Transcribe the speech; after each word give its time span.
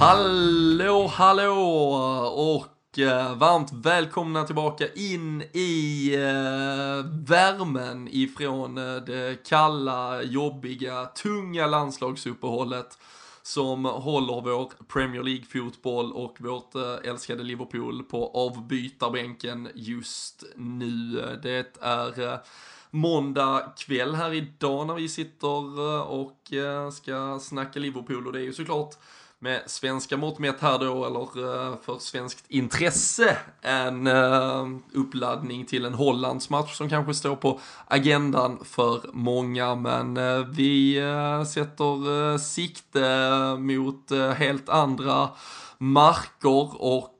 Hallå, 0.00 1.06
hallå 1.06 1.52
och 2.36 2.98
eh, 2.98 3.36
varmt 3.36 3.72
välkomna 3.72 4.44
tillbaka 4.44 4.88
in 4.94 5.42
i 5.42 6.14
eh, 6.14 7.06
värmen 7.26 8.08
ifrån 8.10 8.78
eh, 8.78 8.96
det 8.96 9.46
kalla, 9.46 10.22
jobbiga, 10.22 11.04
tunga 11.04 11.66
landslagsuppehållet 11.66 12.98
som 13.42 13.84
håller 13.84 14.40
vår 14.40 14.72
Premier 14.88 15.22
League-fotboll 15.22 16.12
och 16.12 16.36
vårt 16.40 16.74
eh, 16.74 17.10
älskade 17.10 17.42
Liverpool 17.42 18.02
på 18.02 18.30
avbytarbänken 18.34 19.68
just 19.74 20.44
nu. 20.56 21.24
Det 21.42 21.76
är 21.80 22.32
eh, 22.32 22.38
måndag 22.90 23.72
kväll 23.78 24.14
här 24.14 24.32
idag 24.32 24.86
när 24.86 24.94
vi 24.94 25.08
sitter 25.08 25.94
eh, 25.94 26.00
och 26.00 26.36
ska 26.92 27.38
snacka 27.40 27.80
Liverpool 27.80 28.26
och 28.26 28.32
det 28.32 28.38
är 28.38 28.44
ju 28.44 28.52
såklart 28.52 28.94
med 29.42 29.62
svenska 29.66 30.16
mått 30.16 30.38
mätt 30.38 30.60
här 30.60 30.78
då, 30.78 31.04
eller 31.04 31.20
eh, 31.20 31.76
för 31.82 31.98
svenskt 31.98 32.44
intresse, 32.48 33.36
en 33.60 34.06
eh, 34.06 34.66
uppladdning 34.92 35.66
till 35.66 35.84
en 35.84 35.94
Hollandsmatch 35.94 36.76
som 36.76 36.88
kanske 36.88 37.14
står 37.14 37.36
på 37.36 37.60
agendan 37.86 38.58
för 38.64 39.00
många. 39.12 39.74
Men 39.74 40.16
eh, 40.16 40.38
vi 40.38 40.94
sätter 41.52 42.38
sikte 42.38 43.56
mot 43.58 44.10
helt 44.36 44.68
andra 44.68 45.28
marker 45.78 46.82
och 46.82 47.16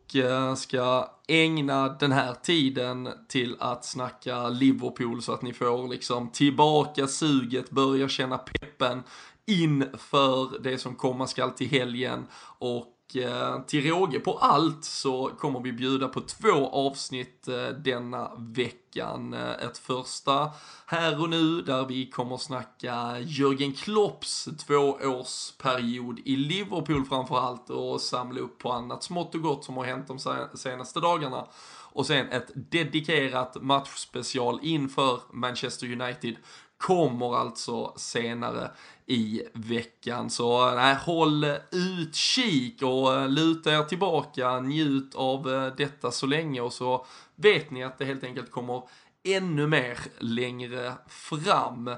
ska 0.57 1.09
ägna 1.29 1.89
den 1.89 2.13
här 2.13 2.35
tiden 2.43 3.09
till 3.29 3.57
att 3.61 3.85
snacka 3.85 4.49
Liverpool 4.49 5.23
så 5.23 5.33
att 5.33 5.43
ni 5.43 5.53
får 5.53 5.89
liksom 5.89 6.31
tillbaka 6.31 7.07
suget, 7.07 7.71
börja 7.71 8.09
känna 8.09 8.39
peppen 8.39 9.03
inför 9.51 10.59
det 10.63 10.79
som 10.79 10.95
komma 10.95 11.27
skall 11.27 11.51
till 11.51 11.69
helgen 11.69 12.27
och 12.59 13.17
eh, 13.17 13.63
till 13.63 13.91
råge 13.91 14.21
på 14.21 14.39
allt 14.39 14.85
så 14.85 15.31
kommer 15.39 15.61
vi 15.61 15.73
bjuda 15.73 16.09
på 16.09 16.21
två 16.21 16.69
avsnitt 16.69 17.49
eh, 17.49 17.69
denna 17.69 18.31
veckan. 18.39 19.35
Eh, 19.35 19.51
ett 19.51 19.79
första 19.79 20.51
här 20.87 21.23
och 21.23 21.31
nu 21.31 21.63
där 21.63 21.87
vi 21.87 22.07
kommer 22.07 22.37
snacka 22.37 23.19
Jörgen 23.21 23.73
Klopps 23.73 24.49
tvåårsperiod 24.67 26.21
i 26.25 26.37
Liverpool 26.37 27.05
framförallt 27.05 27.71
och 27.71 28.01
samla 28.01 28.41
upp 28.41 28.59
på 28.59 28.73
annat 28.73 29.03
smått 29.03 29.35
och 29.35 29.43
gott 29.43 29.65
som 29.65 29.77
har 29.77 29.85
hänt 29.85 30.09
de 30.09 30.19
senaste 30.55 31.01
dagarna. 31.01 31.47
Och 31.93 32.07
sen 32.07 32.29
ett 32.29 32.51
dedikerat 32.55 33.57
matchspecial 33.63 34.59
inför 34.63 35.21
Manchester 35.33 35.93
United 35.93 36.37
kommer 36.81 37.37
alltså 37.37 37.93
senare 37.97 38.71
i 39.11 39.43
veckan. 39.53 40.31
Så 40.31 40.75
nej, 40.75 40.95
håll 40.95 41.45
utkik 41.71 42.83
och 42.83 43.31
luta 43.31 43.73
er 43.73 43.83
tillbaka, 43.83 44.61
njut 44.61 45.15
av 45.15 45.53
eh, 45.53 45.75
detta 45.77 46.11
så 46.11 46.27
länge 46.27 46.61
och 46.61 46.73
så 46.73 47.07
vet 47.37 47.71
ni 47.71 47.85
att 47.85 47.99
det 47.99 48.05
helt 48.05 48.25
enkelt 48.25 48.51
kommer 48.51 48.83
ännu 49.25 49.67
mer 49.67 49.99
längre 50.19 50.93
fram. 51.09 51.91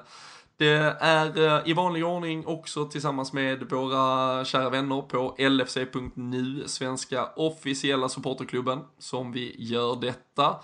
Det 0.57 0.95
är 0.99 1.39
eh, 1.39 1.69
i 1.69 1.73
vanlig 1.73 2.05
ordning 2.05 2.45
också 2.45 2.85
tillsammans 2.85 3.33
med 3.33 3.69
våra 3.69 4.45
kära 4.45 4.69
vänner 4.69 5.01
på 5.01 5.35
LFC.nu, 5.39 6.63
svenska 6.65 7.29
officiella 7.35 8.09
supporterklubben, 8.09 8.79
som 8.99 9.31
vi 9.31 9.55
gör 9.57 9.95
detta. 10.01 10.55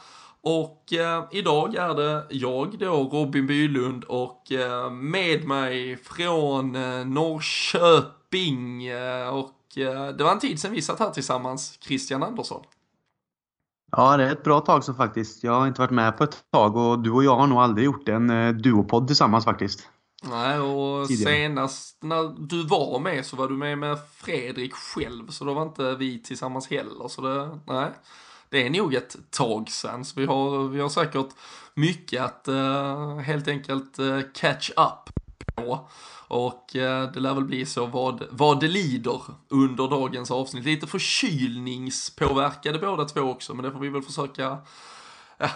Och 0.43 0.93
eh, 0.93 1.23
idag 1.31 1.75
är 1.75 1.93
det 1.93 2.25
jag 2.29 2.79
då, 2.79 3.09
Robin 3.11 3.47
Bylund, 3.47 4.03
och 4.03 4.51
eh, 4.51 4.91
med 4.91 5.47
mig 5.47 5.97
från 5.97 6.75
eh, 6.75 7.05
Norrköping. 7.05 8.85
Eh, 8.85 9.29
och 9.29 9.77
eh, 9.77 10.07
det 10.07 10.23
var 10.23 10.31
en 10.31 10.39
tid 10.39 10.59
sedan 10.59 10.71
vi 10.71 10.81
satt 10.81 10.99
här 10.99 11.09
tillsammans, 11.09 11.77
Christian 11.81 12.23
Andersson. 12.23 12.63
Ja, 13.91 14.17
det 14.17 14.23
är 14.23 14.31
ett 14.31 14.43
bra 14.43 14.59
tag 14.59 14.83
så 14.83 14.93
faktiskt. 14.93 15.43
Jag 15.43 15.51
har 15.51 15.67
inte 15.67 15.81
varit 15.81 15.91
med 15.91 16.17
på 16.17 16.23
ett 16.23 16.43
tag 16.51 16.75
och 16.75 16.99
du 16.99 17.11
och 17.11 17.23
jag 17.23 17.35
har 17.35 17.47
nog 17.47 17.57
aldrig 17.57 17.85
gjort 17.85 18.09
en 18.09 18.29
eh, 18.29 18.53
duopodd 18.53 19.07
tillsammans 19.07 19.45
faktiskt. 19.45 19.89
Nej, 20.23 20.59
och 20.59 21.07
Tidigare. 21.07 21.33
senast 21.33 22.03
när 22.03 22.47
du 22.47 22.63
var 22.63 22.99
med 22.99 23.25
så 23.25 23.35
var 23.35 23.47
du 23.47 23.53
med 23.57 23.77
med 23.77 23.97
Fredrik 24.13 24.73
själv, 24.73 25.27
så 25.27 25.45
då 25.45 25.53
var 25.53 25.63
inte 25.63 25.95
vi 25.95 26.23
tillsammans 26.23 26.69
heller. 26.69 27.07
Så 27.07 27.21
det, 27.21 27.59
nej 27.67 27.91
det 28.49 28.65
är 28.65 28.69
nog 28.69 28.93
ett 28.93 29.15
tag 29.31 29.69
sedan. 29.69 30.05
Så 30.05 30.19
vi 30.19 30.25
har, 30.25 30.67
vi 30.67 30.79
har 30.79 30.89
säkert 30.89 31.29
mycket 31.73 32.21
att 32.21 32.45
uh, 32.47 33.17
helt 33.17 33.47
enkelt 33.47 33.99
uh, 33.99 34.21
catch 34.33 34.69
up 34.69 35.09
på. 35.55 35.89
Och 36.27 36.75
uh, 36.75 37.11
det 37.13 37.19
lär 37.19 37.33
väl 37.33 37.43
bli 37.43 37.65
så 37.65 37.85
vad, 37.85 38.23
vad 38.29 38.59
det 38.59 38.67
lider 38.67 39.21
under 39.49 39.87
dagens 39.87 40.31
avsnitt. 40.31 40.65
Lite 40.65 40.87
förkylningspåverkade 40.87 42.79
båda 42.79 43.05
två 43.05 43.21
också, 43.21 43.53
men 43.53 43.65
det 43.65 43.71
får 43.71 43.79
vi 43.79 43.89
väl 43.89 44.01
försöka 44.01 44.57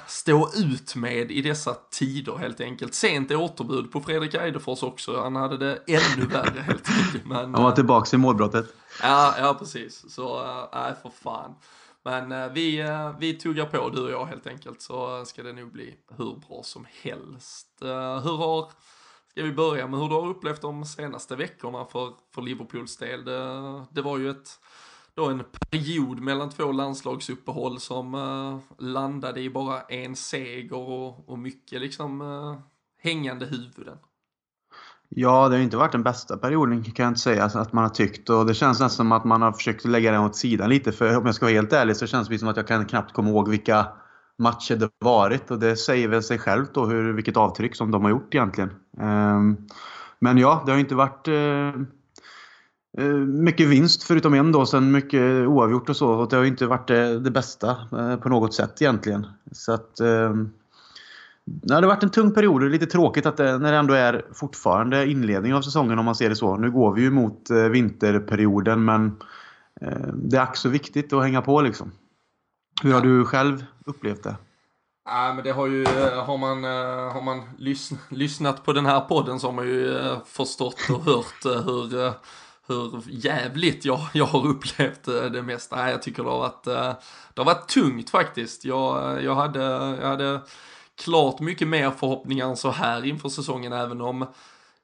stå 0.08 0.50
ut 0.56 0.96
med 0.96 1.32
i 1.32 1.42
dessa 1.42 1.76
tider 1.92 2.38
helt 2.38 2.62
enkelt. 2.62 2.94
Sent 2.94 3.32
återbud 3.32 3.92
på 3.92 4.02
Fredrik 4.02 4.34
Eidefors 4.34 4.84
också. 4.84 5.22
Han 5.22 5.36
hade 5.36 5.58
det 5.58 5.80
ännu 5.88 6.26
värre 6.26 6.62
helt 6.62 6.90
enkelt. 6.90 7.26
Men, 7.26 7.54
Han 7.54 7.64
var 7.64 7.72
tillbaka 7.72 8.16
i 8.16 8.20
målbrottet. 8.20 8.66
Ja, 9.02 9.36
ja 9.38 9.54
precis. 9.54 10.06
Så, 10.14 10.44
nej 10.74 10.92
uh, 10.92 10.98
för 11.02 11.12
fan. 11.24 11.56
Men 12.04 12.32
eh, 12.32 12.52
vi, 12.52 12.80
eh, 12.80 13.18
vi 13.20 13.34
tuggar 13.34 13.66
på 13.66 13.90
du 13.90 14.04
och 14.04 14.12
jag 14.12 14.26
helt 14.26 14.48
enkelt 14.48 14.82
så 14.82 15.26
ska 15.26 15.44
det 15.44 15.54
nog 15.54 15.72
bli 15.72 15.96
hur 16.18 16.36
bra 16.48 16.64
som 16.64 16.88
helst. 17.02 17.82
Eh, 17.82 18.24
hur 18.24 18.38
har, 18.38 18.72
ska 19.30 19.44
vi 19.44 19.52
börja 19.52 19.88
med 19.88 20.00
hur 20.00 20.08
du 20.08 20.16
har 20.16 20.28
upplevt 20.28 20.62
de 20.62 20.86
senaste 20.86 21.36
veckorna 21.36 21.86
för, 21.86 22.14
för 22.36 22.42
Liverpools 22.42 22.98
del? 22.98 23.26
Det, 23.26 23.86
det 23.92 24.02
var 24.02 24.18
ju 24.18 24.30
ett, 24.30 24.60
då 25.14 25.26
en 25.26 25.44
period 25.72 26.20
mellan 26.20 26.50
två 26.50 26.72
landslagsuppehåll 26.72 27.80
som 27.80 28.62
landade 28.78 29.42
i 29.42 29.50
bara 29.50 29.82
en 29.82 30.16
seger 30.16 30.78
och, 30.78 31.30
och 31.30 31.40
mycket 31.40 31.82
liksom 31.82 32.22
hängande 32.98 33.46
huvuden. 33.46 33.98
Ja, 35.16 35.50
det 35.50 35.56
har 35.56 35.64
inte 35.64 35.78
varit 35.78 35.92
den 35.92 36.04
bästa 36.04 36.38
perioden 36.38 36.84
kan 36.84 37.04
jag 37.04 37.12
inte 37.12 37.20
säga 37.20 37.44
att 37.46 37.74
man 37.74 37.84
har 37.84 37.90
tyckt. 37.90 38.30
Och 38.30 38.46
det 38.46 38.54
känns 38.54 38.80
nästan 38.80 38.90
som 38.90 39.12
att 39.12 39.24
man 39.24 39.42
har 39.42 39.52
försökt 39.52 39.86
lägga 39.86 40.12
den 40.12 40.22
åt 40.22 40.36
sidan 40.36 40.70
lite. 40.70 40.92
För 40.92 41.18
om 41.18 41.26
jag 41.26 41.36
ska 41.36 41.46
vara 41.46 41.54
helt 41.54 41.74
ärlig 41.74 41.96
så 41.96 42.08
känns 42.08 42.28
det 42.28 42.38
som 42.38 42.48
att 42.48 42.58
jag 42.58 42.68
kan 42.68 42.86
knappt 42.86 43.14
komma 43.14 43.30
ihåg 43.30 43.50
vilka 43.50 43.88
matcher 44.38 44.76
det 44.76 44.90
varit. 45.00 45.52
Och 45.52 45.60
det 45.60 45.76
säger 45.76 46.08
väl 46.08 46.24
sig 46.24 46.40
självt 46.40 46.74
då 46.74 46.86
hur, 46.86 47.14
vilket 47.14 47.38
avtryck 47.38 47.76
som 47.76 47.92
de 47.92 48.04
har 48.04 48.10
gjort 48.10 48.36
egentligen. 48.36 48.70
Ehm, 49.00 49.58
men 50.20 50.38
ja, 50.38 50.64
det 50.66 50.72
har 50.72 50.80
inte 50.80 50.96
varit 50.96 51.28
eh, 51.28 51.82
eh, 52.98 53.16
mycket 53.26 53.68
vinst 53.68 54.04
förutom 54.04 54.34
en 54.34 54.52
då, 54.52 54.66
sen 54.66 54.92
mycket 54.92 55.48
oavgjort 55.48 55.90
och 55.90 55.96
så. 55.96 56.10
Och 56.10 56.30
det 56.30 56.36
har 56.36 56.44
inte 56.44 56.66
varit 56.66 56.88
det, 56.88 57.20
det 57.20 57.32
bästa 57.32 57.76
på 58.22 58.30
något 58.30 58.54
sätt 58.54 58.82
egentligen. 58.82 59.28
Så 59.52 59.74
att... 59.74 60.00
Ehm, 60.00 60.50
det 61.46 61.74
har 61.74 61.84
varit 61.84 62.04
en 62.04 62.10
tung 62.10 62.34
period. 62.34 62.62
Det 62.62 62.68
är 62.68 62.70
lite 62.70 62.86
tråkigt 62.86 63.26
att 63.26 63.38
det, 63.38 63.58
när 63.58 63.72
det 63.72 63.78
ändå 63.78 63.94
är 63.94 64.26
fortfarande 64.34 65.08
inledning 65.08 65.54
av 65.54 65.62
säsongen 65.62 66.00
om 66.00 66.06
man 66.06 66.16
ser 66.16 66.30
det 66.30 66.36
så. 66.36 66.58
Nu 66.58 66.72
går 66.72 66.94
vi 66.94 67.02
ju 67.02 67.12
mot 67.12 67.50
eh, 67.50 67.58
vinterperioden 67.58 68.86
men 68.86 69.18
eh, 69.82 70.08
det 70.14 70.38
är 70.38 70.44
också 70.44 70.70
viktigt 70.70 71.14
att 71.14 71.24
hänga 71.24 71.42
på 71.42 71.62
liksom. 71.62 71.92
Hur 72.84 72.94
har 72.94 73.02
du 73.02 73.26
själv 73.26 73.66
upplevt 73.86 74.24
det? 74.24 74.36
Ja, 75.06 75.34
men 75.34 75.44
det 75.44 75.52
har 75.52 75.68
ju, 75.68 75.86
har 76.26 76.38
man, 76.38 76.64
har 77.14 77.22
man 77.22 77.42
lyssn 77.58 77.96
lyssnat 78.10 78.66
på 78.66 78.74
den 78.74 78.86
här 78.86 79.00
podden 79.00 79.40
så 79.40 79.48
har 79.48 79.54
man 79.54 79.68
ju 79.68 80.00
förstått 80.26 80.90
och 80.90 81.04
hört 81.04 81.46
hur, 81.46 82.14
hur 82.68 83.04
jävligt 83.08 83.86
jag, 83.86 84.00
jag 84.14 84.26
har 84.26 84.48
upplevt 84.48 85.04
det 85.04 85.42
mesta. 85.42 85.92
Jag 85.92 86.02
tycker 86.02 86.24
det 86.24 86.30
har 86.30 86.40
varit, 86.40 86.64
det 86.64 87.42
har 87.42 87.46
varit 87.46 87.68
tungt 87.68 88.10
faktiskt. 88.10 88.66
Jag, 88.66 89.24
jag 89.24 89.36
hade, 89.36 89.64
jag 90.02 90.08
hade 90.08 90.42
klart 90.96 91.40
mycket 91.40 91.68
mer 91.68 91.92
förhoppningar 91.92 92.50
än 92.50 92.58
så 92.58 92.70
här 92.70 93.06
inför 93.06 93.30
säsongen 93.30 93.74
även 93.74 94.02
om 94.02 94.26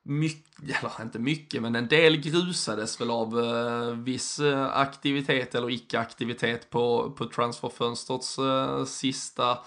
mycket, 0.04 0.84
eller 0.84 1.02
inte 1.02 1.20
mycket, 1.20 1.62
men 1.62 1.76
en 1.76 1.88
del 1.88 2.18
grusades 2.18 3.02
väl 3.02 3.12
av 3.12 3.40
eh, 3.40 3.96
viss 3.96 4.40
eh, 4.40 4.78
aktivitet 4.78 5.56
eller 5.56 5.70
icke-aktivitet 5.70 6.70
på, 6.70 7.12
på 7.18 7.26
transferfönstrets 7.26 8.40
eh, 8.40 8.86
sista 8.86 9.58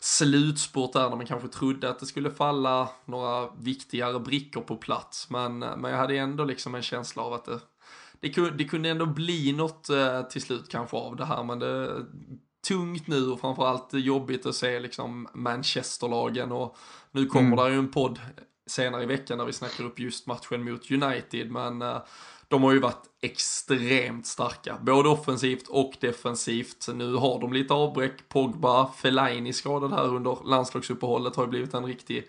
slutspurt 0.00 0.92
där 0.92 1.08
när 1.08 1.16
man 1.16 1.26
kanske 1.26 1.48
trodde 1.48 1.90
att 1.90 1.98
det 1.98 2.06
skulle 2.06 2.30
falla 2.30 2.88
några 3.04 3.50
viktigare 3.58 4.20
brickor 4.20 4.60
på 4.60 4.76
plats. 4.76 5.30
Men, 5.30 5.62
eh, 5.62 5.76
men 5.76 5.90
jag 5.90 5.98
hade 5.98 6.16
ändå 6.16 6.44
liksom 6.44 6.74
en 6.74 6.82
känsla 6.82 7.22
av 7.22 7.32
att 7.32 7.44
det, 7.44 7.60
det, 8.20 8.30
kunde, 8.30 8.50
det 8.50 8.64
kunde 8.64 8.88
ändå 8.88 9.06
bli 9.06 9.52
något 9.52 9.90
eh, 9.90 10.22
till 10.22 10.42
slut 10.42 10.68
kanske 10.68 10.96
av 10.96 11.16
det 11.16 11.24
här, 11.24 11.44
men 11.44 11.58
det 11.58 12.06
tungt 12.68 13.06
nu 13.06 13.30
och 13.30 13.40
framförallt 13.40 13.88
jobbigt 13.92 14.46
att 14.46 14.54
se 14.54 14.80
liksom 14.80 15.28
Manchesterlagen 15.34 16.52
och 16.52 16.76
nu 17.12 17.26
kommer 17.26 17.46
mm. 17.46 17.58
där 17.58 17.70
ju 17.70 17.78
en 17.78 17.90
podd 17.90 18.20
senare 18.66 19.02
i 19.02 19.06
veckan 19.06 19.38
när 19.38 19.44
vi 19.44 19.52
snackar 19.52 19.84
upp 19.84 19.98
just 19.98 20.26
matchen 20.26 20.64
mot 20.64 20.90
United 20.90 21.50
men 21.50 21.82
uh, 21.82 21.98
de 22.48 22.62
har 22.62 22.72
ju 22.72 22.78
varit 22.78 23.02
extremt 23.20 24.26
starka, 24.26 24.78
både 24.80 25.08
offensivt 25.08 25.68
och 25.68 25.92
defensivt. 26.00 26.88
Nu 26.94 27.14
har 27.14 27.40
de 27.40 27.52
lite 27.52 27.74
avbräck, 27.74 28.28
Pogba, 28.28 28.92
Fellaini 28.92 29.52
skadad 29.52 29.92
här 29.92 30.14
under 30.14 30.38
landslagsuppehållet 30.44 31.36
har 31.36 31.44
ju 31.44 31.50
blivit 31.50 31.74
en 31.74 31.84
riktig 31.84 32.28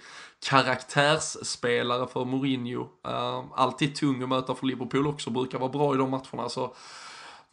karaktärsspelare 0.50 2.08
för 2.08 2.26
Mourinho. 2.26 2.82
Uh, 3.08 3.44
alltid 3.56 3.96
tung 3.96 4.24
att 4.24 4.30
möta 4.30 4.56
för 4.56 4.68
Liverpool 4.68 5.08
också, 5.08 5.30
brukar 5.30 5.60
vara 5.60 5.72
bra 5.72 5.94
i 5.96 5.98
de 5.98 6.10
matcherna 6.10 6.50
så 6.50 6.76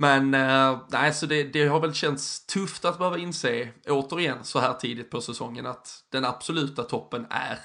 men 0.01 0.35
eh, 0.35 0.79
nej, 0.89 1.15
så 1.15 1.27
det, 1.27 1.45
det 1.45 1.67
har 1.67 1.81
väl 1.81 1.95
känts 1.95 2.47
tufft 2.47 2.85
att 2.85 2.99
behöva 2.99 3.19
inse 3.19 3.69
återigen 3.89 4.39
så 4.43 4.59
här 4.59 4.73
tidigt 4.73 5.11
på 5.11 5.21
säsongen 5.21 5.67
att 5.67 6.05
den 6.13 6.25
absoluta 6.25 6.83
toppen 6.83 7.27
är, 7.31 7.59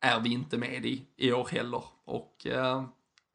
är 0.00 0.20
vi 0.20 0.32
inte 0.32 0.58
med 0.58 0.86
i 0.86 1.02
i 1.16 1.32
år 1.32 1.48
heller. 1.50 1.82
Och 2.06 2.46
eh, 2.46 2.82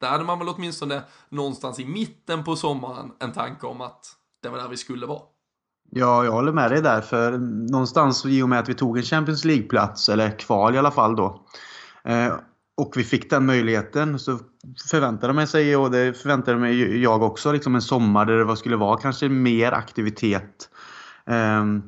där 0.00 0.08
hade 0.08 0.24
man 0.24 0.38
väl 0.38 0.48
åtminstone 0.48 1.02
någonstans 1.28 1.78
i 1.80 1.84
mitten 1.84 2.44
på 2.44 2.56
sommaren 2.56 3.12
en 3.18 3.32
tanke 3.32 3.66
om 3.66 3.80
att 3.80 4.06
det 4.42 4.48
var 4.48 4.58
där 4.58 4.68
vi 4.68 4.76
skulle 4.76 5.06
vara. 5.06 5.22
Ja, 5.90 6.24
jag 6.24 6.32
håller 6.32 6.52
med 6.52 6.70
dig 6.70 6.82
där. 6.82 7.00
För 7.00 7.38
någonstans 7.72 8.26
i 8.26 8.42
och 8.42 8.48
med 8.48 8.58
att 8.58 8.68
vi 8.68 8.74
tog 8.74 8.96
en 8.98 9.02
Champions 9.02 9.44
League-plats, 9.44 10.08
eller 10.08 10.38
kval 10.38 10.74
i 10.74 10.78
alla 10.78 10.90
fall 10.90 11.16
då. 11.16 11.46
Eh, 12.04 12.34
och 12.76 12.92
vi 12.96 13.04
fick 13.04 13.30
den 13.30 13.46
möjligheten 13.46 14.18
så 14.18 14.38
förväntade 14.90 15.32
man 15.32 15.46
sig, 15.46 15.76
och 15.76 15.90
det 15.90 16.22
förväntade 16.22 16.58
mig 16.58 17.02
jag 17.02 17.22
också, 17.22 17.52
liksom 17.52 17.74
en 17.74 17.82
sommar 17.82 18.26
där 18.26 18.44
det 18.44 18.56
skulle 18.56 18.76
vara 18.76 18.96
kanske 18.96 19.28
mer 19.28 19.72
aktivitet. 19.72 20.68
Ehm, 21.26 21.82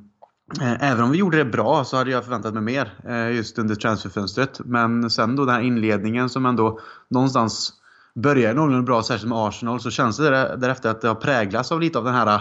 eh, 0.60 0.90
även 0.90 1.04
om 1.04 1.10
vi 1.10 1.19
gjorde 1.19 1.36
det 1.36 1.44
bra 1.44 1.84
så 1.84 1.96
hade 1.96 2.10
jag 2.10 2.25
förväntat 2.25 2.54
mig 2.54 2.62
mer 2.62 2.98
eh, 3.08 3.36
just 3.36 3.58
under 3.58 3.75
transferfönstret. 3.75 4.60
Men 4.64 5.10
sen 5.10 5.36
då 5.36 5.44
den 5.44 5.54
här 5.54 5.62
inledningen 5.62 6.28
som 6.28 6.46
ändå 6.46 6.81
någonstans 7.10 7.72
började 8.14 8.54
någorlunda 8.54 8.86
bra, 8.86 9.02
särskilt 9.02 9.28
med 9.28 9.38
Arsenal, 9.38 9.81
så 9.81 9.90
känns 9.90 10.16
det 10.16 10.56
därefter 10.56 10.90
att 10.90 11.00
det 11.00 11.08
har 11.08 11.14
präglats 11.14 11.72
av 11.72 11.81
lite 11.81 11.98
av 11.98 12.04
den 12.04 12.14
här 12.14 12.40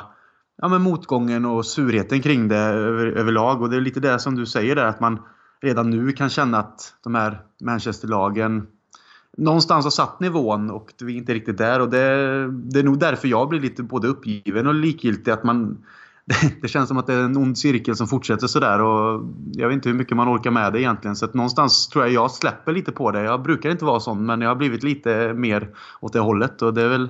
ja, 0.61 0.67
men 0.67 0.81
motgången 0.81 1.45
och 1.45 1.65
surheten 1.65 2.21
kring 2.21 2.47
det 2.47 2.57
över, 2.57 3.05
överlag. 3.05 3.61
Och 3.61 3.69
det 3.69 3.75
är 3.75 3.81
lite 3.81 3.99
det 3.99 4.19
som 4.19 4.35
du 4.35 4.45
säger 4.45 4.75
där, 4.75 4.85
att 4.85 4.99
man 4.99 5.19
redan 5.63 5.89
nu 5.89 6.11
kan 6.11 6.29
känna 6.29 6.57
att 6.57 6.93
de 7.03 7.15
här 7.15 7.41
Manchester-lagen 7.61 8.67
någonstans 9.37 9.85
har 9.85 9.91
satt 9.91 10.19
nivån 10.19 10.71
och 10.71 10.93
vi 11.01 11.13
är 11.13 11.17
inte 11.17 11.33
riktigt 11.33 11.57
där. 11.57 11.79
Och 11.79 11.89
det, 11.89 12.07
det 12.47 12.79
är 12.79 12.83
nog 12.83 12.99
därför 12.99 13.27
jag 13.27 13.49
blir 13.49 13.59
lite 13.59 13.83
både 13.83 14.07
uppgiven 14.07 14.67
och 14.67 14.73
likgiltig. 14.73 15.31
Att 15.31 15.43
man, 15.43 15.77
det, 16.25 16.61
det 16.61 16.67
känns 16.67 16.87
som 16.87 16.97
att 16.97 17.07
det 17.07 17.13
är 17.13 17.23
en 17.23 17.37
ond 17.37 17.57
cirkel 17.57 17.95
som 17.95 18.07
fortsätter 18.07 18.47
sådär. 18.47 18.81
Och 18.81 19.25
jag 19.53 19.67
vet 19.67 19.75
inte 19.75 19.89
hur 19.89 19.95
mycket 19.95 20.17
man 20.17 20.35
orkar 20.35 20.51
med 20.51 20.73
det 20.73 20.81
egentligen. 20.81 21.15
Så 21.15 21.25
att 21.25 21.33
någonstans 21.33 21.87
tror 21.87 22.05
jag 22.05 22.13
jag 22.13 22.31
släpper 22.31 22.73
lite 22.73 22.91
på 22.91 23.11
det. 23.11 23.23
Jag 23.23 23.41
brukar 23.41 23.69
inte 23.69 23.85
vara 23.85 23.99
sån, 23.99 24.25
men 24.25 24.41
jag 24.41 24.49
har 24.49 24.55
blivit 24.55 24.83
lite 24.83 25.33
mer 25.33 25.69
åt 26.01 26.13
det 26.13 26.19
hållet. 26.19 26.61
Och 26.61 26.73
det 26.73 26.81
är 26.81 26.89
väl, 26.89 27.07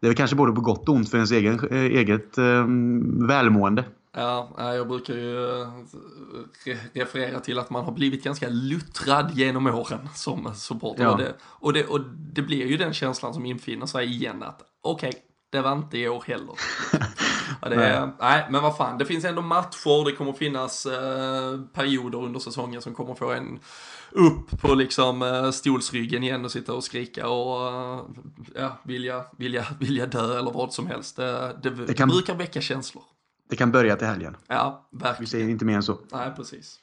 det 0.00 0.06
är 0.06 0.08
väl 0.08 0.16
kanske 0.16 0.36
både 0.36 0.52
på 0.52 0.60
gott 0.60 0.88
och 0.88 0.94
ont 0.94 1.10
för 1.10 1.18
ens 1.18 1.32
egen, 1.32 1.68
eh, 1.70 1.76
eget 1.76 2.38
eh, 2.38 2.64
välmående. 3.28 3.84
Ja, 4.18 4.74
jag 4.74 4.88
brukar 4.88 5.14
ju 5.14 5.62
eh, 5.62 5.68
referera 6.92 7.40
till 7.40 7.58
att 7.58 7.70
man 7.70 7.84
har 7.84 7.92
blivit 7.92 8.24
ganska 8.24 8.48
luttrad 8.48 9.30
genom 9.34 9.66
åren 9.66 10.08
som 10.14 10.54
supporter. 10.54 11.02
Ja. 11.02 11.10
Och, 11.10 11.18
det, 11.18 11.34
och, 11.40 11.72
det, 11.72 11.84
och 11.84 12.00
det 12.16 12.42
blir 12.42 12.66
ju 12.66 12.76
den 12.76 12.92
känslan 12.92 13.34
som 13.34 13.46
infinner 13.46 13.86
sig 13.86 14.06
igen 14.06 14.42
att 14.42 14.62
okej, 14.80 15.08
okay, 15.08 15.20
det 15.50 15.60
var 15.60 15.72
inte 15.72 15.98
i 15.98 16.08
år 16.08 16.24
heller. 16.26 16.54
ja, 17.62 17.68
det, 17.68 17.76
nej. 17.76 18.08
nej. 18.20 18.46
men 18.50 18.62
vad 18.62 18.76
fan, 18.76 18.98
det 18.98 19.04
finns 19.04 19.24
ändå 19.24 19.42
matcher, 19.42 20.04
det 20.04 20.12
kommer 20.12 20.32
finnas 20.32 20.86
eh, 20.86 21.60
perioder 21.72 22.18
under 22.18 22.40
säsongen 22.40 22.82
som 22.82 22.94
kommer 22.94 23.14
få 23.14 23.32
en 23.32 23.58
upp 24.10 24.60
på 24.60 24.74
liksom 24.74 25.22
eh, 25.22 25.50
stolsryggen 25.50 26.22
igen 26.22 26.44
och 26.44 26.52
sitta 26.52 26.74
och 26.74 26.84
skrika 26.84 27.28
och 27.28 27.68
eh, 27.68 28.00
ja, 28.54 28.78
vilja, 28.82 29.24
vilja, 29.36 29.66
vilja 29.80 30.06
dö 30.06 30.38
eller 30.38 30.50
vad 30.50 30.72
som 30.72 30.86
helst. 30.86 31.16
Det, 31.16 31.56
det, 31.62 31.70
det, 31.70 31.94
kan... 31.94 32.08
brukar 32.08 32.34
väcka 32.34 32.60
känslor. 32.60 33.02
Det 33.48 33.56
kan 33.56 33.72
börja 33.72 33.96
till 33.96 34.06
helgen. 34.06 34.36
Ja, 34.46 34.88
verkligen. 34.90 35.20
Vi 35.20 35.26
säger 35.26 35.48
inte 35.48 35.64
mer 35.64 35.76
än 35.76 35.82
så. 35.82 35.98
Nej, 36.12 36.32
precis. 36.36 36.80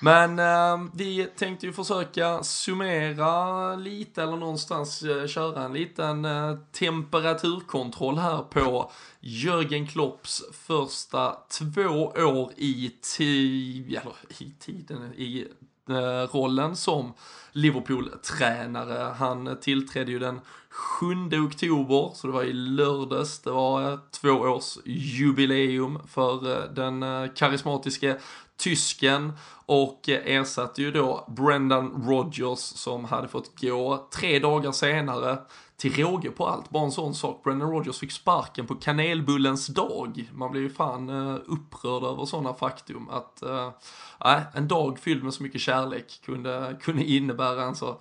Men 0.00 0.38
eh, 0.38 0.90
vi 0.94 1.28
tänkte 1.36 1.66
ju 1.66 1.72
försöka 1.72 2.42
summera 2.42 3.76
lite 3.76 4.22
eller 4.22 4.36
någonstans 4.36 5.02
eh, 5.02 5.26
köra 5.26 5.64
en 5.64 5.72
liten 5.72 6.24
eh, 6.24 6.56
temperaturkontroll 6.72 8.18
här 8.18 8.42
på 8.42 8.90
Jörgen 9.20 9.86
Klopps 9.86 10.42
första 10.52 11.36
två 11.58 12.12
år 12.16 12.52
i, 12.56 12.92
ti 13.16 13.96
eller, 13.96 14.14
i 14.44 14.52
tiden, 14.60 15.14
i 15.16 15.46
eh, 15.88 16.36
rollen 16.36 16.76
som 16.76 17.12
Liverpool-tränare. 17.52 19.14
Han 19.18 19.56
tillträdde 19.60 20.10
ju 20.10 20.18
den 20.18 20.40
7 20.74 21.44
oktober, 21.46 22.10
så 22.14 22.26
det 22.26 22.32
var 22.32 22.42
i 22.42 22.52
lördags. 22.52 23.38
Det 23.38 23.50
var 23.50 23.92
eh, 23.92 23.98
två 24.10 24.30
års 24.30 24.78
jubileum 24.84 25.98
för 26.08 26.50
eh, 26.52 26.70
den 26.70 27.02
eh, 27.02 27.26
karismatiske 27.34 28.16
tysken 28.56 29.32
och 29.66 30.08
ersatte 30.08 30.82
ju 30.82 30.90
då 30.90 31.24
Brendan 31.36 32.04
Rodgers 32.06 32.58
som 32.58 33.04
hade 33.04 33.28
fått 33.28 33.60
gå 33.60 34.08
tre 34.14 34.38
dagar 34.38 34.72
senare 34.72 35.38
till 35.76 35.94
råge 35.94 36.30
på 36.30 36.46
allt, 36.46 36.70
bara 36.70 36.84
en 36.84 36.92
sån 36.92 37.14
sak. 37.14 37.44
Brendan 37.44 37.70
Rodgers 37.70 37.98
fick 37.98 38.12
sparken 38.12 38.66
på 38.66 38.74
kanelbullens 38.74 39.66
dag. 39.66 40.30
Man 40.32 40.50
blir 40.50 40.62
ju 40.62 40.70
fan 40.70 41.10
upprörd 41.46 42.02
över 42.02 42.24
sådana 42.24 42.54
faktum 42.54 43.08
att 43.08 43.42
äh, 43.42 44.40
en 44.54 44.68
dag 44.68 44.98
fylld 44.98 45.24
med 45.24 45.34
så 45.34 45.42
mycket 45.42 45.60
kärlek 45.60 46.20
kunde, 46.24 46.76
kunde 46.82 47.04
innebära 47.04 47.64
en 47.64 47.74
så 47.74 48.00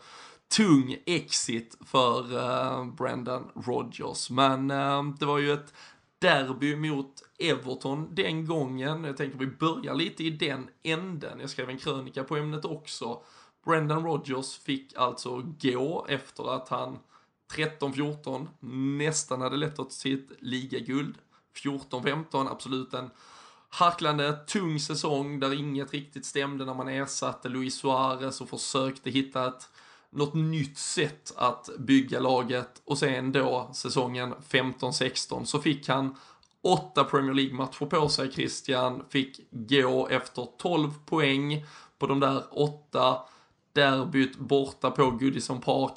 tung 0.50 0.98
exit 1.06 1.78
för 1.86 2.34
uh, 2.34 2.94
Brendan 2.94 3.52
Rodgers. 3.56 4.30
Men 4.30 4.72
uh, 4.72 5.16
det 5.20 5.26
var 5.26 5.38
ju 5.38 5.54
ett 5.54 5.74
derby 6.20 6.76
mot 6.76 7.24
Everton 7.40 8.16
den 8.16 8.46
gången. 8.46 9.04
Jag 9.04 9.18
tänker 9.18 9.38
vi 9.38 9.48
börjar 9.48 9.96
lite 9.96 10.24
i 10.24 10.30
den 10.30 10.70
änden. 10.84 11.40
Jag 11.40 11.50
skrev 11.50 11.70
en 11.70 11.78
krönika 11.78 12.24
på 12.24 12.38
ämnet 12.38 12.66
också. 12.66 13.22
Brendan 13.66 14.04
Rodgers 14.04 14.58
fick 14.58 14.94
alltså 14.96 15.44
gå 15.62 16.06
efter 16.10 16.56
att 16.56 16.70
han 16.70 17.00
13-14 17.56 18.48
nästan 18.98 19.42
hade 19.42 19.58
lett 19.58 19.80
åt 19.80 19.94
sitt 19.94 20.32
ligaguld. 20.40 21.16
14-15 21.64 22.52
absolut 22.52 22.94
en 22.94 23.10
harklande 23.70 24.34
tung 24.34 24.80
säsong 24.80 25.40
där 25.40 25.54
inget 25.54 25.94
riktigt 25.94 26.26
stämde 26.26 26.66
när 26.66 26.74
man 26.74 26.88
ersatte 26.88 27.50
Luis 27.50 27.76
Suarez 27.76 28.42
och 28.42 28.50
försökte 28.50 29.10
hitta 29.10 29.48
ett 29.48 29.70
något 30.14 30.34
nytt 30.34 30.78
sätt 30.78 31.34
att 31.36 31.70
bygga 31.80 32.20
laget 32.20 32.82
och 32.86 32.98
sen 32.98 33.32
då 33.32 33.70
säsongen 33.74 34.34
15-16 34.50 35.46
så 35.46 35.60
fick 35.60 35.88
han 35.90 36.16
åtta 36.62 37.04
Premier 37.04 37.34
League-matcher 37.34 37.86
på 37.86 38.10
sig, 38.10 38.32
Christian, 38.32 39.04
fick 39.10 39.40
gå 39.52 40.08
efter 40.08 40.48
12 40.58 40.92
poäng 41.06 41.66
på 41.98 42.08
de 42.08 42.20
där 42.20 42.44
åtta 42.52 43.22
derbyt 43.74 44.38
borta 44.38 44.92
på 44.92 45.12
Goodison 45.12 45.62
Park. 45.62 45.94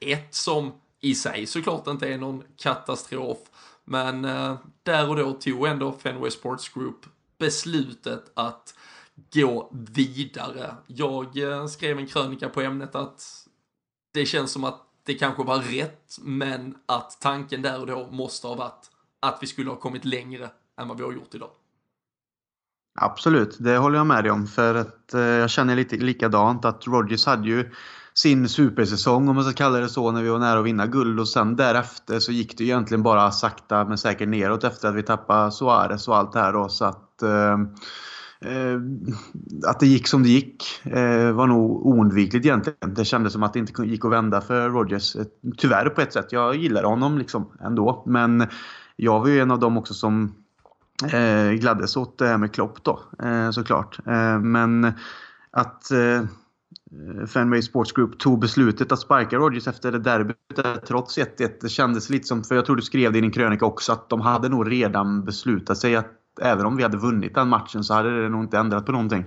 1-1 0.00 0.18
som 0.30 0.72
i 1.00 1.14
sig 1.14 1.46
såklart 1.46 1.86
inte 1.86 2.08
är 2.08 2.18
någon 2.18 2.42
katastrof. 2.56 3.38
Men 3.84 4.24
eh, 4.24 4.56
där 4.82 5.08
och 5.08 5.16
då 5.16 5.32
tog 5.32 5.66
ändå 5.66 5.92
Fenway 5.92 6.30
Sports 6.30 6.68
Group 6.68 7.06
beslutet 7.38 8.30
att 8.34 8.74
gå 9.34 9.72
vidare. 9.94 10.74
Jag 10.86 11.38
eh, 11.38 11.66
skrev 11.66 11.98
en 11.98 12.06
krönika 12.06 12.48
på 12.48 12.60
ämnet 12.60 12.94
att 12.94 13.22
det 14.14 14.26
känns 14.26 14.52
som 14.52 14.64
att 14.64 14.86
det 15.06 15.14
kanske 15.14 15.42
var 15.42 15.58
rätt, 15.58 16.18
men 16.20 16.74
att 16.86 17.20
tanken 17.20 17.62
där 17.62 17.80
och 17.80 17.86
då 17.86 18.08
måste 18.10 18.46
ha 18.46 18.54
varit 18.54 18.90
att 19.20 19.38
vi 19.40 19.46
skulle 19.46 19.70
ha 19.70 19.76
kommit 19.76 20.04
längre 20.04 20.50
än 20.80 20.88
vad 20.88 20.98
vi 20.98 21.04
har 21.04 21.12
gjort 21.12 21.34
idag. 21.34 21.50
Absolut, 23.00 23.56
det 23.58 23.76
håller 23.76 23.98
jag 23.98 24.06
med 24.06 24.24
dig 24.24 24.30
om. 24.30 24.46
För 24.46 24.74
att 24.74 25.14
eh, 25.14 25.20
jag 25.20 25.50
känner 25.50 25.76
lite 25.76 25.96
likadant 25.96 26.64
att 26.64 26.86
Rodgers 26.86 27.26
hade 27.26 27.48
ju 27.48 27.70
sin 28.14 28.48
supersäsong 28.48 29.28
om 29.28 29.34
man 29.34 29.44
ska 29.44 29.52
kalla 29.52 29.78
det 29.78 29.88
så 29.88 30.10
när 30.10 30.22
vi 30.22 30.28
var 30.28 30.38
nära 30.38 30.58
att 30.58 30.64
vinna 30.64 30.86
guld 30.86 31.20
och 31.20 31.28
sen 31.28 31.56
därefter 31.56 32.18
så 32.18 32.32
gick 32.32 32.58
det 32.58 32.64
egentligen 32.64 33.02
bara 33.02 33.30
sakta 33.30 33.84
men 33.84 33.98
säkert 33.98 34.28
neråt 34.28 34.64
efter 34.64 34.88
att 34.88 34.94
vi 34.94 35.02
tappade 35.02 35.52
Suarez 35.52 36.08
och 36.08 36.16
allt 36.16 36.32
det 36.32 36.40
här 36.40 36.52
då 36.52 36.68
så 36.68 36.84
att 36.84 37.22
eh, 37.22 37.58
Eh, 38.44 38.80
att 39.66 39.80
det 39.80 39.86
gick 39.86 40.08
som 40.08 40.22
det 40.22 40.28
gick 40.28 40.86
eh, 40.86 41.32
var 41.32 41.46
nog 41.46 41.86
oundvikligt 41.86 42.46
egentligen. 42.46 42.94
Det 42.94 43.04
kändes 43.04 43.32
som 43.32 43.42
att 43.42 43.52
det 43.52 43.58
inte 43.58 43.82
gick 43.82 44.04
att 44.04 44.10
vända 44.10 44.40
för 44.40 44.70
Rodgers. 44.70 45.16
Eh, 45.16 45.24
tyvärr 45.56 45.88
på 45.88 46.00
ett 46.00 46.12
sätt. 46.12 46.32
Jag 46.32 46.56
gillar 46.56 46.82
honom 46.82 47.18
liksom 47.18 47.52
ändå. 47.60 48.02
Men 48.06 48.46
jag 48.96 49.20
var 49.20 49.28
ju 49.28 49.40
en 49.40 49.50
av 49.50 49.58
dem 49.58 49.78
också 49.78 49.94
som 49.94 50.34
eh, 51.12 51.52
gladdes 51.52 51.96
åt 51.96 52.18
det 52.18 52.26
här 52.26 52.38
med 52.38 52.52
Klopp 52.52 52.84
då, 52.84 53.00
eh, 53.22 53.50
såklart. 53.50 53.98
Eh, 54.06 54.40
men 54.40 54.92
att 55.50 55.90
eh, 55.90 56.22
Fenway 57.26 57.62
Sports 57.62 57.92
Group 57.92 58.18
tog 58.18 58.40
beslutet 58.40 58.92
att 58.92 59.00
sparka 59.00 59.36
Rodgers 59.36 59.68
efter 59.68 59.92
det 59.92 59.98
derbyt 59.98 60.36
trots 60.86 61.18
1-1. 61.18 61.50
Det 61.60 61.68
kändes 61.68 62.10
lite 62.10 62.26
som, 62.26 62.44
för 62.44 62.54
jag 62.54 62.66
tror 62.66 62.76
du 62.76 62.82
skrev 62.82 63.12
det 63.12 63.18
i 63.18 63.20
din 63.20 63.30
krönika 63.30 63.66
också, 63.66 63.92
att 63.92 64.08
de 64.08 64.20
hade 64.20 64.48
nog 64.48 64.72
redan 64.72 65.24
beslutat 65.24 65.78
sig 65.78 65.96
att 65.96 66.19
även 66.40 66.66
om 66.66 66.76
vi 66.76 66.82
hade 66.82 66.96
vunnit 66.96 67.34
den 67.34 67.48
matchen 67.48 67.84
så 67.84 67.94
hade 67.94 68.22
det 68.22 68.28
nog 68.28 68.44
inte 68.44 68.58
ändrat 68.58 68.86
på 68.86 68.92
någonting. 68.92 69.24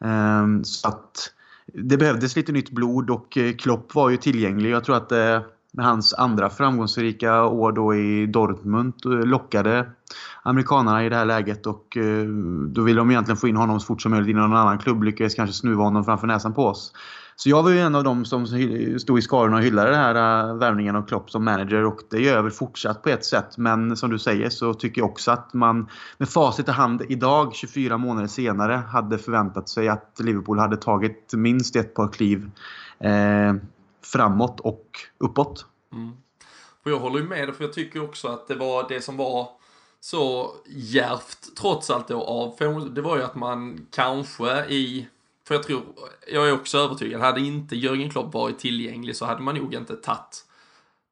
Ehm, 0.00 0.64
så 0.64 0.88
att 0.88 1.30
det 1.66 1.96
behövdes 1.96 2.36
lite 2.36 2.52
nytt 2.52 2.70
blod 2.70 3.10
och 3.10 3.38
eh, 3.38 3.54
Klopp 3.54 3.94
var 3.94 4.10
ju 4.10 4.16
tillgänglig. 4.16 4.70
Jag 4.70 4.84
tror 4.84 4.96
att 4.96 5.12
eh, 5.12 5.40
med 5.72 5.86
hans 5.86 6.14
andra 6.14 6.50
framgångsrika 6.50 7.44
år 7.44 7.72
då 7.72 7.94
i 7.94 8.26
Dortmund 8.26 8.94
eh, 9.04 9.10
lockade 9.10 9.90
amerikanerna 10.42 11.04
i 11.04 11.08
det 11.08 11.16
här 11.16 11.24
läget 11.24 11.66
och 11.66 11.96
då 12.68 12.82
ville 12.82 13.00
de 13.00 13.10
egentligen 13.10 13.36
få 13.36 13.48
in 13.48 13.56
honom 13.56 13.80
så 13.80 13.86
fort 13.86 14.02
som 14.02 14.10
möjligt 14.10 14.30
i 14.30 14.32
någon 14.32 14.56
annan 14.56 14.78
klubb. 14.78 15.02
Lyckades 15.02 15.34
kanske 15.34 15.54
snuva 15.54 15.84
honom 15.84 16.04
framför 16.04 16.26
näsan 16.26 16.54
på 16.54 16.66
oss. 16.66 16.92
Så 17.36 17.48
jag 17.48 17.62
var 17.62 17.70
ju 17.70 17.80
en 17.80 17.94
av 17.94 18.04
dem 18.04 18.24
som 18.24 18.46
stod 18.98 19.18
i 19.18 19.22
skarorna 19.22 19.56
och 19.56 19.62
hyllade 19.62 19.90
den 19.90 19.98
här 19.98 20.48
äh, 20.48 20.56
värvningen 20.56 20.96
av 20.96 21.06
Klopp 21.06 21.30
som 21.30 21.44
manager 21.44 21.84
och 21.84 22.00
det 22.10 22.20
gör 22.20 22.34
jag 22.34 22.42
väl 22.42 22.52
fortsatt 22.52 23.02
på 23.02 23.08
ett 23.08 23.24
sätt. 23.24 23.58
Men 23.58 23.96
som 23.96 24.10
du 24.10 24.18
säger 24.18 24.50
så 24.50 24.74
tycker 24.74 25.00
jag 25.00 25.10
också 25.10 25.30
att 25.30 25.54
man 25.54 25.88
med 26.18 26.28
facit 26.28 26.68
i 26.68 26.70
hand 26.70 27.02
idag, 27.08 27.54
24 27.54 27.98
månader 27.98 28.28
senare, 28.28 28.72
hade 28.72 29.18
förväntat 29.18 29.68
sig 29.68 29.88
att 29.88 30.20
Liverpool 30.20 30.58
hade 30.58 30.76
tagit 30.76 31.32
minst 31.34 31.76
ett 31.76 31.94
par 31.94 32.08
kliv 32.08 32.50
eh, 32.98 33.54
framåt 34.02 34.60
och 34.60 34.86
uppåt. 35.18 35.66
Mm. 35.92 36.12
Och 36.84 36.90
jag 36.90 36.98
håller 36.98 37.18
ju 37.18 37.28
med 37.28 37.48
dig 37.48 37.54
för 37.54 37.64
jag 37.64 37.72
tycker 37.72 38.02
också 38.02 38.28
att 38.28 38.48
det 38.48 38.54
var 38.54 38.88
det 38.88 39.00
som 39.00 39.16
var 39.16 39.48
så 40.00 40.50
järvt 40.66 41.56
trots 41.60 41.90
allt 41.90 42.08
då 42.08 42.22
av 42.22 42.56
det 42.94 43.02
var 43.02 43.16
ju 43.16 43.22
att 43.22 43.34
man 43.34 43.86
kanske 43.90 44.64
i 44.64 45.08
för 45.46 45.54
jag 45.54 45.62
tror, 45.62 45.82
jag 46.32 46.48
är 46.48 46.52
också 46.52 46.78
övertygad, 46.78 47.20
hade 47.20 47.40
inte 47.40 47.76
Jörgen 47.76 48.10
Klopp 48.10 48.34
varit 48.34 48.58
tillgänglig 48.58 49.16
så 49.16 49.24
hade 49.24 49.42
man 49.42 49.54
nog 49.54 49.74
inte 49.74 49.96
tagit 49.96 50.44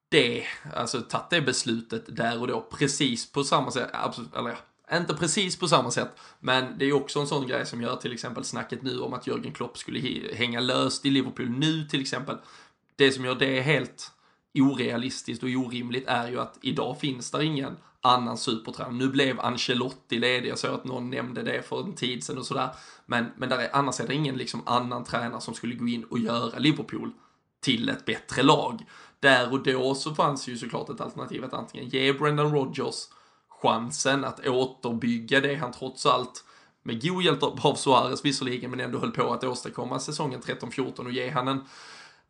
det, 0.09 0.45
alltså 0.75 1.01
tagit 1.01 1.31
det 1.31 1.41
beslutet 1.41 2.17
där 2.17 2.41
och 2.41 2.47
då 2.47 2.61
precis 2.71 3.33
på 3.33 3.45
samma 3.45 3.71
sätt, 3.71 3.91
absolut, 3.93 4.35
eller 4.35 4.51
ja, 4.51 4.97
inte 4.97 5.15
precis 5.15 5.59
på 5.59 5.69
samma 5.69 5.91
sätt, 5.91 6.11
men 6.41 6.79
det 6.79 6.85
är 6.85 6.93
också 6.93 7.21
en 7.21 7.27
sån 7.27 7.47
grej 7.47 7.67
som 7.67 7.83
gör 7.83 7.97
till 7.97 8.13
exempel 8.13 8.45
snacket 8.45 8.83
nu 8.83 9.01
om 9.01 9.15
att 9.15 9.27
Jörgen 9.27 9.53
Klopp 9.53 9.79
skulle 9.79 10.01
hänga 10.35 10.61
löst 10.61 11.07
i 11.07 11.11
Liverpool 11.11 11.51
nu 11.51 11.85
till 11.85 12.01
exempel. 12.01 12.37
Det 12.97 13.13
som 13.13 13.25
gör 13.25 13.35
det 13.35 13.61
helt 13.61 14.13
orealistiskt 14.55 15.43
och 15.43 15.49
orimligt 15.49 16.09
är 16.09 16.29
ju 16.29 16.41
att 16.41 16.59
idag 16.61 17.01
finns 17.01 17.31
där 17.31 17.43
ingen 17.43 17.77
annan 18.01 18.39
supertränare. 18.39 18.95
Nu 18.95 19.09
blev 19.09 19.41
Ancelotti 19.41 20.19
ledig, 20.19 20.51
jag 20.51 20.59
såg 20.59 20.75
att 20.75 20.85
någon 20.85 21.11
nämnde 21.11 21.43
det 21.43 21.63
för 21.63 21.81
en 21.81 21.95
tid 21.95 22.25
sedan 22.25 22.39
och 22.39 22.47
sådär. 22.47 22.71
Men, 23.07 23.27
men 23.37 23.49
där 23.49 23.59
är, 23.59 23.77
annars 23.77 24.01
är 24.01 24.07
det 24.07 24.15
ingen 24.15 24.37
liksom 24.37 24.63
annan 24.67 25.05
tränare 25.05 25.41
som 25.41 25.55
skulle 25.55 25.75
gå 25.75 25.89
in 25.89 26.05
och 26.05 26.19
göra 26.19 26.59
Liverpool 26.59 27.11
till 27.61 27.89
ett 27.89 28.05
bättre 28.05 28.43
lag. 28.43 28.85
Där 29.21 29.53
och 29.53 29.63
då 29.63 29.95
så 29.95 30.15
fanns 30.15 30.49
ju 30.49 30.59
såklart 30.59 30.89
ett 30.89 31.01
alternativ 31.01 31.45
att 31.45 31.55
antingen 31.55 31.89
ge 31.89 32.13
Brendan 32.13 32.53
Rodgers 32.53 33.09
chansen 33.49 34.25
att 34.25 34.47
återbygga 34.47 35.41
det 35.41 35.55
han 35.55 35.73
trots 35.73 36.07
allt 36.07 36.45
med 36.83 37.03
god 37.03 37.23
hjälp 37.23 37.43
av 37.43 37.75
Suarez 37.75 38.25
visserligen, 38.25 38.71
men 38.71 38.81
ändå 38.81 38.99
höll 38.99 39.11
på 39.11 39.33
att 39.33 39.45
åstadkomma 39.45 39.99
säsongen 39.99 40.41
13-14 40.41 41.05
och 41.05 41.13
ge 41.13 41.31
han 41.31 41.49
en 41.49 41.65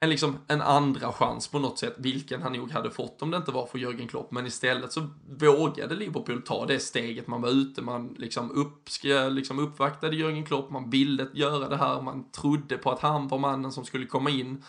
en, 0.03 0.11
liksom, 0.11 0.39
en 0.49 0.63
andra 0.63 1.13
chans 1.13 1.49
på 1.49 1.59
något 1.59 1.79
sätt, 1.79 1.95
vilken 1.99 2.43
han 2.43 2.53
nog 2.53 2.71
hade 2.71 2.91
fått 2.91 3.23
om 3.23 3.31
det 3.31 3.37
inte 3.37 3.51
var 3.51 3.67
för 3.67 3.79
Jörgen 3.79 4.09
Klopp. 4.09 4.33
Men 4.33 4.47
istället 4.47 4.93
så 4.93 5.09
vågade 5.39 5.95
Liverpool 5.95 6.43
ta 6.43 6.67
det 6.67 6.79
steget. 6.79 7.27
Man 7.27 7.43
var 7.43 7.49
ute, 7.49 7.83
man 7.83 8.15
liksom, 8.19 8.51
upp, 8.51 8.89
liksom 9.31 9.59
uppvaktade 9.59 10.17
Jörgen 10.17 10.45
Klopp, 10.45 10.71
man 10.71 10.91
ville 10.91 11.27
göra 11.33 11.69
det 11.69 11.77
här, 11.77 12.01
man 12.01 12.31
trodde 12.31 12.79
på 12.79 12.91
att 12.91 13.01
han 13.01 13.29
var 13.29 13.39
mannen 13.39 13.73
som 13.73 13.85
skulle 13.85 14.07
komma 14.07 14.31
in. 14.31 14.65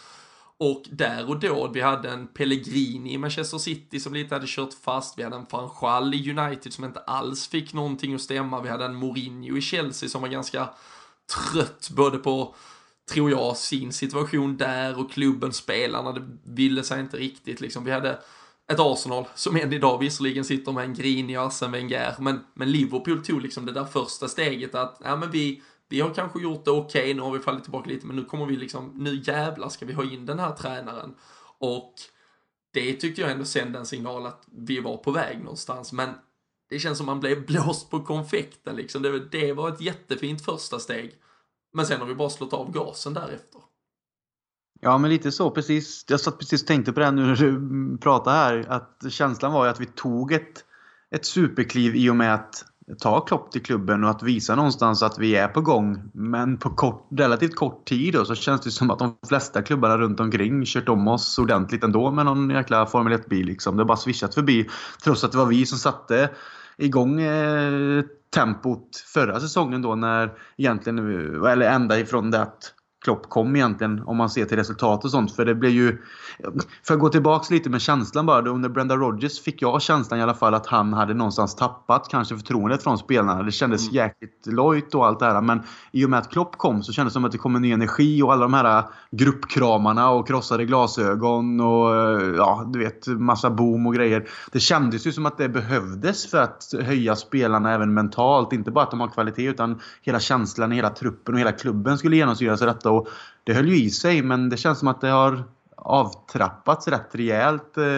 Och 0.58 0.84
där 0.92 1.30
och 1.30 1.40
då, 1.40 1.68
vi 1.74 1.82
hade 1.82 2.10
en 2.10 2.28
Pellegrini 2.28 3.14
i 3.14 3.18
Manchester 3.18 3.58
City 3.58 4.00
som 4.00 4.14
lite 4.14 4.36
hade 4.36 4.48
kört 4.48 4.74
fast. 4.74 5.20
Vi 5.20 5.24
hade 5.24 5.36
en 5.36 5.46
Fanchal 5.46 6.14
i 6.14 6.32
United 6.32 6.74
som 6.74 6.84
inte 6.84 7.00
alls 7.00 7.48
fick 7.48 7.74
någonting 7.74 8.14
att 8.14 8.22
stämma. 8.22 8.62
Vi 8.62 8.70
hade 8.70 8.86
en 8.86 8.96
Mourinho 8.96 9.58
i 9.58 9.62
Chelsea 9.62 10.10
som 10.10 10.22
var 10.22 10.30
ganska 10.30 10.70
trött 11.52 11.90
både 11.90 12.18
på 12.18 12.56
tror 13.12 13.32
jag, 13.32 13.58
sin 13.58 13.94
situation 13.94 14.58
där 14.58 15.00
och 15.00 15.12
klubben, 15.12 15.54
spelarna, 15.54 16.12
det 16.12 16.28
ville 16.44 16.84
sig 16.84 17.00
inte 17.00 17.18
riktigt 17.18 17.62
liksom. 17.62 17.84
Vi 17.84 17.92
hade 17.92 18.20
ett 18.72 18.80
Arsenal 18.80 19.28
som 19.36 19.56
än 19.56 19.74
idag 19.74 20.00
visserligen 20.00 20.46
sitter 20.46 20.72
med 20.72 20.84
en 20.84 20.94
grinig 20.94 21.36
Arsene 21.36 21.72
Wenger, 21.72 22.16
men, 22.20 22.40
men 22.54 22.72
Liverpool 22.72 23.26
tog 23.26 23.42
liksom 23.42 23.66
det 23.66 23.72
där 23.72 23.86
första 23.86 24.28
steget 24.28 24.76
att, 24.76 25.02
ja 25.04 25.16
men 25.16 25.32
vi, 25.32 25.62
vi 25.90 26.02
har 26.02 26.14
kanske 26.14 26.42
gjort 26.42 26.66
det 26.66 26.72
okej, 26.72 27.02
okay, 27.02 27.14
nu 27.14 27.22
har 27.22 27.32
vi 27.32 27.40
fallit 27.40 27.64
tillbaka 27.64 27.90
lite, 27.90 28.08
men 28.08 28.16
nu 28.16 28.26
kommer 28.26 28.46
vi 28.46 28.56
liksom, 28.56 28.92
nu 28.96 29.22
jävlar 29.26 29.70
ska 29.70 29.86
vi 29.86 29.94
ha 29.94 30.04
in 30.04 30.26
den 30.26 30.40
här 30.40 30.52
tränaren. 30.52 31.16
Och 31.58 31.94
det 32.74 32.94
tyckte 32.94 33.22
jag 33.22 33.32
ändå 33.32 33.46
sände 33.46 33.80
en 33.80 33.86
signal 33.86 34.26
att 34.26 34.44
vi 34.52 34.80
var 34.80 34.98
på 34.98 35.12
väg 35.12 35.40
någonstans, 35.40 35.94
men 35.94 36.10
det 36.70 36.80
känns 36.80 36.98
som 36.98 37.06
man 37.06 37.20
blev 37.20 37.46
blåst 37.48 37.90
på 37.90 38.04
konfekten 38.04 38.76
liksom. 38.76 39.02
Det, 39.02 39.20
det 39.20 39.54
var 39.54 39.70
ett 39.70 39.82
jättefint 39.82 40.46
första 40.46 40.80
steg. 40.80 41.16
Men 41.74 41.86
sen 41.86 42.00
har 42.00 42.08
vi 42.08 42.16
bara 42.16 42.30
slått 42.30 42.54
av 42.54 42.72
gasen 42.72 43.14
därefter. 43.14 43.62
Ja, 44.82 44.98
men 44.98 45.10
lite 45.10 45.32
så. 45.32 45.52
Precis. 45.52 46.06
Jag 46.08 46.20
satt 46.20 46.40
precis 46.40 46.62
och 46.62 46.68
tänkte 46.68 46.94
på 46.94 47.00
det 47.00 47.06
här 47.06 47.12
nu 47.12 47.26
när 47.26 47.36
du 47.36 47.98
pratade 47.98 48.36
här. 48.36 48.66
Att 48.70 49.06
känslan 49.10 49.54
var 49.54 49.66
ju 49.66 49.72
att 49.72 49.80
vi 49.80 49.86
tog 49.86 50.32
ett, 50.32 50.66
ett 51.16 51.26
superkliv 51.26 51.96
i 51.96 52.10
och 52.10 52.16
med 52.16 52.34
att 52.34 52.66
ta 53.00 53.22
Klopp 53.22 53.52
till 53.52 53.64
klubben 53.64 54.04
och 54.04 54.10
att 54.10 54.24
visa 54.24 54.56
någonstans 54.56 55.04
att 55.04 55.20
vi 55.20 55.36
är 55.36 55.48
på 55.48 55.62
gång. 55.62 56.12
Men 56.14 56.58
på 56.58 56.70
kort, 56.70 57.08
relativt 57.12 57.56
kort 57.56 57.86
tid 57.86 58.14
då, 58.14 58.26
så 58.26 58.36
känns 58.36 58.62
det 58.62 58.72
som 58.72 58.92
att 58.92 59.00
de 59.00 59.18
flesta 59.28 59.62
klubbarna 59.62 59.98
runt 59.98 60.20
omkring 60.20 60.66
kört 60.66 60.90
om 60.90 61.08
oss 61.08 61.40
ordentligt 61.40 61.84
ändå 61.84 62.12
med 62.12 62.26
någon 62.26 62.50
jäkla 62.50 62.86
Formel 62.86 63.14
1-bil. 63.14 63.46
Liksom. 63.46 63.78
Det 63.78 63.84
har 63.84 63.88
bara 63.88 63.98
swishat 63.98 64.36
förbi. 64.36 64.70
Trots 65.04 65.24
att 65.24 65.32
det 65.32 65.38
var 65.38 65.46
vi 65.46 65.66
som 65.66 65.78
satte 65.78 66.30
igång 66.78 67.22
eh, 67.22 68.04
tempot 68.34 68.98
förra 69.14 69.40
säsongen 69.40 69.82
då 69.82 69.96
när 69.96 70.32
egentligen, 70.58 71.00
eller 71.46 71.70
ända 71.70 72.00
ifrån 72.00 72.32
det 72.32 72.42
att 72.42 72.74
Klopp 73.04 73.30
kom 73.30 73.56
egentligen 73.56 74.04
om 74.06 74.18
man 74.18 74.30
ser 74.30 74.46
till 74.46 74.58
resultat 74.58 75.06
och 75.06 75.12
sånt. 75.12 75.36
För 75.36 75.46
det 75.46 75.56
blev 75.56 75.72
ju... 75.72 75.98
För 76.88 76.94
att 76.94 77.00
gå 77.00 77.10
tillbaks 77.10 77.50
lite 77.50 77.70
med 77.70 77.82
känslan 77.82 78.26
bara. 78.26 78.50
Under 78.50 78.70
Brenda 78.70 78.96
Rogers 78.96 79.42
fick 79.42 79.62
jag 79.62 79.82
känslan 79.82 80.20
i 80.20 80.24
alla 80.24 80.34
fall 80.34 80.54
att 80.54 80.68
han 80.68 80.94
hade 80.94 81.14
någonstans 81.14 81.56
tappat 81.56 82.08
kanske 82.10 82.38
förtroendet 82.38 82.84
från 82.84 82.98
spelarna. 82.98 83.44
Det 83.44 83.52
kändes 83.52 83.82
mm. 83.82 83.96
jäkligt 83.96 84.48
lojt 84.48 84.96
och 84.96 85.06
allt 85.06 85.20
det 85.20 85.26
här. 85.26 85.42
Men 85.42 85.62
i 85.92 86.06
och 86.06 86.10
med 86.10 86.20
att 86.20 86.32
Klopp 86.32 86.58
kom 86.58 86.84
så 86.84 86.94
kändes 86.94 87.12
det 87.12 87.14
som 87.14 87.26
att 87.26 87.32
det 87.32 87.38
kom 87.38 87.56
en 87.56 87.62
ny 87.62 87.72
energi 87.72 88.22
och 88.22 88.34
alla 88.34 88.42
de 88.42 88.54
här 88.54 88.84
gruppkramarna 89.12 90.10
och 90.10 90.28
krossade 90.28 90.66
glasögon 90.66 91.60
och 91.60 91.90
ja, 92.38 92.70
du 92.74 92.80
vet, 92.80 93.08
massa 93.08 93.50
boom 93.50 93.88
och 93.88 93.96
grejer. 93.96 94.30
Det 94.52 94.60
kändes 94.60 95.08
ju 95.08 95.12
som 95.12 95.26
att 95.26 95.38
det 95.38 95.50
behövdes 95.50 96.32
för 96.32 96.38
att 96.38 96.74
höja 96.82 97.16
spelarna 97.16 97.74
även 97.74 97.94
mentalt. 97.94 98.54
Inte 98.54 98.72
bara 98.72 98.84
att 98.84 98.92
de 98.92 99.00
har 99.00 99.08
kvalitet 99.08 99.46
utan 99.46 99.80
hela 100.02 100.20
känslan 100.20 100.72
i 100.72 100.76
hela 100.76 100.90
truppen 100.90 101.34
och 101.34 101.40
hela 101.40 101.52
klubben 101.52 101.98
skulle 101.98 102.16
genomsyras 102.16 102.62
av 102.62 102.68
detta. 102.68 102.93
Och 102.98 103.08
det 103.44 103.54
höll 103.54 103.68
ju 103.68 103.76
i 103.76 103.90
sig 103.90 104.22
men 104.22 104.50
det 104.50 104.58
känns 104.58 104.80
som 104.80 104.88
att 104.88 105.02
det 105.02 105.10
har 105.10 105.44
avtrappats 105.76 106.88
rätt 106.88 107.10
rejält 107.12 107.78
eh, 107.78 107.96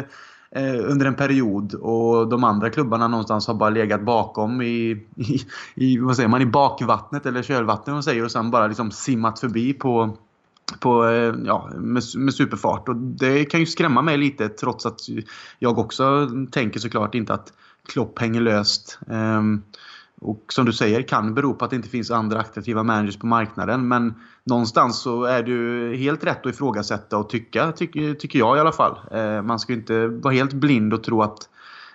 eh, 0.61 0.91
under 0.91 1.05
en 1.05 1.15
period 1.15 1.73
och 1.73 2.29
de 2.29 2.43
andra 2.43 2.69
klubbarna 2.69 3.07
någonstans 3.07 3.47
har 3.47 3.53
bara 3.53 3.69
legat 3.69 4.01
bakom 4.01 4.61
i, 4.61 5.05
i, 5.15 5.45
i 5.75 5.97
vad 5.97 6.15
säger 6.15 6.29
man, 6.29 6.41
i 6.41 6.45
bakvattnet 6.45 7.25
eller 7.25 7.43
kölvattnet 7.43 7.93
man 7.93 8.03
säger 8.03 8.23
och 8.23 8.31
sen 8.31 8.51
bara 8.51 8.67
liksom 8.67 8.91
simmat 8.91 9.39
förbi 9.39 9.73
på 9.73 10.17
på, 10.79 11.05
eh, 11.05 11.35
ja, 11.45 11.69
med, 11.75 12.03
med 12.15 12.33
superfart. 12.33 12.89
Och 12.89 12.95
det 12.95 13.45
kan 13.45 13.59
ju 13.59 13.65
skrämma 13.65 14.01
mig 14.01 14.17
lite 14.17 14.49
trots 14.49 14.85
att 14.85 14.99
jag 15.59 15.79
också 15.79 16.29
tänker 16.51 16.79
såklart 16.79 17.15
inte 17.15 17.33
att 17.33 17.53
Klopp 17.87 18.19
hänger 18.19 18.41
löst. 18.41 18.99
Um, 19.07 19.63
och 20.25 20.53
som 20.53 20.65
du 20.65 20.73
säger 20.73 21.01
kan 21.01 21.33
bero 21.33 21.53
på 21.53 21.65
att 21.65 21.71
det 21.71 21.75
inte 21.75 21.89
finns 21.89 22.11
andra 22.11 22.39
attraktiva 22.39 22.83
managers 22.83 23.17
på 23.17 23.27
marknaden. 23.27 23.87
Men 23.87 24.13
någonstans 24.43 25.01
så 25.01 25.23
är 25.23 25.43
det 25.43 25.97
helt 25.97 26.23
rätt 26.23 26.45
att 26.45 26.53
ifrågasätta 26.53 27.17
och 27.17 27.29
tycka, 27.29 27.71
tycker, 27.71 28.13
tycker 28.13 28.39
jag 28.39 28.57
i 28.57 28.59
alla 28.59 28.71
fall. 28.71 28.99
Eh, 29.11 29.41
man 29.41 29.59
ska 29.59 29.73
inte 29.73 30.07
vara 30.07 30.33
helt 30.33 30.53
blind 30.53 30.93
och 30.93 31.03
tro 31.03 31.21
att 31.21 31.49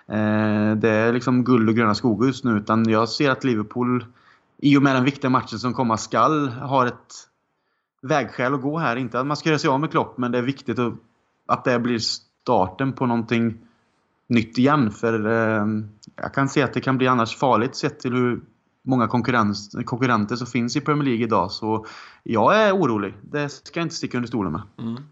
eh, 0.07 0.75
det 0.75 0.89
är 0.89 1.13
liksom 1.13 1.43
guld 1.43 1.69
och 1.69 1.75
gröna 1.75 1.95
skogar 1.95 2.27
just 2.27 2.43
nu. 2.43 2.57
Utan 2.57 2.89
jag 2.89 3.09
ser 3.09 3.31
att 3.31 3.43
Liverpool, 3.43 4.05
i 4.57 4.77
och 4.77 4.83
med 4.83 4.95
den 4.95 5.03
viktiga 5.03 5.29
matchen 5.29 5.59
som 5.59 5.73
komma 5.73 5.97
skall, 5.97 6.49
har 6.49 6.85
ett 6.85 7.13
vägskäl 8.01 8.53
att 8.53 8.61
gå 8.61 8.77
här. 8.77 8.95
Inte 8.95 9.19
att 9.19 9.27
man 9.27 9.37
ska 9.37 9.49
göra 9.49 9.59
sig 9.59 9.69
av 9.69 9.79
med 9.79 9.91
Klopp, 9.91 10.17
men 10.17 10.31
det 10.31 10.37
är 10.37 10.41
viktigt 10.41 10.79
att, 10.79 10.93
att 11.47 11.63
det 11.63 11.79
blir 11.79 11.99
starten 11.99 12.93
på 12.93 13.05
någonting 13.05 13.57
nytt 14.31 14.57
igen. 14.57 14.91
För 14.91 15.27
eh, 15.27 15.65
jag 16.15 16.33
kan 16.33 16.49
se 16.49 16.61
att 16.61 16.73
det 16.73 16.81
kan 16.81 16.97
bli 16.97 17.07
annars 17.07 17.35
farligt 17.35 17.75
sett 17.75 17.99
till 17.99 18.13
hur 18.13 18.41
många 18.83 19.07
konkurrenter 19.07 20.35
som 20.35 20.47
finns 20.47 20.75
i 20.75 20.81
Premier 20.81 21.05
League 21.05 21.23
idag. 21.23 21.51
Så 21.51 21.85
jag 22.23 22.57
är 22.57 22.75
orolig. 22.75 23.13
Det 23.21 23.49
ska 23.49 23.79
jag 23.79 23.85
inte 23.85 23.95
sticka 23.95 24.17
under 24.17 24.27
stolen 24.27 24.51
med. 24.51 24.61
Mm. 24.79 25.03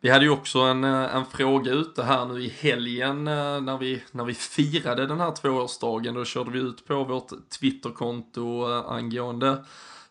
Vi 0.00 0.10
hade 0.10 0.24
ju 0.24 0.30
också 0.30 0.58
en, 0.58 0.84
eh, 0.84 1.16
en 1.16 1.24
fråga 1.26 1.72
ute 1.72 2.02
här 2.02 2.26
nu 2.26 2.42
i 2.42 2.48
helgen 2.48 3.28
eh, 3.28 3.60
när 3.60 3.78
vi, 3.78 4.02
när 4.12 4.24
vi 4.24 4.34
firade 4.34 5.06
den 5.06 5.20
här 5.20 5.30
tvåårsdagen. 5.30 6.14
Då 6.14 6.24
körde 6.24 6.50
vi 6.50 6.58
ut 6.58 6.86
på 6.86 7.04
vårt 7.04 7.30
Twitterkonto 7.60 8.70
eh, 8.70 8.92
angående 8.92 9.64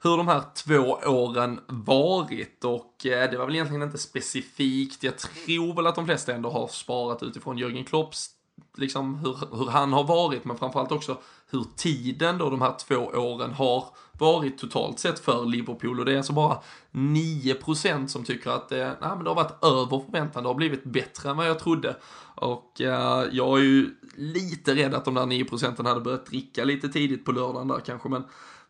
hur 0.04 0.18
de 0.18 0.28
här 0.28 0.44
två 0.56 0.98
åren 1.06 1.60
varit 1.68 2.64
och 2.64 3.06
eh, 3.06 3.32
det 3.32 3.38
var 3.38 3.46
väl 3.46 3.56
egentligen 3.56 3.84
inte 3.84 3.98
specifikt. 3.98 5.04
Jag 5.04 5.18
tror 5.18 5.76
väl 5.76 5.88
att 5.88 5.96
de 5.96 6.06
flesta 6.06 6.34
ändå 6.34 6.50
har 6.50 6.68
sparat 6.68 7.24
utifrån 7.24 7.58
Jörgen 7.58 7.86
Klopps 7.86 8.30
liksom 8.78 9.16
hur, 9.16 9.58
hur 9.58 9.70
han 9.70 9.94
har 9.94 10.04
varit, 10.04 10.46
men 10.46 10.58
framförallt 10.58 10.92
också 10.92 11.18
hur 11.50 11.66
tiden 11.76 12.38
då 12.38 12.50
de 12.50 12.62
här 12.62 12.76
två 12.88 12.96
åren 12.96 13.52
har 13.52 13.86
varit 14.20 14.58
totalt 14.58 15.00
sett 15.00 15.20
för 15.20 15.46
Liverpool. 15.46 16.00
Och 16.00 16.06
det 16.06 16.14
är 16.14 16.18
alltså 16.18 16.34
bara 16.34 16.60
9% 16.92 18.08
som 18.08 18.24
tycker 18.24 18.50
att 18.50 18.70
det, 18.70 18.98
nej, 19.02 19.10
men 19.10 19.24
det 19.24 19.30
har 19.30 19.36
varit 19.36 19.64
över 19.64 20.06
förväntan, 20.06 20.44
det 20.44 20.50
har 20.50 20.56
blivit 20.56 20.84
bättre 20.84 21.30
än 21.30 21.38
vad 21.38 21.48
jag 21.48 21.60
trodde. 21.60 21.96
Och 22.36 22.82
eh, 22.82 23.24
jag 23.32 23.60
är 23.60 23.64
ju 23.64 23.90
lite 24.16 24.76
rädd 24.76 24.94
att 24.94 25.06
de 25.06 25.14
där 25.14 25.26
9% 25.26 25.88
hade 25.88 26.02
börjat 26.02 26.26
dricka 26.26 26.64
lite 26.64 26.90
tidigt 26.90 27.26
på 27.26 27.32
lördagen 27.32 27.68
där 27.68 27.80
kanske, 27.80 28.10
men 28.10 28.24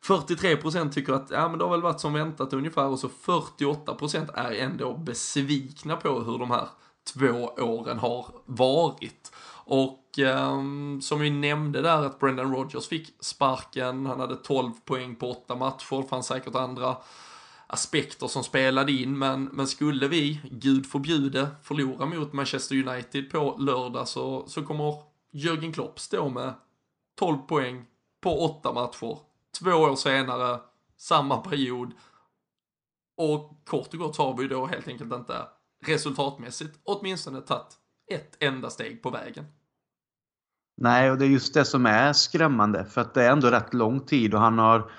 43% 0.04 0.92
tycker 0.92 1.14
att 1.14 1.30
ja, 1.30 1.50
men 1.50 1.60
det 1.60 1.66
har 1.66 1.72
väl 1.72 1.82
varit 1.82 2.00
som 2.00 2.14
väntat 2.14 2.54
ungefär 2.54 2.86
och 2.86 3.00
så 3.00 3.08
48% 3.08 4.30
är 4.34 4.52
ändå 4.52 4.94
besvikna 4.94 5.96
på 5.96 6.20
hur 6.20 6.38
de 6.38 6.52
här 6.52 6.68
två 7.14 7.54
åren 7.58 8.00
har 8.00 8.26
varit. 8.46 9.32
Och 9.66 10.20
eh, 10.20 10.62
som 11.02 11.20
vi 11.20 11.30
nämnde 11.30 11.82
där 11.82 12.06
att 12.06 12.20
Brendan 12.20 12.56
Rodgers 12.56 12.88
fick 12.88 13.16
sparken, 13.20 14.06
han 14.06 14.20
hade 14.20 14.36
12 14.36 14.72
poäng 14.86 15.16
på 15.16 15.32
8 15.32 15.56
matcher, 15.56 16.02
det 16.02 16.08
fanns 16.08 16.28
säkert 16.28 16.56
andra 16.56 16.98
aspekter 17.68 18.28
som 18.28 18.44
spelade 18.44 18.92
in, 18.92 19.18
men, 19.18 19.44
men 19.44 19.68
skulle 19.68 20.08
vi, 20.08 20.42
gud 20.52 20.86
förbjude, 20.86 21.48
förlora 21.64 22.06
mot 22.06 22.34
Manchester 22.34 22.88
United 22.88 23.32
på 23.32 23.56
lördag 23.60 24.08
så, 24.08 24.48
så 24.48 24.64
kommer 24.64 24.96
Jürgen 25.34 25.74
Klopp 25.74 26.00
stå 26.00 26.30
med 26.30 26.54
12 27.20 27.38
poäng 27.38 27.86
på 28.22 28.46
8 28.46 28.74
matcher. 28.74 29.33
Två 29.60 29.72
år 29.72 29.96
senare, 29.96 30.60
samma 30.98 31.38
period. 31.38 31.92
Och 33.18 33.66
kort 33.66 33.94
och 33.94 34.00
gott 34.00 34.18
har 34.18 34.38
vi 34.38 34.48
då 34.48 34.66
helt 34.66 34.88
enkelt 34.88 35.14
inte 35.14 35.48
resultatmässigt 35.86 36.80
åtminstone 36.84 37.42
tagit 37.42 37.78
ett 38.12 38.44
enda 38.44 38.70
steg 38.70 39.04
på 39.04 39.10
vägen. 39.10 39.46
Nej, 40.78 41.12
och 41.12 41.18
det 41.18 41.26
är 41.26 41.30
just 41.30 41.54
det 41.54 41.66
som 41.66 41.86
är 41.86 42.14
skrämmande. 42.14 42.86
För 42.86 43.02
att 43.02 43.14
det 43.14 43.24
är 43.24 43.32
ändå 43.32 43.48
rätt 43.48 43.74
lång 43.74 44.00
tid 44.00 44.34
och 44.34 44.40
han 44.40 44.60
har 44.60 44.92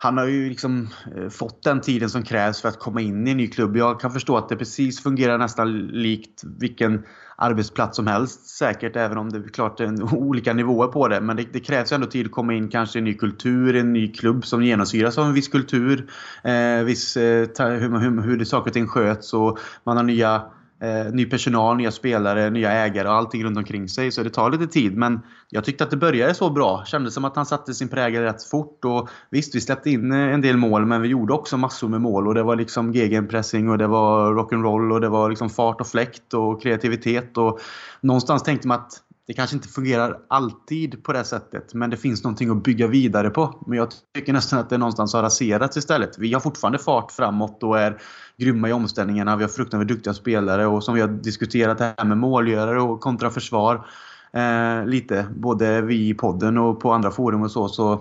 han 0.00 0.18
har 0.18 0.26
ju 0.26 0.48
liksom 0.48 0.88
eh, 1.16 1.28
fått 1.28 1.62
den 1.62 1.80
tiden 1.80 2.10
som 2.10 2.22
krävs 2.22 2.60
för 2.60 2.68
att 2.68 2.78
komma 2.78 3.00
in 3.00 3.26
i 3.26 3.30
en 3.30 3.36
ny 3.36 3.48
klubb. 3.48 3.76
Jag 3.76 4.00
kan 4.00 4.10
förstå 4.10 4.36
att 4.36 4.48
det 4.48 4.56
precis 4.56 5.02
fungerar 5.02 5.38
nästan 5.38 5.86
likt 5.86 6.42
vilken 6.44 7.04
arbetsplats 7.36 7.96
som 7.96 8.06
helst 8.06 8.46
säkert, 8.46 8.96
även 8.96 9.18
om 9.18 9.30
det 9.30 9.38
är 9.38 9.48
klart 9.48 9.80
är 9.80 10.14
olika 10.14 10.52
nivåer 10.52 10.88
på 10.88 11.08
det. 11.08 11.20
Men 11.20 11.36
det, 11.36 11.52
det 11.52 11.60
krävs 11.60 11.92
ändå 11.92 12.06
tid 12.06 12.26
att 12.26 12.32
komma 12.32 12.54
in 12.54 12.68
kanske 12.68 12.98
i 12.98 13.00
en 13.00 13.04
ny 13.04 13.14
kultur, 13.14 13.76
en 13.76 13.92
ny 13.92 14.12
klubb 14.12 14.46
som 14.46 14.62
genomsyras 14.62 15.18
av 15.18 15.26
en 15.26 15.34
viss 15.34 15.48
kultur. 15.48 16.10
Eh, 16.44 16.84
viss, 16.84 17.16
eh, 17.16 17.48
hur, 17.58 17.98
hur, 17.98 18.22
hur 18.22 18.44
saker 18.44 18.70
och 18.70 18.74
ting 18.74 18.86
sköts 18.86 19.34
och 19.34 19.58
man 19.84 19.96
har 19.96 20.04
nya 20.04 20.42
Eh, 20.80 21.12
ny 21.12 21.26
personal, 21.26 21.76
nya 21.76 21.90
spelare, 21.90 22.50
nya 22.50 22.72
ägare 22.72 23.08
och 23.08 23.14
allting 23.14 23.44
runt 23.44 23.58
omkring 23.58 23.88
sig. 23.88 24.12
Så 24.12 24.22
det 24.22 24.30
tar 24.30 24.50
lite 24.50 24.66
tid. 24.66 24.96
Men 24.96 25.20
jag 25.48 25.64
tyckte 25.64 25.84
att 25.84 25.90
det 25.90 25.96
började 25.96 26.34
så 26.34 26.50
bra. 26.50 26.84
Kändes 26.86 27.14
som 27.14 27.24
att 27.24 27.36
han 27.36 27.46
satte 27.46 27.74
sin 27.74 27.88
prägel 27.88 28.22
rätt 28.22 28.42
fort. 28.42 28.84
Och 28.84 29.08
visst, 29.30 29.54
vi 29.54 29.60
släppte 29.60 29.90
in 29.90 30.12
eh, 30.12 30.18
en 30.18 30.40
del 30.40 30.56
mål, 30.56 30.86
men 30.86 31.02
vi 31.02 31.08
gjorde 31.08 31.32
också 31.34 31.56
massor 31.56 31.88
med 31.88 32.00
mål. 32.00 32.28
Och 32.28 32.34
det 32.34 32.42
var 32.42 32.56
liksom 32.56 32.92
gegenpressing 32.92 33.68
och 33.68 33.78
det 33.78 33.86
var 33.86 34.34
rock'n'roll 34.34 34.92
och 34.92 35.00
det 35.00 35.08
var 35.08 35.30
liksom 35.30 35.50
fart 35.50 35.80
och 35.80 35.86
fläkt 35.86 36.34
och 36.34 36.62
kreativitet. 36.62 37.38
Och 37.38 37.60
någonstans 38.00 38.42
tänkte 38.42 38.68
man 38.68 38.78
att 38.78 38.92
det 39.28 39.34
kanske 39.34 39.56
inte 39.56 39.68
fungerar 39.68 40.18
alltid 40.28 41.02
på 41.02 41.12
det 41.12 41.24
sättet, 41.24 41.74
men 41.74 41.90
det 41.90 41.96
finns 41.96 42.24
någonting 42.24 42.50
att 42.50 42.62
bygga 42.62 42.86
vidare 42.86 43.30
på. 43.30 43.54
Men 43.66 43.78
jag 43.78 43.88
tycker 44.14 44.32
nästan 44.32 44.58
att 44.58 44.70
det 44.70 44.78
någonstans 44.78 45.14
har 45.14 45.22
raserats 45.22 45.76
istället. 45.76 46.18
Vi 46.18 46.32
har 46.32 46.40
fortfarande 46.40 46.78
fart 46.78 47.12
framåt 47.12 47.62
och 47.62 47.80
är 47.80 48.00
grymma 48.36 48.68
i 48.68 48.72
omställningarna. 48.72 49.36
Vi 49.36 49.44
har 49.44 49.48
fruktansvärt 49.48 49.88
duktiga 49.88 50.14
spelare 50.14 50.66
och 50.66 50.84
som 50.84 50.94
vi 50.94 51.00
har 51.00 51.08
diskuterat 51.08 51.78
det 51.78 51.94
här 51.98 52.04
med 52.04 52.18
målgörare 52.18 52.80
och 52.80 53.00
kontraförsvar. 53.00 53.86
Eh, 54.32 54.86
lite, 54.86 55.26
både 55.36 55.80
vi 55.80 56.08
i 56.08 56.14
podden 56.14 56.58
och 56.58 56.80
på 56.80 56.92
andra 56.92 57.10
forum 57.10 57.42
och 57.42 57.50
så. 57.50 57.68
så 57.68 57.92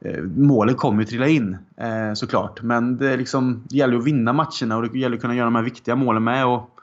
eh, 0.00 0.22
målen 0.22 0.74
kommer 0.74 1.02
ju 1.02 1.06
trilla 1.06 1.28
in 1.28 1.58
eh, 1.76 2.14
såklart. 2.14 2.62
Men 2.62 2.96
det, 2.96 3.16
liksom, 3.16 3.62
det 3.68 3.76
gäller 3.76 3.96
att 3.96 4.04
vinna 4.04 4.32
matcherna 4.32 4.76
och 4.76 4.88
det 4.92 4.98
gäller 4.98 5.16
att 5.16 5.22
kunna 5.22 5.34
göra 5.34 5.44
de 5.44 5.54
här 5.54 5.62
viktiga 5.62 5.96
målen 5.96 6.24
med. 6.24 6.46
Och, 6.46 6.79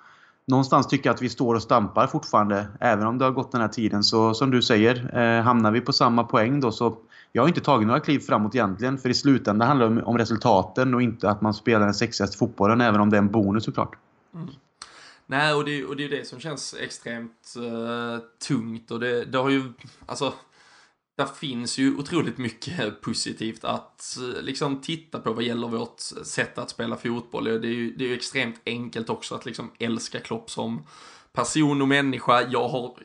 någonstans 0.47 0.87
tycker 0.87 1.09
jag 1.09 1.13
att 1.13 1.21
vi 1.21 1.29
står 1.29 1.55
och 1.55 1.61
stampar 1.61 2.07
fortfarande. 2.07 2.67
Även 2.79 3.07
om 3.07 3.17
det 3.17 3.25
har 3.25 3.31
gått 3.31 3.51
den 3.51 3.61
här 3.61 3.67
tiden. 3.67 4.03
Så 4.03 4.33
som 4.33 4.51
du 4.51 4.61
säger, 4.61 5.17
eh, 5.17 5.43
hamnar 5.43 5.71
vi 5.71 5.81
på 5.81 5.93
samma 5.93 6.23
poäng 6.23 6.59
då 6.59 6.71
så 6.71 6.97
jag 7.31 7.43
har 7.43 7.47
inte 7.47 7.61
tagit 7.61 7.87
några 7.87 7.99
kliv 7.99 8.19
framåt 8.19 8.55
egentligen. 8.55 8.97
För 8.97 9.09
i 9.09 9.13
slutändan 9.13 9.67
handlar 9.67 9.89
det 9.89 10.01
om, 10.01 10.07
om 10.07 10.17
resultaten 10.17 10.93
och 10.93 11.01
inte 11.01 11.29
att 11.29 11.41
man 11.41 11.53
spelar 11.53 11.85
den 11.85 11.93
sexigaste 11.93 12.37
fotbollen. 12.37 12.81
Även 12.81 13.01
om 13.01 13.09
det 13.09 13.17
är 13.17 13.21
en 13.21 13.31
bonus 13.31 13.63
såklart. 13.63 13.95
Mm. 14.35 14.47
Nej, 15.25 15.53
och 15.53 15.65
det, 15.65 15.85
och 15.85 15.95
det 15.95 16.05
är 16.05 16.09
det 16.09 16.27
som 16.27 16.39
känns 16.39 16.75
extremt 16.81 17.55
uh, 17.57 18.19
tungt. 18.47 18.91
Och 18.91 18.99
det, 18.99 19.25
det 19.25 19.37
har 19.37 19.49
ju, 19.49 19.73
alltså 20.05 20.33
där 21.17 21.25
finns 21.25 21.77
ju 21.77 21.95
otroligt 21.95 22.37
mycket 22.37 23.01
positivt 23.01 23.63
att 23.63 24.17
eh, 24.17 24.41
liksom 24.41 24.81
titta 24.81 25.19
på 25.19 25.33
vad 25.33 25.43
gäller 25.43 25.67
vårt 25.67 25.99
sätt 26.25 26.57
att 26.57 26.69
spela 26.69 26.95
fotboll. 26.95 27.43
Det 27.43 27.51
är 27.51 27.73
ju, 27.73 27.95
det 27.95 28.05
är 28.05 28.07
ju 28.07 28.15
extremt 28.15 28.61
enkelt 28.65 29.09
också 29.09 29.35
att 29.35 29.45
liksom 29.45 29.71
älska 29.79 30.19
Klopp 30.19 30.49
som 30.49 30.83
person 31.33 31.81
och 31.81 31.87
människa. 31.87 32.41
Jag 32.49 32.67
har 32.67 32.97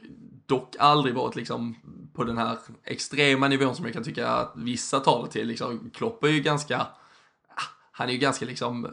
dock 0.46 0.76
aldrig 0.78 1.14
varit 1.14 1.36
liksom 1.36 1.76
på 2.14 2.24
den 2.24 2.38
här 2.38 2.58
extrema 2.84 3.48
nivån 3.48 3.76
som 3.76 3.84
jag 3.84 3.94
kan 3.94 4.04
tycka 4.04 4.28
att 4.28 4.52
vissa 4.56 5.00
tar 5.00 5.22
det 5.22 5.30
till. 5.30 5.48
Liksom, 5.48 5.90
Klopp 5.94 6.24
är 6.24 6.28
ju 6.28 6.40
ganska, 6.40 6.80
ah, 7.48 7.62
han 7.92 8.08
är 8.08 8.12
ju 8.12 8.18
ganska 8.18 8.46
liksom 8.46 8.88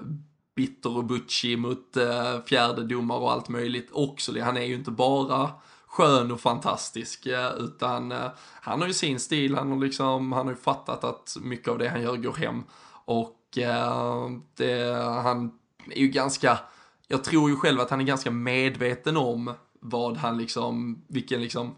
bitter 0.56 0.98
och 0.98 1.06
butchig 1.06 1.60
mot 1.60 1.98
uh, 1.98 2.46
fjärde 2.46 2.96
och 2.96 3.32
allt 3.32 3.50
möjligt 3.50 3.90
också. 3.92 4.42
Han 4.42 4.58
är 4.58 4.66
ju 4.66 4.76
inte 4.76 4.92
bara 4.92 5.50
skön 5.90 6.32
och 6.32 6.40
fantastisk, 6.40 7.28
utan 7.58 8.12
eh, 8.12 8.32
han 8.62 8.82
har 8.82 8.88
ju 8.88 8.94
sin 8.94 9.20
stil, 9.20 9.56
han 9.56 9.72
har 9.72 9.80
liksom, 9.80 10.32
han 10.32 10.46
har 10.46 10.54
ju 10.54 10.60
fattat 10.60 11.04
att 11.04 11.38
mycket 11.42 11.68
av 11.68 11.78
det 11.78 11.90
han 11.90 12.02
gör 12.02 12.16
går 12.16 12.34
hem. 12.34 12.64
Och 13.06 13.58
eh, 13.58 14.30
det, 14.56 14.94
han 15.24 15.52
är 15.90 16.00
ju 16.00 16.08
ganska, 16.08 16.60
jag 17.08 17.24
tror 17.24 17.50
ju 17.50 17.56
själv 17.56 17.80
att 17.80 17.90
han 17.90 18.02
är 18.02 18.06
ganska 18.06 18.32
medveten 18.32 19.18
om 19.18 19.54
vad 19.80 20.18
han 20.18 20.38
liksom, 20.38 21.04
vilken 21.08 21.42
liksom, 21.42 21.76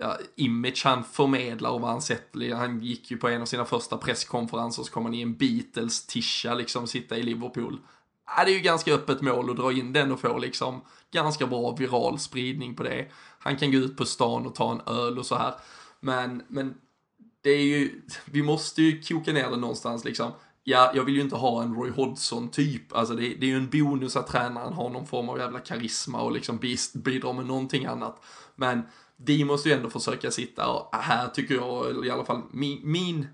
ja, 0.00 0.18
image 0.36 0.82
han 0.84 1.04
förmedlar 1.04 1.70
och 1.70 1.80
vad 1.80 1.90
han 1.90 2.02
sätter. 2.02 2.54
Han 2.54 2.80
gick 2.80 3.10
ju 3.10 3.16
på 3.16 3.28
en 3.28 3.42
av 3.42 3.46
sina 3.46 3.64
första 3.64 3.96
presskonferenser 3.96 4.82
så 4.82 4.92
kom 4.92 5.04
han 5.04 5.14
i 5.14 5.22
en 5.22 5.36
Beatles-tisha 5.36 6.54
liksom 6.54 6.86
sitta 6.86 7.16
i 7.16 7.22
Liverpool. 7.22 7.78
Ja, 8.26 8.44
det 8.44 8.50
är 8.50 8.54
ju 8.54 8.60
ganska 8.60 8.94
öppet 8.94 9.20
mål 9.20 9.50
att 9.50 9.56
dra 9.56 9.72
in 9.72 9.92
den 9.92 10.12
och 10.12 10.20
få 10.20 10.38
liksom 10.38 10.80
ganska 11.12 11.46
bra 11.46 11.76
viral 11.76 12.18
spridning 12.18 12.76
på 12.76 12.82
det. 12.82 13.08
Han 13.38 13.56
kan 13.56 13.72
gå 13.72 13.78
ut 13.78 13.96
på 13.96 14.04
stan 14.04 14.46
och 14.46 14.54
ta 14.54 14.72
en 14.72 14.94
öl 14.94 15.18
och 15.18 15.26
så 15.26 15.34
här. 15.34 15.54
Men, 16.00 16.42
men 16.48 16.74
det 17.42 17.50
är 17.50 17.62
ju, 17.62 18.02
vi 18.24 18.42
måste 18.42 18.82
ju 18.82 19.02
koka 19.02 19.32
ner 19.32 19.50
det 19.50 19.56
någonstans 19.56 20.04
liksom. 20.04 20.32
Ja, 20.66 20.92
jag 20.94 21.04
vill 21.04 21.14
ju 21.14 21.20
inte 21.20 21.36
ha 21.36 21.62
en 21.62 21.74
Roy 21.74 21.90
Hodgson-typ. 21.90 22.96
Alltså 22.96 23.14
det, 23.14 23.22
det, 23.34 23.46
är 23.46 23.50
ju 23.50 23.56
en 23.56 23.70
bonus 23.70 24.16
att 24.16 24.26
tränaren 24.26 24.72
har 24.72 24.90
någon 24.90 25.06
form 25.06 25.28
av 25.28 25.38
jävla 25.38 25.58
karisma 25.58 26.22
och 26.22 26.32
liksom 26.32 26.58
bidrar 26.94 27.32
med 27.32 27.46
någonting 27.46 27.86
annat. 27.86 28.24
Men 28.56 28.82
vi 29.16 29.44
måste 29.44 29.68
ju 29.68 29.74
ändå 29.74 29.90
försöka 29.90 30.30
sitta 30.30 30.68
och 30.68 30.96
här 30.96 31.28
tycker 31.28 31.54
jag, 31.54 32.06
i 32.06 32.10
alla 32.10 32.24
fall 32.24 32.42
min, 32.50 32.80
min 32.82 33.26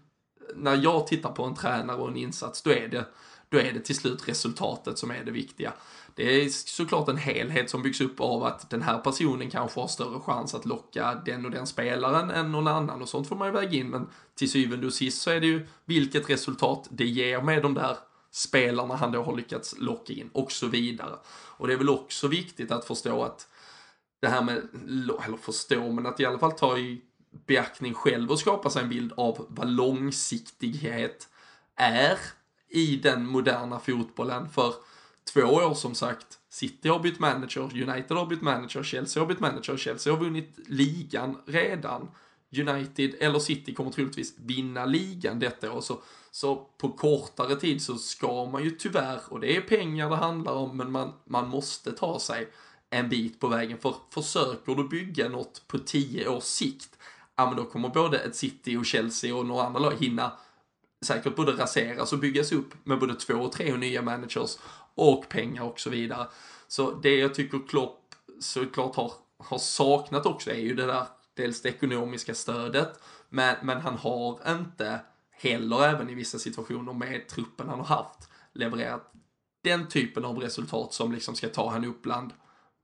när 0.56 0.76
jag 0.76 1.06
tittar 1.06 1.32
på 1.32 1.44
en 1.44 1.54
tränare 1.54 1.96
och 1.96 2.08
en 2.08 2.16
insats, 2.16 2.62
då 2.62 2.70
är 2.70 2.88
det 2.88 3.04
då 3.50 3.58
är 3.58 3.72
det 3.72 3.80
till 3.80 3.96
slut 3.96 4.28
resultatet 4.28 4.98
som 4.98 5.10
är 5.10 5.24
det 5.24 5.30
viktiga. 5.30 5.72
Det 6.14 6.44
är 6.44 6.48
såklart 6.48 7.08
en 7.08 7.16
helhet 7.16 7.70
som 7.70 7.82
byggs 7.82 8.00
upp 8.00 8.20
av 8.20 8.44
att 8.44 8.70
den 8.70 8.82
här 8.82 8.98
personen 8.98 9.50
kanske 9.50 9.80
har 9.80 9.88
större 9.88 10.20
chans 10.20 10.54
att 10.54 10.66
locka 10.66 11.22
den 11.24 11.44
och 11.44 11.50
den 11.50 11.66
spelaren 11.66 12.30
än 12.30 12.52
någon 12.52 12.68
annan 12.68 13.02
och 13.02 13.08
sånt 13.08 13.28
får 13.28 13.36
man 13.36 13.48
ju 13.48 13.52
väga 13.52 13.72
in 13.72 13.88
men 13.88 14.08
till 14.34 14.50
syvende 14.50 14.86
och 14.86 14.92
sist 14.92 15.22
så 15.22 15.30
är 15.30 15.40
det 15.40 15.46
ju 15.46 15.66
vilket 15.84 16.30
resultat 16.30 16.88
det 16.90 17.06
ger 17.06 17.42
med 17.42 17.62
de 17.62 17.74
där 17.74 17.96
spelarna 18.30 18.96
han 18.96 19.12
då 19.12 19.22
har 19.22 19.36
lyckats 19.36 19.74
locka 19.78 20.12
in 20.12 20.30
och 20.32 20.52
så 20.52 20.66
vidare. 20.66 21.16
Och 21.28 21.66
det 21.66 21.72
är 21.72 21.78
väl 21.78 21.90
också 21.90 22.28
viktigt 22.28 22.70
att 22.70 22.84
förstå 22.84 23.22
att 23.22 23.48
det 24.20 24.28
här 24.28 24.42
med, 24.42 24.68
eller 25.24 25.36
förstå, 25.36 25.92
men 25.92 26.06
att 26.06 26.20
i 26.20 26.24
alla 26.24 26.38
fall 26.38 26.52
ta 26.52 26.78
i 26.78 27.02
beaktning 27.46 27.94
själv 27.94 28.30
och 28.30 28.38
skapa 28.38 28.70
sig 28.70 28.82
en 28.82 28.88
bild 28.88 29.12
av 29.16 29.46
vad 29.48 29.68
långsiktighet 29.68 31.28
är 31.76 32.18
i 32.70 32.96
den 32.96 33.26
moderna 33.26 33.78
fotbollen. 33.78 34.48
För 34.48 34.74
två 35.32 35.40
år 35.40 35.74
som 35.74 35.94
sagt, 35.94 36.38
City 36.48 36.88
har 36.88 36.98
bytt 36.98 37.18
manager, 37.18 37.62
United 37.62 38.16
har 38.16 38.26
bytt 38.26 38.42
manager, 38.42 38.82
Chelsea 38.82 39.22
har 39.22 39.28
bytt 39.28 39.40
manager, 39.40 39.76
Chelsea 39.76 40.12
har 40.12 40.20
vunnit 40.20 40.58
ligan 40.66 41.36
redan. 41.46 42.08
United 42.56 43.14
eller 43.20 43.38
City 43.38 43.74
kommer 43.74 43.90
troligtvis 43.90 44.34
vinna 44.38 44.84
ligan 44.84 45.38
detta 45.38 45.72
år. 45.72 45.80
Så, 45.80 46.02
så 46.30 46.56
på 46.56 46.88
kortare 46.88 47.56
tid 47.56 47.82
så 47.82 47.98
ska 47.98 48.44
man 48.44 48.64
ju 48.64 48.70
tyvärr, 48.70 49.20
och 49.28 49.40
det 49.40 49.56
är 49.56 49.60
pengar 49.60 50.10
det 50.10 50.16
handlar 50.16 50.52
om, 50.52 50.76
men 50.76 50.92
man, 50.92 51.12
man 51.24 51.48
måste 51.48 51.92
ta 51.92 52.18
sig 52.20 52.48
en 52.90 53.08
bit 53.08 53.40
på 53.40 53.48
vägen. 53.48 53.78
För 53.78 53.94
försöker 54.10 54.74
du 54.74 54.88
bygga 54.88 55.28
något 55.28 55.62
på 55.68 55.78
tio 55.78 56.28
års 56.28 56.44
sikt, 56.44 56.98
ja 57.36 57.46
men 57.46 57.56
då 57.56 57.64
kommer 57.64 57.88
både 57.88 58.18
ett 58.18 58.36
City 58.36 58.76
och 58.76 58.86
Chelsea 58.86 59.34
och 59.34 59.46
några 59.46 59.66
andra 59.66 59.80
lag 59.80 59.94
hinna 59.98 60.32
säkert 61.04 61.36
både 61.36 61.52
raseras 61.52 62.12
och 62.12 62.18
byggas 62.18 62.52
upp 62.52 62.86
med 62.86 62.98
både 62.98 63.14
två 63.14 63.34
och 63.34 63.52
tre 63.52 63.76
nya 63.76 64.02
managers 64.02 64.58
och 64.94 65.28
pengar 65.28 65.62
och 65.62 65.80
så 65.80 65.90
vidare. 65.90 66.28
Så 66.68 66.90
det 66.90 67.16
jag 67.16 67.34
tycker 67.34 67.68
Klopp 67.68 68.14
såklart 68.40 68.96
har, 68.96 69.12
har 69.38 69.58
saknat 69.58 70.26
också 70.26 70.50
är 70.50 70.60
ju 70.60 70.74
det 70.74 70.86
där, 70.86 71.06
dels 71.34 71.62
det 71.62 71.68
ekonomiska 71.68 72.34
stödet, 72.34 73.02
men, 73.28 73.56
men 73.62 73.80
han 73.80 73.96
har 73.96 74.40
inte 74.48 75.00
heller 75.30 75.84
även 75.84 76.10
i 76.10 76.14
vissa 76.14 76.38
situationer 76.38 76.92
med 76.92 77.28
truppen 77.28 77.68
han 77.68 77.78
har 77.78 77.86
haft 77.86 78.28
levererat 78.52 79.12
den 79.62 79.88
typen 79.88 80.24
av 80.24 80.38
resultat 80.38 80.92
som 80.92 81.12
liksom 81.12 81.34
ska 81.34 81.48
ta 81.48 81.70
han 81.70 81.84
upp 81.84 82.02
bland, 82.02 82.32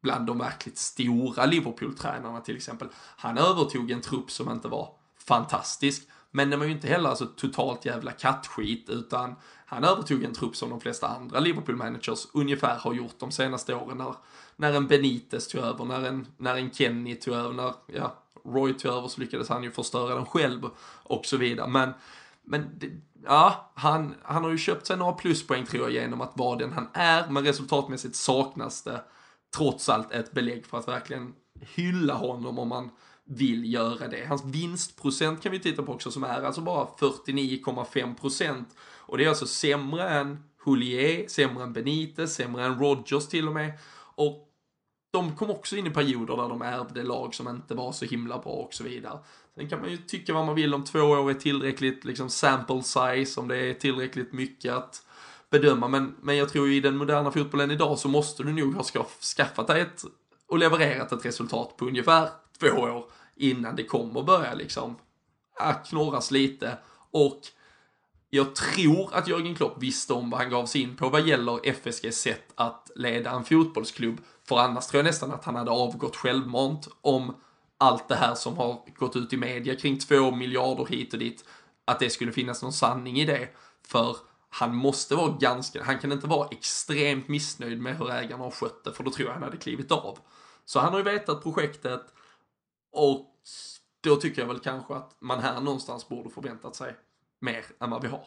bland 0.02 0.26
de 0.26 0.38
verkligt 0.38 0.78
stora 0.78 1.46
Liverpool-tränarna 1.46 2.40
till 2.40 2.56
exempel. 2.56 2.88
Han 2.94 3.38
övertog 3.38 3.90
en 3.90 4.00
trupp 4.00 4.30
som 4.30 4.50
inte 4.50 4.68
var 4.68 4.94
fantastisk, 5.18 6.08
men 6.36 6.50
den 6.50 6.58
var 6.58 6.66
ju 6.66 6.72
inte 6.72 6.88
heller 6.88 7.08
alltså 7.08 7.26
totalt 7.26 7.84
jävla 7.84 8.12
kattskit, 8.12 8.90
utan 8.90 9.34
han 9.66 9.84
övertog 9.84 10.24
en 10.24 10.34
trupp 10.34 10.56
som 10.56 10.70
de 10.70 10.80
flesta 10.80 11.08
andra 11.08 11.40
Liverpool-managers 11.40 12.28
ungefär 12.32 12.78
har 12.78 12.94
gjort 12.94 13.18
de 13.18 13.30
senaste 13.30 13.74
åren 13.74 13.98
när, 13.98 14.14
när 14.56 14.72
en 14.72 14.86
Benitez 14.86 15.48
tog 15.48 15.60
över, 15.60 15.84
när 15.84 16.04
en, 16.04 16.26
när 16.36 16.56
en 16.56 16.70
Kenny 16.70 17.14
tog 17.14 17.34
över, 17.34 17.52
när 17.52 17.72
ja, 17.86 18.14
Roy 18.44 18.74
tog 18.74 18.92
över 18.92 19.08
så 19.08 19.20
lyckades 19.20 19.48
han 19.48 19.62
ju 19.62 19.70
förstöra 19.70 20.14
den 20.14 20.26
själv 20.26 20.70
och 21.02 21.26
så 21.26 21.36
vidare. 21.36 21.68
Men, 21.68 21.92
men 22.42 22.78
det, 22.78 22.90
ja, 23.24 23.72
han, 23.74 24.14
han 24.22 24.44
har 24.44 24.50
ju 24.50 24.58
köpt 24.58 24.86
sig 24.86 24.96
några 24.96 25.12
pluspoäng 25.12 25.66
tror 25.66 25.82
jag 25.82 25.92
genom 25.92 26.20
att 26.20 26.32
vara 26.34 26.58
den 26.58 26.72
han 26.72 26.88
är, 26.92 27.30
men 27.30 27.44
resultatmässigt 27.44 28.16
saknas 28.16 28.82
det 28.82 29.04
trots 29.56 29.88
allt 29.88 30.12
ett 30.12 30.32
belägg 30.32 30.66
för 30.66 30.78
att 30.78 30.88
verkligen 30.88 31.34
hylla 31.60 32.14
honom 32.14 32.58
om 32.58 32.68
man 32.68 32.90
vill 33.26 33.72
göra 33.72 34.08
det. 34.08 34.26
Hans 34.26 34.44
vinstprocent 34.44 35.42
kan 35.42 35.52
vi 35.52 35.58
titta 35.58 35.82
på 35.82 35.92
också 35.92 36.10
som 36.10 36.24
är 36.24 36.42
alltså 36.42 36.60
bara 36.60 36.84
49,5 36.84 38.14
procent. 38.14 38.76
Och 38.80 39.18
det 39.18 39.24
är 39.24 39.28
alltså 39.28 39.46
sämre 39.46 40.08
än 40.08 40.44
Hulier, 40.64 41.28
sämre 41.28 41.64
än 41.64 41.72
Benitez, 41.72 42.34
sämre 42.34 42.64
än 42.64 42.78
Rodgers 42.78 43.26
till 43.26 43.48
och 43.48 43.54
med. 43.54 43.72
Och 44.14 44.42
de 45.12 45.36
kom 45.36 45.50
också 45.50 45.76
in 45.76 45.86
i 45.86 45.90
perioder 45.90 46.36
där 46.36 46.48
de 46.48 46.62
ärvde 46.62 47.02
lag 47.02 47.34
som 47.34 47.48
inte 47.48 47.74
var 47.74 47.92
så 47.92 48.04
himla 48.04 48.38
bra 48.38 48.52
och 48.52 48.74
så 48.74 48.84
vidare. 48.84 49.18
Sen 49.54 49.68
kan 49.68 49.80
man 49.80 49.90
ju 49.90 49.96
tycka 49.96 50.34
vad 50.34 50.46
man 50.46 50.54
vill 50.54 50.74
om 50.74 50.84
två 50.84 51.00
år 51.00 51.30
är 51.30 51.34
tillräckligt 51.34 52.04
liksom 52.04 52.30
sample 52.30 52.82
size, 52.82 53.40
om 53.40 53.48
det 53.48 53.56
är 53.56 53.74
tillräckligt 53.74 54.32
mycket 54.32 54.72
att 54.72 55.02
bedöma. 55.50 55.88
Men, 55.88 56.16
men 56.20 56.36
jag 56.36 56.48
tror 56.48 56.70
i 56.70 56.80
den 56.80 56.96
moderna 56.96 57.30
fotbollen 57.30 57.70
idag 57.70 57.98
så 57.98 58.08
måste 58.08 58.42
du 58.42 58.52
nog 58.52 58.74
ha 58.74 59.06
skaffat 59.36 59.66
dig 59.66 59.80
ett 59.80 60.04
och 60.48 60.58
levererat 60.58 61.12
ett 61.12 61.24
resultat 61.24 61.76
på 61.76 61.84
ungefär 61.84 62.28
två 62.60 62.66
år 62.66 63.04
innan 63.36 63.76
det 63.76 63.84
kommer 63.84 64.22
börja 64.22 64.54
liksom 64.54 64.96
knorras 65.88 66.30
lite. 66.30 66.78
Och 67.10 67.40
jag 68.30 68.54
tror 68.54 69.14
att 69.14 69.28
Jörgen 69.28 69.54
Klopp 69.54 69.82
visste 69.82 70.12
om 70.12 70.30
vad 70.30 70.40
han 70.40 70.50
gav 70.50 70.66
sig 70.66 70.82
in 70.82 70.96
på 70.96 71.08
vad 71.08 71.26
gäller 71.26 71.60
FSGs 71.68 72.16
sätt 72.16 72.52
att 72.54 72.90
leda 72.94 73.30
en 73.30 73.44
fotbollsklubb. 73.44 74.20
För 74.48 74.58
annars 74.58 74.86
tror 74.86 74.98
jag 74.98 75.04
nästan 75.04 75.32
att 75.32 75.44
han 75.44 75.54
hade 75.54 75.70
avgått 75.70 76.16
självmant 76.16 76.88
om 77.00 77.34
allt 77.78 78.08
det 78.08 78.16
här 78.16 78.34
som 78.34 78.56
har 78.56 78.82
gått 78.96 79.16
ut 79.16 79.32
i 79.32 79.36
media 79.36 79.76
kring 79.76 79.98
två 79.98 80.30
miljarder 80.30 80.86
hit 80.86 81.12
och 81.12 81.18
dit, 81.18 81.44
att 81.84 82.00
det 82.00 82.10
skulle 82.10 82.32
finnas 82.32 82.62
någon 82.62 82.72
sanning 82.72 83.20
i 83.20 83.24
det. 83.24 83.48
För 83.86 84.16
han 84.48 84.76
måste 84.76 85.14
vara 85.14 85.36
ganska, 85.40 85.84
han 85.84 85.98
kan 85.98 86.12
inte 86.12 86.26
vara 86.26 86.48
extremt 86.50 87.28
missnöjd 87.28 87.80
med 87.80 87.98
hur 87.98 88.10
ägarna 88.10 88.44
har 88.44 88.50
skött 88.50 88.84
det, 88.84 88.92
för 88.92 89.04
då 89.04 89.10
tror 89.10 89.26
jag 89.28 89.34
han 89.34 89.42
hade 89.42 89.56
klivit 89.56 89.92
av. 89.92 90.18
Så 90.64 90.80
han 90.80 90.92
har 90.92 90.98
ju 90.98 91.04
vetat 91.04 91.42
projektet 91.42 92.02
och 92.96 93.32
då 94.00 94.16
tycker 94.16 94.42
jag 94.42 94.48
väl 94.48 94.58
kanske 94.58 94.94
att 94.94 95.16
man 95.20 95.40
här 95.40 95.60
någonstans 95.60 96.08
borde 96.08 96.30
förväntat 96.30 96.76
sig 96.76 96.96
mer 97.40 97.64
än 97.80 97.90
vad 97.90 98.02
vi 98.02 98.08
har. 98.08 98.24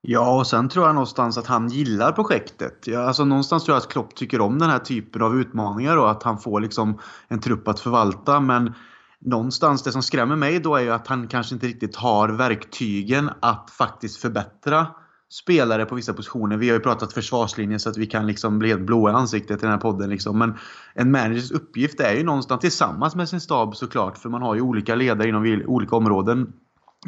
Ja, 0.00 0.38
och 0.38 0.46
sen 0.46 0.68
tror 0.68 0.86
jag 0.86 0.94
någonstans 0.94 1.38
att 1.38 1.46
han 1.46 1.68
gillar 1.68 2.12
projektet. 2.12 2.86
Ja, 2.86 3.00
alltså 3.00 3.24
någonstans 3.24 3.64
tror 3.64 3.74
jag 3.74 3.82
att 3.82 3.88
Klopp 3.88 4.14
tycker 4.14 4.40
om 4.40 4.58
den 4.58 4.70
här 4.70 4.78
typen 4.78 5.22
av 5.22 5.36
utmaningar 5.36 5.96
och 5.96 6.10
att 6.10 6.22
han 6.22 6.38
får 6.38 6.60
liksom 6.60 7.00
en 7.28 7.40
trupp 7.40 7.68
att 7.68 7.80
förvalta. 7.80 8.40
Men 8.40 8.74
någonstans, 9.18 9.82
det 9.82 9.92
som 9.92 10.02
skrämmer 10.02 10.36
mig 10.36 10.60
då 10.60 10.76
är 10.76 10.80
ju 10.80 10.90
att 10.90 11.06
han 11.06 11.28
kanske 11.28 11.54
inte 11.54 11.66
riktigt 11.66 11.96
har 11.96 12.28
verktygen 12.28 13.30
att 13.40 13.70
faktiskt 13.70 14.16
förbättra 14.16 14.86
spelare 15.28 15.84
på 15.84 15.94
vissa 15.94 16.12
positioner. 16.12 16.56
Vi 16.56 16.68
har 16.68 16.76
ju 16.76 16.82
pratat 16.82 17.12
försvarslinjen 17.12 17.80
så 17.80 17.90
att 17.90 17.96
vi 17.96 18.06
kan 18.06 18.26
liksom 18.26 18.58
bli 18.58 18.68
helt 18.68 18.82
blåa 18.82 19.10
i 19.10 19.14
ansiktet 19.14 19.58
i 19.58 19.60
den 19.60 19.70
här 19.70 19.78
podden. 19.78 20.10
Liksom. 20.10 20.38
Men 20.38 20.54
en 20.94 21.10
managers 21.10 21.50
uppgift 21.50 22.00
är 22.00 22.14
ju 22.14 22.24
någonstans 22.24 22.60
tillsammans 22.60 23.14
med 23.14 23.28
sin 23.28 23.40
stab 23.40 23.76
såklart. 23.76 24.18
För 24.18 24.28
man 24.28 24.42
har 24.42 24.54
ju 24.54 24.60
olika 24.60 24.94
ledare 24.94 25.28
inom 25.28 25.62
olika 25.66 25.96
områden 25.96 26.52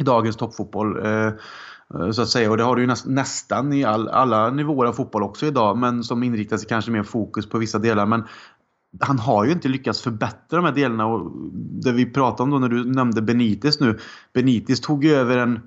i 0.00 0.02
dagens 0.02 0.36
toppfotboll. 0.36 1.06
Eh, 1.06 1.26
eh, 1.94 2.10
så 2.10 2.22
att 2.22 2.28
säga. 2.28 2.50
Och 2.50 2.56
det 2.56 2.62
har 2.62 2.76
du 2.76 2.82
ju 2.82 2.94
nästan 3.06 3.72
i 3.72 3.84
all, 3.84 4.08
alla 4.08 4.50
nivåer 4.50 4.86
av 4.86 4.92
fotboll 4.92 5.22
också 5.22 5.46
idag. 5.46 5.78
Men 5.78 6.04
som 6.04 6.22
inriktar 6.22 6.56
sig 6.56 6.68
kanske 6.68 6.90
mer 6.90 7.02
fokus 7.02 7.48
på 7.48 7.58
vissa 7.58 7.78
delar. 7.78 8.06
Men 8.06 8.24
han 9.00 9.18
har 9.18 9.44
ju 9.44 9.52
inte 9.52 9.68
lyckats 9.68 10.02
förbättra 10.02 10.56
de 10.56 10.64
här 10.64 10.72
delarna. 10.72 11.06
Och 11.06 11.32
det 11.52 11.92
vi 11.92 12.12
pratade 12.12 12.42
om 12.42 12.50
då 12.50 12.58
när 12.58 12.68
du 12.68 12.84
nämnde 12.84 13.22
Benitez 13.22 13.80
nu. 13.80 13.98
Benitez 14.32 14.80
tog 14.80 15.04
ju 15.04 15.14
över 15.14 15.38
en, 15.38 15.60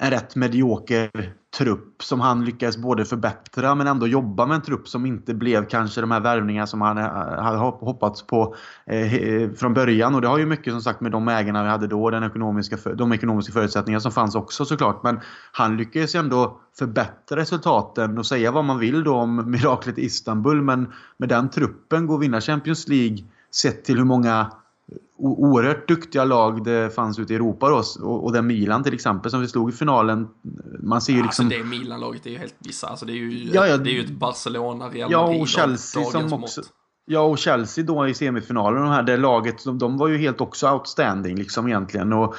en 0.00 0.10
rätt 0.10 0.36
medioker 0.36 1.10
trupp 1.58 2.02
som 2.02 2.20
han 2.20 2.44
lyckades 2.44 2.76
både 2.76 3.04
förbättra 3.04 3.74
men 3.74 3.86
ändå 3.86 4.06
jobba 4.06 4.46
med 4.46 4.54
en 4.54 4.62
trupp 4.62 4.88
som 4.88 5.06
inte 5.06 5.34
blev 5.34 5.66
kanske 5.66 6.00
de 6.00 6.10
här 6.10 6.20
värvningarna 6.20 6.66
som 6.66 6.80
han 6.80 6.98
eh, 6.98 7.04
hade 7.42 7.58
hoppats 7.58 8.26
på 8.26 8.54
eh, 8.86 9.14
eh, 9.14 9.50
från 9.50 9.74
början. 9.74 10.14
Och 10.14 10.20
det 10.20 10.28
har 10.28 10.38
ju 10.38 10.46
mycket 10.46 10.72
som 10.72 10.82
sagt 10.82 11.00
med 11.00 11.12
de 11.12 11.28
ägarna 11.28 11.62
vi 11.62 11.68
hade 11.68 11.86
då, 11.86 12.10
den 12.10 12.24
ekonomiska, 12.24 12.76
de 12.94 13.12
ekonomiska 13.12 13.52
förutsättningar 13.52 14.00
som 14.00 14.12
fanns 14.12 14.34
också 14.34 14.64
såklart. 14.64 15.02
Men 15.02 15.20
han 15.52 15.76
lyckades 15.76 16.14
ju 16.14 16.18
ändå 16.18 16.60
förbättra 16.78 17.36
resultaten 17.36 18.18
och 18.18 18.26
säga 18.26 18.50
vad 18.50 18.64
man 18.64 18.78
vill 18.78 19.04
då 19.04 19.14
om 19.14 19.50
miraklet 19.50 19.98
i 19.98 20.04
Istanbul. 20.04 20.62
Men 20.62 20.92
med 21.16 21.28
den 21.28 21.50
truppen 21.50 22.06
går 22.06 22.18
vinna 22.18 22.40
Champions 22.40 22.88
League 22.88 23.18
sett 23.50 23.84
till 23.84 23.96
hur 23.96 24.04
många 24.04 24.50
oerhört 25.22 25.88
duktiga 25.88 26.24
lag 26.24 26.64
det 26.64 26.94
fanns 26.94 27.18
ute 27.18 27.32
i 27.32 27.36
Europa 27.36 27.68
då. 27.68 27.82
Och, 28.06 28.24
och 28.24 28.32
det 28.32 28.42
Milan 28.42 28.82
till 28.82 28.94
exempel 28.94 29.30
som 29.30 29.40
vi 29.40 29.48
slog 29.48 29.70
i 29.70 29.72
finalen. 29.72 30.28
Man 30.82 31.00
ser 31.00 31.12
ju 31.12 31.18
ja, 31.18 31.24
liksom... 31.24 31.46
Alltså 31.46 31.58
det 31.58 31.64
Milan-laget 31.64 32.26
är 32.26 32.30
ju 32.30 32.38
helt 32.38 32.54
vissa. 32.58 32.86
Alltså 32.86 33.06
det 33.06 33.12
är 33.12 33.14
ju, 33.14 33.50
ja, 33.52 33.66
ja, 33.66 33.76
det 33.76 33.90
är 33.90 33.94
ju 33.94 34.04
ett 34.04 34.10
Barcelona, 34.10 34.88
Real 34.88 35.10
Madrid 35.10 35.38
Ja, 35.38 35.42
och 35.42 35.48
Chelsea 35.48 36.04
som 36.04 36.32
också... 36.32 36.60
Mått. 36.60 36.72
Ja, 37.06 37.20
och 37.20 37.38
Chelsea 37.38 37.84
då 37.84 38.08
i 38.08 38.14
semifinalen, 38.14 38.82
de 38.82 38.90
här, 38.90 39.02
det 39.02 39.16
laget, 39.16 39.64
de, 39.64 39.78
de 39.78 39.98
var 39.98 40.08
ju 40.08 40.18
helt 40.18 40.40
också 40.40 40.70
outstanding 40.70 41.36
liksom 41.36 41.68
egentligen. 41.68 42.12
Och, 42.12 42.34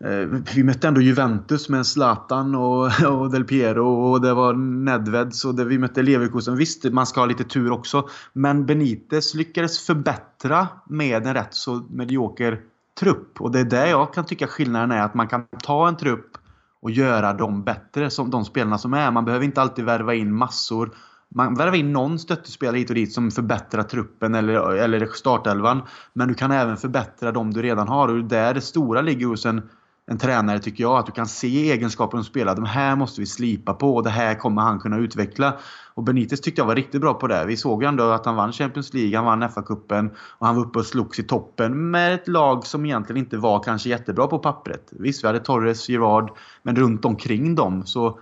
Eh, 0.00 0.40
vi 0.54 0.62
mötte 0.62 0.88
ändå 0.88 1.00
Juventus 1.00 1.68
med 1.68 1.86
Zlatan 1.86 2.54
och, 2.54 3.04
och 3.10 3.30
Del 3.30 3.44
Piero 3.44 3.86
och 3.86 4.20
det 4.20 4.34
var 4.34 4.52
Nedved. 4.54 5.34
Så 5.34 5.52
det, 5.52 5.64
vi 5.64 5.78
mötte 5.78 6.02
Leverkusen. 6.02 6.56
Visst, 6.56 6.84
man 6.84 7.06
ska 7.06 7.20
ha 7.20 7.26
lite 7.26 7.44
tur 7.44 7.70
också. 7.70 8.08
Men 8.32 8.66
Benitez 8.66 9.34
lyckades 9.34 9.86
förbättra 9.86 10.68
med 10.86 11.26
en 11.26 11.34
rätt 11.34 11.54
så 11.54 11.86
medioker 11.90 12.60
trupp. 13.00 13.40
Och 13.40 13.52
det 13.52 13.60
är 13.60 13.64
där 13.64 13.86
jag 13.86 14.14
kan 14.14 14.24
tycka 14.24 14.46
skillnaden 14.46 14.90
är. 14.90 15.02
Att 15.02 15.14
man 15.14 15.28
kan 15.28 15.46
ta 15.62 15.88
en 15.88 15.96
trupp 15.96 16.38
och 16.80 16.90
göra 16.90 17.32
dem 17.32 17.64
bättre, 17.64 18.10
som 18.10 18.30
de 18.30 18.44
spelarna 18.44 18.78
som 18.78 18.94
är. 18.94 19.10
Man 19.10 19.24
behöver 19.24 19.44
inte 19.44 19.60
alltid 19.60 19.84
värva 19.84 20.14
in 20.14 20.34
massor. 20.34 20.90
Man 21.28 21.54
värvar 21.54 21.76
in 21.76 21.92
någon 21.92 22.18
stöttespelare 22.18 22.78
hit 22.78 22.88
och 22.88 22.94
dit 22.94 23.12
som 23.12 23.30
förbättrar 23.30 23.82
truppen 23.82 24.34
eller, 24.34 24.72
eller 24.72 25.06
startelvan. 25.06 25.82
Men 26.12 26.28
du 26.28 26.34
kan 26.34 26.50
även 26.50 26.76
förbättra 26.76 27.32
de 27.32 27.52
du 27.52 27.62
redan 27.62 27.88
har. 27.88 28.08
Och 28.08 28.24
där 28.24 28.54
det 28.54 28.60
stora 28.60 29.02
ligger 29.02 29.26
hos 29.26 29.46
en 29.46 29.62
en 30.06 30.18
tränare 30.18 30.58
tycker 30.58 30.84
jag. 30.84 30.98
Att 30.98 31.06
du 31.06 31.12
kan 31.12 31.26
se 31.26 31.70
egenskaper 31.70 32.18
hos 32.18 32.26
spelare. 32.26 32.54
De 32.54 32.64
här 32.64 32.96
måste 32.96 33.20
vi 33.20 33.26
slipa 33.26 33.74
på 33.74 33.94
och 33.94 34.02
det 34.02 34.10
här 34.10 34.34
kommer 34.34 34.62
han 34.62 34.80
kunna 34.80 34.98
utveckla. 34.98 35.56
Och 35.94 36.02
Benitez 36.02 36.40
tyckte 36.40 36.60
jag 36.60 36.66
var 36.66 36.74
riktigt 36.74 37.00
bra 37.00 37.14
på 37.14 37.26
det. 37.26 37.44
Vi 37.46 37.56
såg 37.56 37.82
ju 37.82 37.88
ändå 37.88 38.10
att 38.10 38.26
han 38.26 38.36
vann 38.36 38.52
Champions 38.52 38.94
League, 38.94 39.16
han 39.16 39.24
vann 39.24 39.42
FA-cupen 39.42 40.10
och 40.38 40.46
han 40.46 40.56
var 40.56 40.62
uppe 40.62 40.78
och 40.78 40.86
slogs 40.86 41.18
i 41.18 41.22
toppen 41.22 41.90
med 41.90 42.14
ett 42.14 42.28
lag 42.28 42.66
som 42.66 42.86
egentligen 42.86 43.22
inte 43.22 43.36
var 43.36 43.62
kanske 43.62 43.88
jättebra 43.88 44.26
på 44.26 44.38
pappret. 44.38 44.88
Visst, 44.90 45.24
vi 45.24 45.26
hade 45.26 45.40
Torres, 45.40 45.88
Girard, 45.88 46.30
men 46.62 46.76
runt 46.76 47.04
omkring 47.04 47.54
dem 47.54 47.86
så 47.86 48.18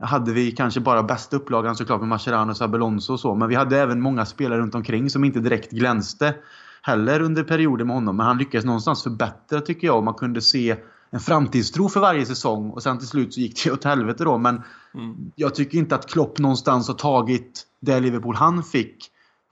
hade 0.00 0.32
vi 0.32 0.52
kanske 0.52 0.80
bara 0.80 1.02
bästa 1.02 1.36
upplagan 1.36 1.76
såklart 1.76 2.00
med 2.00 2.08
Mascherano, 2.08 2.54
Sabelonso 2.54 3.12
och 3.12 3.20
så. 3.20 3.34
Men 3.34 3.48
vi 3.48 3.54
hade 3.54 3.78
även 3.78 4.00
många 4.00 4.26
spelare 4.26 4.60
runt 4.60 4.74
omkring 4.74 5.10
som 5.10 5.24
inte 5.24 5.40
direkt 5.40 5.70
glänste 5.70 6.34
heller 6.82 7.20
under 7.20 7.44
perioder 7.44 7.84
med 7.84 7.94
honom. 7.94 8.16
Men 8.16 8.26
han 8.26 8.38
lyckades 8.38 8.64
någonstans 8.64 9.02
förbättra 9.02 9.60
tycker 9.60 9.86
jag. 9.86 9.96
Och 9.96 10.04
man 10.04 10.14
kunde 10.14 10.40
se 10.40 10.76
en 11.10 11.20
framtidstro 11.20 11.88
för 11.88 12.00
varje 12.00 12.26
säsong 12.26 12.70
och 12.70 12.82
sen 12.82 12.98
till 12.98 13.08
slut 13.08 13.34
så 13.34 13.40
gick 13.40 13.64
det 13.64 13.70
åt 13.70 13.84
helvete 13.84 14.24
då. 14.24 14.38
Men 14.38 14.62
mm. 14.94 15.30
jag 15.36 15.54
tycker 15.54 15.78
inte 15.78 15.94
att 15.94 16.10
Klopp 16.10 16.38
någonstans 16.38 16.88
har 16.88 16.94
tagit 16.94 17.66
det 17.80 18.00
Liverpool 18.00 18.34
han 18.34 18.62
fick 18.62 19.10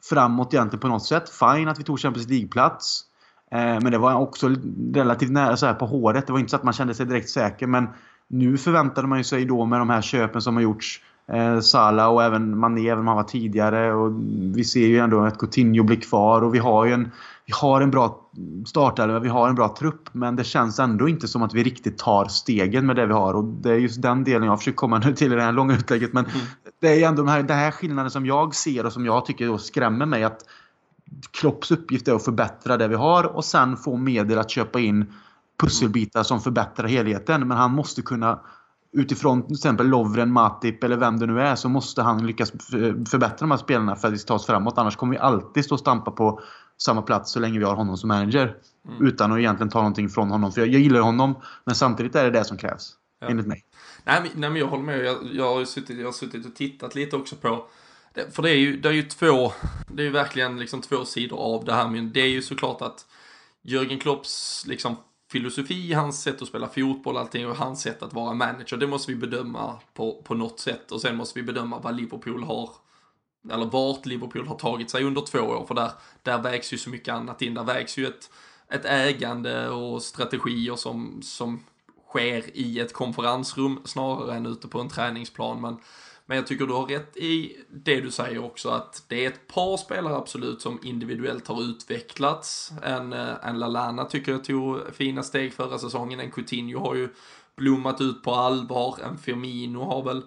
framåt 0.08 0.54
egentligen 0.54 0.80
på 0.80 0.88
något 0.88 1.06
sätt. 1.06 1.28
Fine 1.28 1.68
att 1.68 1.78
vi 1.78 1.84
tog 1.84 2.00
Champions 2.00 2.28
League-plats. 2.28 3.04
Eh, 3.50 3.58
men 3.58 3.92
det 3.92 3.98
var 3.98 4.14
också 4.14 4.54
relativt 4.94 5.30
nära 5.30 5.56
så 5.56 5.66
här 5.66 5.74
på 5.74 5.86
håret. 5.86 6.26
Det 6.26 6.32
var 6.32 6.40
inte 6.40 6.50
så 6.50 6.56
att 6.56 6.62
man 6.62 6.74
kände 6.74 6.94
sig 6.94 7.06
direkt 7.06 7.30
säker. 7.30 7.66
Men 7.66 7.88
nu 8.28 8.58
förväntade 8.58 9.08
man 9.08 9.24
sig 9.24 9.44
då 9.44 9.64
med 9.64 9.80
de 9.80 9.90
här 9.90 10.02
köpen 10.02 10.42
som 10.42 10.54
har 10.56 10.62
gjorts 10.62 11.02
eh, 11.32 11.60
Salah 11.60 12.08
och 12.08 12.24
även 12.24 12.58
Mané, 12.58 12.88
även 12.88 13.00
om 13.00 13.06
han 13.06 13.16
var 13.16 13.24
tidigare. 13.24 13.94
Och 13.94 14.12
vi 14.54 14.64
ser 14.64 14.86
ju 14.86 14.98
ändå 14.98 15.20
att 15.20 15.38
Coutinho 15.38 15.84
blir 15.84 16.00
kvar 16.00 16.42
och 16.42 16.54
vi 16.54 16.58
har 16.58 16.84
ju 16.84 16.92
en, 16.92 17.10
vi 17.48 17.54
har 17.54 17.80
en 17.80 17.90
bra 17.90 18.30
startelva, 18.66 19.18
vi 19.18 19.28
har 19.28 19.48
en 19.48 19.54
bra 19.54 19.74
trupp. 19.78 20.08
Men 20.12 20.36
det 20.36 20.44
känns 20.44 20.78
ändå 20.78 21.08
inte 21.08 21.28
som 21.28 21.42
att 21.42 21.54
vi 21.54 21.64
riktigt 21.64 21.98
tar 21.98 22.24
stegen 22.24 22.86
med 22.86 22.96
det 22.96 23.06
vi 23.06 23.12
har. 23.12 23.34
Och 23.34 23.44
det 23.44 23.70
är 23.70 23.74
just 23.74 24.02
den 24.02 24.24
delen 24.24 24.48
jag 24.48 24.58
försöker 24.58 24.76
komma 24.76 24.98
nu 24.98 25.14
till 25.14 25.32
i 25.32 25.36
det 25.36 25.42
här 25.42 25.52
långa 25.52 25.74
utlägget. 25.74 26.12
Men 26.12 26.24
mm. 26.24 26.38
det 26.80 27.02
är 27.02 27.08
ändå 27.08 27.22
den 27.22 27.32
här, 27.32 27.42
den 27.42 27.56
här 27.56 27.70
skillnaden 27.70 28.10
som 28.10 28.26
jag 28.26 28.54
ser 28.54 28.86
och 28.86 28.92
som 28.92 29.06
jag 29.06 29.24
tycker 29.24 29.56
skrämmer 29.58 30.06
mig. 30.06 30.24
att 30.24 30.44
Klopps 31.30 31.70
uppgift 31.70 32.08
är 32.08 32.14
att 32.14 32.24
förbättra 32.24 32.76
det 32.76 32.88
vi 32.88 32.94
har 32.94 33.24
och 33.24 33.44
sen 33.44 33.76
få 33.76 33.96
medel 33.96 34.38
att 34.38 34.50
köpa 34.50 34.80
in 34.80 35.12
pusselbitar 35.60 36.22
som 36.22 36.40
förbättrar 36.40 36.86
helheten. 36.86 37.48
Men 37.48 37.56
han 37.56 37.70
måste 37.70 38.02
kunna 38.02 38.40
utifrån 38.92 39.42
till 39.42 39.54
exempel 39.54 39.86
Lovren, 39.86 40.32
Matip 40.32 40.84
eller 40.84 40.96
vem 40.96 41.18
det 41.18 41.26
nu 41.26 41.40
är 41.40 41.54
så 41.54 41.68
måste 41.68 42.02
han 42.02 42.26
lyckas 42.26 42.50
förbättra 43.10 43.36
de 43.38 43.50
här 43.50 43.58
spelarna 43.58 43.96
för 43.96 44.08
att 44.08 44.14
vi 44.14 44.18
ska 44.18 44.28
ta 44.28 44.34
oss 44.34 44.46
framåt. 44.46 44.78
Annars 44.78 44.96
kommer 44.96 45.12
vi 45.12 45.18
alltid 45.18 45.64
stå 45.64 45.74
och 45.74 45.80
stampa 45.80 46.10
på 46.10 46.40
samma 46.78 47.02
plats 47.02 47.32
så 47.32 47.40
länge 47.40 47.58
vi 47.58 47.64
har 47.64 47.74
honom 47.74 47.96
som 47.96 48.08
manager. 48.08 48.56
Mm. 48.88 49.06
Utan 49.06 49.32
att 49.32 49.38
egentligen 49.38 49.70
ta 49.70 49.78
någonting 49.78 50.08
från 50.08 50.30
honom. 50.30 50.52
För 50.52 50.60
jag, 50.60 50.68
jag 50.68 50.80
gillar 50.80 51.00
honom, 51.00 51.34
men 51.64 51.74
samtidigt 51.74 52.14
är 52.14 52.24
det 52.24 52.30
det 52.30 52.44
som 52.44 52.56
krävs. 52.56 52.94
Ja. 53.20 53.28
Enligt 53.28 53.46
mig. 53.46 53.64
Nej, 54.04 54.20
men, 54.22 54.30
nej, 54.34 54.50
men 54.50 54.60
jag 54.60 54.66
håller 54.66 54.84
med. 54.84 55.04
Jag, 55.04 55.16
jag, 55.32 55.54
har 55.54 55.64
suttit, 55.64 55.98
jag 55.98 56.06
har 56.06 56.12
suttit 56.12 56.46
och 56.46 56.54
tittat 56.54 56.94
lite 56.94 57.16
också 57.16 57.36
på 57.36 57.66
det, 58.14 58.34
för 58.34 58.42
det 58.42 58.50
är 58.50 58.56
ju, 58.56 58.80
det 58.80 58.88
är 58.88 58.92
ju 58.92 59.02
två, 59.02 59.52
det 59.88 60.02
är 60.02 60.04
ju 60.04 60.12
verkligen 60.12 60.58
liksom 60.58 60.80
två 60.80 61.04
sidor 61.04 61.38
av 61.38 61.64
det 61.64 61.74
här. 61.74 61.88
Men 61.88 62.12
det 62.12 62.20
är 62.20 62.28
ju 62.28 62.42
såklart 62.42 62.82
att 62.82 63.06
Jörgen 63.62 63.98
Klopps 63.98 64.64
liksom 64.66 64.96
filosofi, 65.32 65.92
hans 65.92 66.22
sätt 66.22 66.42
att 66.42 66.48
spela 66.48 66.68
fotboll, 66.68 67.16
allting 67.16 67.48
och 67.48 67.56
hans 67.56 67.82
sätt 67.82 68.02
att 68.02 68.12
vara 68.12 68.34
manager. 68.34 68.76
Det 68.76 68.86
måste 68.86 69.12
vi 69.12 69.18
bedöma 69.18 69.74
på, 69.94 70.22
på 70.22 70.34
något 70.34 70.60
sätt 70.60 70.92
och 70.92 71.00
sen 71.00 71.16
måste 71.16 71.40
vi 71.40 71.46
bedöma 71.46 71.78
vad 71.78 71.96
Liverpool 71.96 72.44
har 72.44 72.70
eller 73.50 73.66
vart 73.66 74.06
Liverpool 74.06 74.46
har 74.46 74.58
tagit 74.58 74.90
sig 74.90 75.04
under 75.04 75.20
två 75.20 75.38
år, 75.38 75.66
för 75.66 75.74
där, 75.74 75.90
där 76.22 76.38
vägs 76.38 76.72
ju 76.72 76.78
så 76.78 76.90
mycket 76.90 77.14
annat 77.14 77.42
in. 77.42 77.54
Där 77.54 77.64
vägs 77.64 77.96
ju 77.96 78.06
ett, 78.06 78.30
ett 78.70 78.84
ägande 78.84 79.68
och 79.68 80.02
strategier 80.02 80.76
som, 80.76 81.22
som 81.22 81.64
sker 82.08 82.56
i 82.56 82.80
ett 82.80 82.92
konferensrum 82.92 83.80
snarare 83.84 84.36
än 84.36 84.46
ute 84.46 84.68
på 84.68 84.80
en 84.80 84.88
träningsplan. 84.88 85.60
Men, 85.60 85.76
men 86.26 86.36
jag 86.36 86.46
tycker 86.46 86.66
du 86.66 86.72
har 86.72 86.86
rätt 86.86 87.16
i 87.16 87.56
det 87.70 88.00
du 88.00 88.10
säger 88.10 88.44
också 88.44 88.68
att 88.68 89.04
det 89.08 89.24
är 89.24 89.28
ett 89.28 89.46
par 89.46 89.76
spelare 89.76 90.16
absolut 90.16 90.62
som 90.62 90.80
individuellt 90.82 91.48
har 91.48 91.62
utvecklats. 91.62 92.72
En, 92.82 93.12
eh, 93.12 93.34
en 93.42 93.58
Lalana 93.58 94.04
tycker 94.04 94.32
jag 94.32 94.44
tog 94.44 94.80
fina 94.92 95.22
steg 95.22 95.52
förra 95.52 95.78
säsongen. 95.78 96.20
En 96.20 96.30
Coutinho 96.30 96.80
har 96.80 96.94
ju 96.94 97.08
blommat 97.56 98.00
ut 98.00 98.22
på 98.22 98.34
allvar. 98.34 98.98
En 99.04 99.18
Firmino 99.18 99.84
har 99.84 100.02
väl 100.02 100.22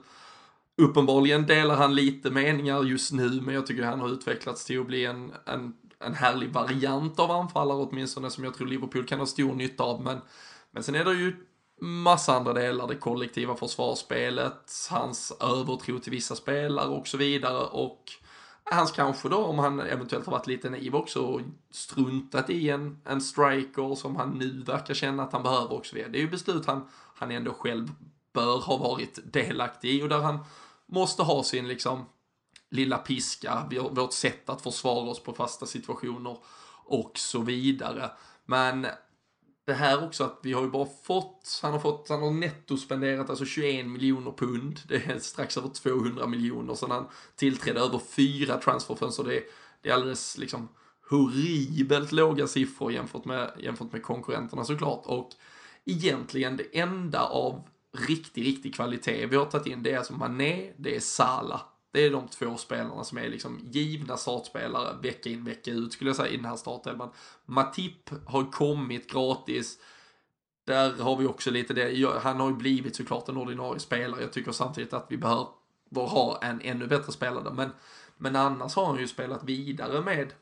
Uppenbarligen 0.81 1.45
delar 1.45 1.75
han 1.75 1.95
lite 1.95 2.31
meningar 2.31 2.83
just 2.83 3.11
nu, 3.11 3.41
men 3.41 3.55
jag 3.55 3.67
tycker 3.67 3.83
han 3.83 3.99
har 3.99 4.09
utvecklats 4.09 4.65
till 4.65 4.79
att 4.79 4.87
bli 4.87 5.05
en, 5.05 5.33
en, 5.45 5.73
en 5.99 6.13
härlig 6.13 6.49
variant 6.49 7.19
av 7.19 7.31
anfallare 7.31 7.77
åtminstone, 7.77 8.29
som 8.29 8.43
jag 8.43 8.53
tror 8.53 8.67
Liverpool 8.67 9.05
kan 9.05 9.19
ha 9.19 9.25
stor 9.25 9.53
nytta 9.53 9.83
av. 9.83 10.01
Men, 10.01 10.17
men 10.71 10.83
sen 10.83 10.95
är 10.95 11.05
det 11.05 11.13
ju 11.13 11.35
massa 11.81 12.35
andra 12.35 12.53
delar, 12.53 12.87
det 12.87 12.95
kollektiva 12.95 13.55
försvarsspelet, 13.55 14.87
hans 14.89 15.33
övertro 15.39 15.99
till 15.99 16.11
vissa 16.11 16.35
spelare 16.35 16.87
och 16.87 17.07
så 17.07 17.17
vidare. 17.17 17.63
Och 17.63 18.03
hans 18.63 18.91
kanske 18.91 19.29
då, 19.29 19.37
om 19.37 19.59
han 19.59 19.79
eventuellt 19.79 20.25
har 20.25 20.31
varit 20.31 20.47
lite 20.47 20.69
naiv 20.69 20.95
också 20.95 21.19
och 21.19 21.41
struntat 21.71 22.49
i 22.49 22.69
en, 22.69 23.01
en 23.05 23.21
striker 23.21 23.95
som 23.95 24.15
han 24.15 24.29
nu 24.29 24.63
verkar 24.63 24.93
känna 24.93 25.23
att 25.23 25.33
han 25.33 25.43
behöver 25.43 25.73
och 25.73 25.85
så 25.85 25.95
vidare. 25.95 26.11
Det 26.11 26.17
är 26.17 26.23
ju 26.23 26.29
beslut 26.29 26.65
han, 26.65 26.87
han 27.15 27.31
ändå 27.31 27.53
själv 27.53 27.91
bör 28.33 28.57
ha 28.57 28.77
varit 28.77 29.19
delaktig 29.33 29.89
i 29.89 30.03
och 30.03 30.09
där 30.09 30.21
han 30.21 30.39
måste 30.91 31.23
ha 31.23 31.43
sin 31.43 31.67
liksom 31.67 32.05
lilla 32.69 32.97
piska, 32.97 33.69
vårt 33.91 34.13
sätt 34.13 34.49
att 34.49 34.61
försvara 34.61 35.09
oss 35.09 35.23
på 35.23 35.33
fasta 35.33 35.65
situationer 35.65 36.37
och 36.85 37.11
så 37.15 37.41
vidare. 37.41 38.11
Men 38.45 38.87
det 39.65 39.73
här 39.73 40.03
också 40.03 40.23
att 40.23 40.39
vi 40.43 40.53
har 40.53 40.61
ju 40.61 40.69
bara 40.69 40.87
fått, 41.03 41.59
han 41.63 41.71
har 41.71 41.79
fått, 41.79 42.09
han 42.09 42.21
har 42.21 42.31
netto 42.31 42.77
spenderat 42.77 43.29
alltså 43.29 43.45
21 43.45 43.87
miljoner 43.87 44.31
pund. 44.31 44.79
Det 44.87 44.95
är 44.95 45.19
strax 45.19 45.57
över 45.57 45.69
200 45.69 46.27
miljoner 46.27 46.75
sen 46.75 46.91
han 46.91 47.07
tillträdde, 47.35 47.79
över 47.79 47.99
fyra 47.99 48.57
transferfönster. 48.57 49.23
Det 49.23 49.37
är, 49.37 49.43
det 49.81 49.89
är 49.89 49.93
alldeles 49.93 50.37
liksom 50.37 50.69
horribelt 51.09 52.11
låga 52.11 52.47
siffror 52.47 52.91
jämfört 52.91 53.25
med, 53.25 53.51
jämfört 53.59 53.91
med 53.91 54.03
konkurrenterna 54.03 54.65
såklart. 54.65 55.05
Och 55.05 55.29
egentligen 55.85 56.57
det 56.57 56.79
enda 56.79 57.21
av 57.21 57.67
riktig, 57.97 58.45
riktig 58.45 58.75
kvalitet 58.75 59.25
vi 59.25 59.35
har 59.35 59.45
tagit 59.45 59.67
in, 59.67 59.83
det 59.83 59.91
är 59.91 59.97
alltså 59.97 60.13
Mané, 60.13 60.73
det 60.77 60.95
är 60.95 60.99
Sala. 60.99 61.61
Det 61.93 62.05
är 62.05 62.11
de 62.11 62.27
två 62.27 62.57
spelarna 62.57 63.03
som 63.03 63.17
är 63.17 63.29
liksom 63.29 63.59
givna 63.71 64.17
startspelare 64.17 64.97
vecka 65.01 65.29
in 65.29 65.43
vecka 65.43 65.71
ut 65.71 65.93
skulle 65.93 66.09
jag 66.09 66.17
säga 66.17 66.29
i 66.29 66.35
den 66.35 66.45
här 66.45 66.55
startelvan. 66.55 67.09
Matip 67.45 68.09
har 68.25 68.51
kommit 68.51 69.11
gratis. 69.11 69.79
Där 70.65 70.93
har 70.93 71.17
vi 71.17 71.25
också 71.25 71.51
lite 71.51 71.73
det. 71.73 72.19
Han 72.21 72.39
har 72.39 72.49
ju 72.49 72.55
blivit 72.55 72.95
såklart 72.95 73.29
en 73.29 73.37
ordinarie 73.37 73.79
spelare. 73.79 74.21
Jag 74.21 74.33
tycker 74.33 74.51
samtidigt 74.51 74.93
att 74.93 75.05
vi 75.09 75.17
behöver 75.17 75.47
ha 75.91 76.39
en 76.41 76.61
ännu 76.61 76.87
bättre 76.87 77.11
spelare. 77.11 77.53
Men, 77.53 77.69
men 78.17 78.35
annars 78.35 78.75
har 78.75 78.85
han 78.85 78.99
ju 78.99 79.07
spelat 79.07 79.43
vidare 79.43 80.01
med, 80.01 80.33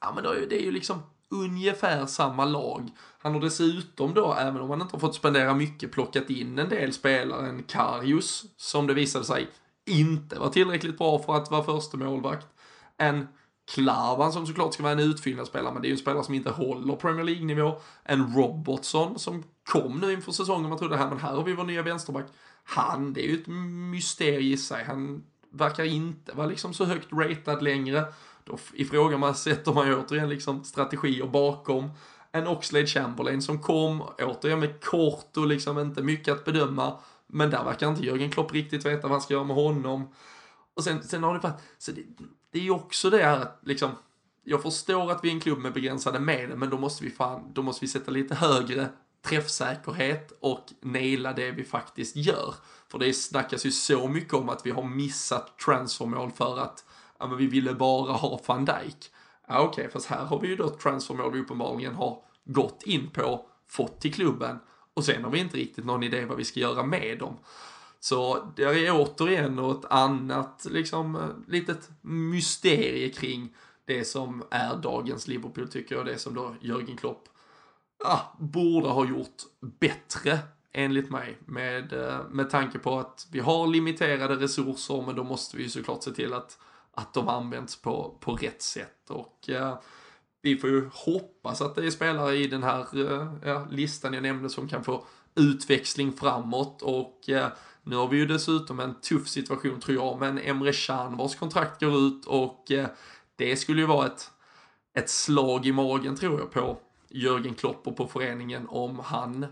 ja 0.00 0.12
men 0.14 0.24
det 0.24 0.62
är 0.62 0.64
ju 0.64 0.72
liksom 0.72 1.02
ungefär 1.30 2.06
samma 2.06 2.44
lag. 2.44 2.90
Han 3.22 3.32
har 3.32 3.40
dessutom 3.40 4.14
då, 4.14 4.34
även 4.34 4.60
om 4.60 4.70
han 4.70 4.82
inte 4.82 4.94
har 4.94 5.00
fått 5.00 5.14
spendera 5.14 5.54
mycket, 5.54 5.92
plockat 5.92 6.30
in 6.30 6.58
en 6.58 6.68
del 6.68 6.92
spelare. 6.92 7.48
En 7.48 7.62
Karius, 7.62 8.44
som 8.56 8.86
det 8.86 8.94
visade 8.94 9.24
sig 9.24 9.48
inte 9.86 10.38
var 10.38 10.48
tillräckligt 10.48 10.98
bra 10.98 11.18
för 11.18 11.34
att 11.34 11.50
vara 11.50 11.64
första 11.64 11.96
målvakt. 11.96 12.46
En 12.96 13.28
Klavan 13.74 14.32
som 14.32 14.46
såklart 14.46 14.74
ska 14.74 14.82
vara 14.82 14.92
en 14.92 14.98
utfyllnadsspelare, 14.98 15.72
men 15.72 15.82
det 15.82 15.86
är 15.86 15.90
ju 15.90 15.94
en 15.94 15.98
spelare 15.98 16.24
som 16.24 16.34
inte 16.34 16.50
håller 16.50 16.96
Premier 16.96 17.24
League-nivå. 17.24 17.80
En 18.04 18.34
Robertson 18.34 19.18
som 19.18 19.42
kom 19.64 19.98
nu 19.98 20.12
inför 20.12 20.32
säsongen, 20.32 20.68
man 20.68 20.78
trodde 20.78 20.96
här, 20.96 21.08
men 21.08 21.18
här 21.18 21.34
har 21.34 21.44
vi 21.44 21.54
vår 21.54 21.64
nya 21.64 21.82
vänsterback. 21.82 22.26
Han, 22.64 23.12
det 23.12 23.26
är 23.26 23.28
ju 23.28 23.40
ett 23.40 23.46
mysterium 23.90 24.52
i 24.52 24.56
sig. 24.56 24.84
Han 24.84 25.22
verkar 25.52 25.84
inte 25.84 26.32
vara 26.32 26.46
liksom 26.46 26.74
så 26.74 26.84
högt 26.84 27.12
ratad 27.12 27.62
längre. 27.62 28.04
Då 28.50 28.58
ifrågasätter 28.74 29.72
man 29.72 29.86
ju 29.86 29.96
återigen 29.96 30.28
liksom 30.28 30.64
strategier 30.64 31.26
bakom. 31.26 31.90
En 32.32 32.46
Oxlade 32.46 32.86
Chamberlain 32.86 33.42
som 33.42 33.62
kom, 33.62 34.02
återigen 34.18 34.60
med 34.60 34.84
kort 34.84 35.36
och 35.36 35.46
liksom 35.46 35.78
inte 35.78 36.02
mycket 36.02 36.34
att 36.34 36.44
bedöma. 36.44 36.98
Men 37.26 37.50
där 37.50 37.64
verkar 37.64 37.88
inte 37.88 38.06
Jörgen 38.06 38.30
Klopp 38.30 38.52
riktigt 38.52 38.86
veta 38.86 39.02
vad 39.02 39.10
han 39.10 39.20
ska 39.20 39.34
göra 39.34 39.44
med 39.44 39.56
honom. 39.56 40.08
Och 40.76 40.84
sen, 40.84 41.02
sen 41.02 41.22
har 41.22 41.34
det 41.34 41.40
varit, 41.40 41.60
så 41.78 41.92
det, 41.92 42.02
det 42.52 42.58
är 42.58 42.62
ju 42.62 42.70
också 42.70 43.10
det 43.10 43.22
här 43.22 43.40
att 43.40 43.60
liksom, 43.62 43.90
jag 44.44 44.62
förstår 44.62 45.10
att 45.10 45.24
vi 45.24 45.28
är 45.28 45.32
en 45.32 45.40
klubb 45.40 45.58
med 45.58 45.72
begränsade 45.72 46.20
medel, 46.20 46.56
men 46.56 46.70
då 46.70 46.78
måste 46.78 47.04
vi 47.04 47.10
fan, 47.10 47.52
då 47.52 47.62
måste 47.62 47.84
vi 47.84 47.88
sätta 47.88 48.10
lite 48.10 48.34
högre 48.34 48.88
träffsäkerhet 49.22 50.32
och 50.40 50.64
naila 50.80 51.32
det 51.32 51.50
vi 51.50 51.64
faktiskt 51.64 52.16
gör. 52.16 52.54
För 52.88 52.98
det 52.98 53.12
snackas 53.12 53.66
ju 53.66 53.70
så 53.70 54.08
mycket 54.08 54.34
om 54.34 54.48
att 54.48 54.66
vi 54.66 54.70
har 54.70 54.84
missat 54.84 55.58
transfermål 55.58 56.30
för 56.30 56.58
att 56.58 56.84
ja, 57.20 57.26
men 57.26 57.38
vi 57.38 57.46
ville 57.46 57.74
bara 57.74 58.12
ha 58.12 58.40
van 58.46 58.64
Dijk. 58.64 59.10
Ja, 59.48 59.60
okej, 59.60 59.68
okay, 59.68 59.88
fast 59.88 60.06
här 60.06 60.24
har 60.24 60.40
vi 60.40 60.48
ju 60.48 60.56
då 60.56 60.66
ett 60.66 60.78
transfermål 60.78 61.32
vi 61.32 61.40
uppenbarligen 61.40 61.94
har 61.94 62.22
gått 62.44 62.82
in 62.82 63.10
på, 63.10 63.46
fått 63.68 64.00
till 64.00 64.14
klubben 64.14 64.58
och 64.94 65.04
sen 65.04 65.24
har 65.24 65.30
vi 65.30 65.38
inte 65.38 65.56
riktigt 65.56 65.84
någon 65.84 66.02
idé 66.02 66.24
vad 66.24 66.36
vi 66.36 66.44
ska 66.44 66.60
göra 66.60 66.82
med 66.82 67.18
dem. 67.18 67.36
Så 68.00 68.52
det 68.56 68.62
är 68.62 68.92
återigen 68.92 69.56
något 69.56 69.84
annat, 69.90 70.66
liksom, 70.70 71.18
litet 71.48 71.90
mysterie 72.00 73.08
kring 73.08 73.54
det 73.84 74.04
som 74.04 74.42
är 74.50 74.76
dagens 74.76 75.28
Liverpool 75.28 75.68
tycker 75.68 75.94
jag, 75.94 76.06
det 76.06 76.18
som 76.18 76.34
då 76.34 76.54
Jörgen 76.60 76.96
Klopp 76.96 77.28
ah, 78.04 78.20
borde 78.38 78.88
ha 78.88 79.06
gjort 79.06 79.42
bättre 79.80 80.38
enligt 80.72 81.10
mig 81.10 81.38
med, 81.46 81.92
eh, 81.92 82.18
med 82.30 82.50
tanke 82.50 82.78
på 82.78 82.98
att 82.98 83.26
vi 83.30 83.40
har 83.40 83.66
limiterade 83.66 84.36
resurser 84.36 85.02
men 85.06 85.16
då 85.16 85.24
måste 85.24 85.56
vi 85.56 85.62
ju 85.62 85.68
såklart 85.68 86.02
se 86.02 86.10
till 86.10 86.32
att 86.32 86.58
att 86.92 87.14
de 87.14 87.28
används 87.28 87.82
på, 87.82 88.18
på 88.20 88.34
rätt 88.34 88.62
sätt. 88.62 89.10
Och 89.10 89.48
eh, 89.48 89.78
vi 90.42 90.56
får 90.56 90.70
ju 90.70 90.90
hoppas 90.92 91.60
att 91.60 91.74
det 91.74 91.86
är 91.86 91.90
spelare 91.90 92.36
i 92.36 92.46
den 92.46 92.62
här 92.62 93.12
eh, 93.12 93.34
ja, 93.44 93.66
listan 93.70 94.14
jag 94.14 94.22
nämnde 94.22 94.50
som 94.50 94.68
kan 94.68 94.84
få 94.84 95.06
utväxling 95.34 96.12
framåt. 96.12 96.82
Och 96.82 97.28
eh, 97.28 97.48
nu 97.82 97.96
har 97.96 98.08
vi 98.08 98.16
ju 98.16 98.26
dessutom 98.26 98.80
en 98.80 99.00
tuff 99.00 99.28
situation 99.28 99.80
tror 99.80 99.96
jag 99.96 100.20
med 100.20 100.28
en 100.28 100.38
Emre 100.38 100.72
Can 100.72 101.16
vars 101.16 101.36
kontrakt 101.36 101.80
går 101.80 101.98
ut 101.98 102.26
och 102.26 102.70
eh, 102.70 102.86
det 103.36 103.56
skulle 103.56 103.80
ju 103.80 103.86
vara 103.86 104.06
ett, 104.06 104.30
ett 104.94 105.10
slag 105.10 105.66
i 105.66 105.72
magen 105.72 106.16
tror 106.16 106.40
jag 106.40 106.50
på 106.50 106.78
Jörgen 107.08 107.54
Klopp 107.54 107.86
och 107.86 107.96
på 107.96 108.06
föreningen 108.06 108.68
om 108.68 108.98
han 108.98 109.46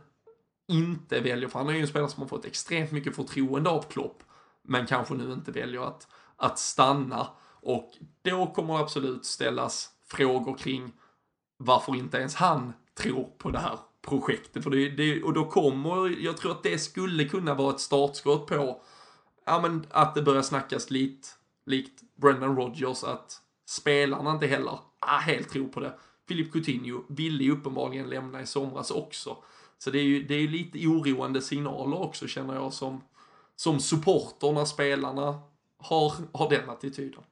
inte 0.68 1.20
väljer, 1.20 1.48
för 1.48 1.58
han 1.58 1.68
är 1.68 1.72
ju 1.72 1.80
en 1.80 1.88
spelare 1.88 2.10
som 2.10 2.22
har 2.22 2.28
fått 2.28 2.44
extremt 2.44 2.92
mycket 2.92 3.16
förtroende 3.16 3.70
av 3.70 3.82
Klopp, 3.82 4.22
men 4.62 4.86
kanske 4.86 5.14
nu 5.14 5.32
inte 5.32 5.52
väljer 5.52 5.80
att 5.80 6.08
att 6.38 6.58
stanna. 6.58 7.26
Och 7.60 7.92
då 8.22 8.46
kommer 8.46 8.74
det 8.74 8.80
absolut 8.80 9.24
ställas 9.26 9.90
frågor 10.06 10.56
kring 10.56 10.92
varför 11.56 11.96
inte 11.96 12.18
ens 12.18 12.34
han 12.34 12.72
tror 12.94 13.28
på 13.38 13.50
det 13.50 13.58
här 13.58 13.78
projektet. 14.02 14.64
För 14.64 14.70
det, 14.70 14.90
det, 14.90 15.22
och 15.22 15.32
då 15.32 15.44
kommer, 15.44 16.24
jag 16.24 16.36
tror 16.36 16.52
att 16.52 16.62
det 16.62 16.78
skulle 16.78 17.24
kunna 17.24 17.54
vara 17.54 17.74
ett 17.74 17.80
startskott 17.80 18.46
på 18.46 18.80
ja, 19.46 19.60
men 19.60 19.86
att 19.90 20.14
det 20.14 20.22
börjar 20.22 20.42
snackas 20.42 20.90
lite 20.90 21.28
likt 21.66 22.02
Brendan 22.16 22.56
Rodgers 22.56 23.04
att 23.04 23.40
spelarna 23.66 24.32
inte 24.32 24.46
heller 24.46 24.78
ah, 24.98 25.18
helt 25.18 25.48
tror 25.48 25.68
på 25.68 25.80
det. 25.80 25.98
Filip 26.28 26.52
Coutinho 26.52 27.02
ville 27.08 27.44
ju 27.44 27.52
uppenbarligen 27.52 28.10
lämna 28.10 28.42
i 28.42 28.46
somras 28.46 28.90
också. 28.90 29.36
Så 29.78 29.90
det 29.90 29.98
är 29.98 30.02
ju 30.02 30.22
det 30.22 30.34
är 30.34 30.48
lite 30.48 30.86
oroande 30.86 31.42
signaler 31.42 32.00
också 32.00 32.26
känner 32.26 32.54
jag 32.54 32.72
som, 32.72 33.00
som 33.56 33.80
supporter 33.80 34.52
när 34.52 34.64
spelarna 34.64 35.40
har, 35.78 36.12
har 36.32 36.50
den 36.50 36.70
attityden. 36.70 37.22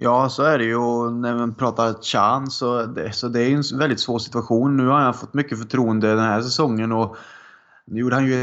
Ja, 0.00 0.28
så 0.28 0.42
är 0.42 0.58
det 0.58 0.64
ju. 0.64 1.10
När 1.10 1.34
man 1.34 1.54
pratar 1.54 2.02
Chan 2.02 2.50
så 2.50 2.86
det, 2.86 3.12
så 3.12 3.28
det 3.28 3.42
är 3.42 3.50
en 3.50 3.78
väldigt 3.78 4.00
svår 4.00 4.18
situation. 4.18 4.76
Nu 4.76 4.86
har 4.86 5.00
han 5.00 5.14
fått 5.14 5.34
mycket 5.34 5.58
förtroende 5.58 6.08
den 6.08 6.18
här 6.18 6.42
säsongen 6.42 6.92
och 6.92 7.16
nu 7.84 8.00
gjorde 8.00 8.14
han 8.14 8.26
ju 8.26 8.42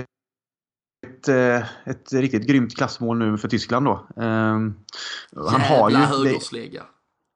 ett, 1.07 1.27
eh, 1.27 1.63
ett 1.85 2.13
riktigt 2.13 2.47
grymt 2.47 2.75
klassmål 2.75 3.17
nu 3.17 3.37
för 3.37 3.47
Tyskland 3.47 3.85
då. 3.85 4.07
Um, 4.15 4.75
han 5.49 5.61
har 5.61 5.89
ju, 5.89 5.95
högerslägga. 5.95 6.83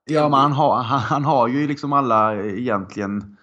Ja, 0.06 0.30
men 0.30 0.40
han 0.40 0.52
har, 0.52 0.84
han, 0.84 1.00
han 1.00 1.26
har 1.26 1.48
ju 1.48 1.68
liksom 1.68 1.94
alla 1.94 2.36
egentligen 2.36 3.38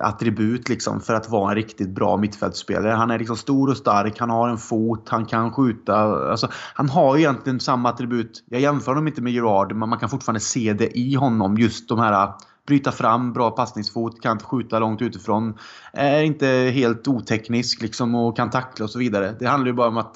attribut 0.00 0.68
liksom 0.68 1.00
för 1.00 1.14
att 1.14 1.30
vara 1.30 1.50
en 1.50 1.54
riktigt 1.54 1.88
bra 1.88 2.16
mittfältspelare. 2.16 2.92
Han 2.92 3.10
är 3.10 3.18
liksom 3.18 3.36
stor 3.36 3.70
och 3.70 3.76
stark, 3.76 4.20
han 4.20 4.30
har 4.30 4.48
en 4.48 4.58
fot, 4.58 5.08
han 5.08 5.26
kan 5.26 5.52
skjuta. 5.52 5.94
Alltså, 6.30 6.48
han 6.74 6.88
har 6.88 7.16
egentligen 7.16 7.60
samma 7.60 7.88
attribut. 7.88 8.44
Jag 8.46 8.60
jämför 8.60 8.92
honom 8.92 9.08
inte 9.08 9.22
med 9.22 9.32
Gerard, 9.32 9.72
men 9.76 9.88
man 9.88 9.98
kan 9.98 10.08
fortfarande 10.08 10.40
se 10.40 10.72
det 10.72 10.98
i 10.98 11.14
honom. 11.14 11.58
Just 11.58 11.88
de 11.88 11.98
här 11.98 12.32
bryta 12.66 12.92
fram, 12.92 13.32
bra 13.32 13.50
passningsfot, 13.50 14.22
kan 14.22 14.38
skjuta 14.38 14.78
långt 14.78 15.02
utifrån. 15.02 15.58
Är 15.92 16.22
inte 16.22 16.46
helt 16.74 17.08
oteknisk 17.08 17.82
liksom 17.82 18.14
och 18.14 18.36
kan 18.36 18.50
tackla 18.50 18.84
och 18.84 18.90
så 18.90 18.98
vidare. 18.98 19.34
Det 19.38 19.46
handlar 19.46 19.66
ju 19.66 19.72
bara 19.72 19.88
om 19.88 19.96
att 19.96 20.14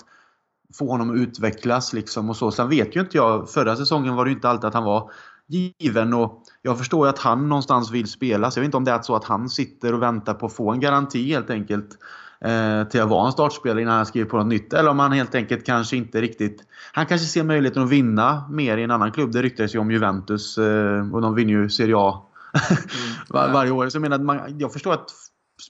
få 0.78 0.90
honom 0.90 1.10
att 1.10 1.16
utvecklas 1.16 1.92
liksom 1.92 2.30
och 2.30 2.36
så. 2.36 2.50
Sen 2.50 2.68
vet 2.68 2.96
ju 2.96 3.00
inte 3.00 3.16
jag, 3.16 3.50
förra 3.50 3.76
säsongen 3.76 4.14
var 4.14 4.24
det 4.24 4.30
ju 4.30 4.34
inte 4.34 4.48
alltid 4.48 4.64
att 4.64 4.74
han 4.74 4.84
var 4.84 5.10
given 5.48 6.14
och 6.14 6.42
jag 6.62 6.78
förstår 6.78 7.06
ju 7.06 7.10
att 7.10 7.18
han 7.18 7.48
någonstans 7.48 7.90
vill 7.90 8.06
spela. 8.06 8.50
Så 8.50 8.58
jag 8.58 8.62
vet 8.62 8.68
inte 8.68 8.76
om 8.76 8.84
det 8.84 8.90
är 8.90 9.02
så 9.02 9.16
att 9.16 9.24
han 9.24 9.48
sitter 9.48 9.94
och 9.94 10.02
väntar 10.02 10.34
på 10.34 10.46
att 10.46 10.52
få 10.52 10.70
en 10.70 10.80
garanti 10.80 11.28
helt 11.28 11.50
enkelt 11.50 11.88
eh, 12.40 12.88
till 12.88 13.00
att 13.00 13.08
vara 13.08 13.26
en 13.26 13.32
startspelare 13.32 13.82
innan 13.82 13.96
han 13.96 14.06
skriver 14.06 14.30
på 14.30 14.36
något 14.36 14.46
nytt. 14.46 14.72
Eller 14.72 14.90
om 14.90 14.98
han 14.98 15.12
helt 15.12 15.34
enkelt 15.34 15.66
kanske 15.66 15.96
inte 15.96 16.20
riktigt... 16.20 16.62
Han 16.92 17.06
kanske 17.06 17.26
ser 17.26 17.44
möjligheten 17.44 17.82
att 17.82 17.90
vinna 17.90 18.48
mer 18.50 18.76
i 18.76 18.82
en 18.82 18.90
annan 18.90 19.12
klubb. 19.12 19.32
Det 19.32 19.42
ryktades 19.42 19.74
ju 19.74 19.78
om 19.78 19.90
Juventus 19.90 20.58
eh, 20.58 21.14
och 21.14 21.22
de 21.22 21.34
vinner 21.34 21.52
ju 21.52 21.70
Serie 21.70 21.96
A 21.96 22.22
mm. 22.70 22.82
Var, 23.28 23.52
varje 23.52 23.70
år. 23.70 23.88
Så 23.88 23.96
jag, 23.96 24.02
menar, 24.02 24.18
man, 24.18 24.58
jag 24.58 24.72
förstår 24.72 24.92
att 24.92 25.10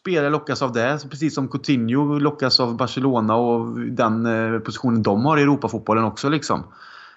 spelare 0.01 0.31
lockas 0.31 0.63
av 0.63 0.73
det. 0.73 0.99
Precis 1.11 1.35
som 1.35 1.49
Coutinho 1.49 2.19
lockas 2.19 2.61
av 2.61 2.77
Barcelona 2.77 3.37
och 3.37 3.79
den 3.81 4.27
eh, 4.27 4.59
positionen 4.59 5.03
de 5.03 5.25
har 5.25 5.39
i 5.39 5.43
Europafotbollen 5.43 6.05
också. 6.05 6.29
Liksom. 6.29 6.65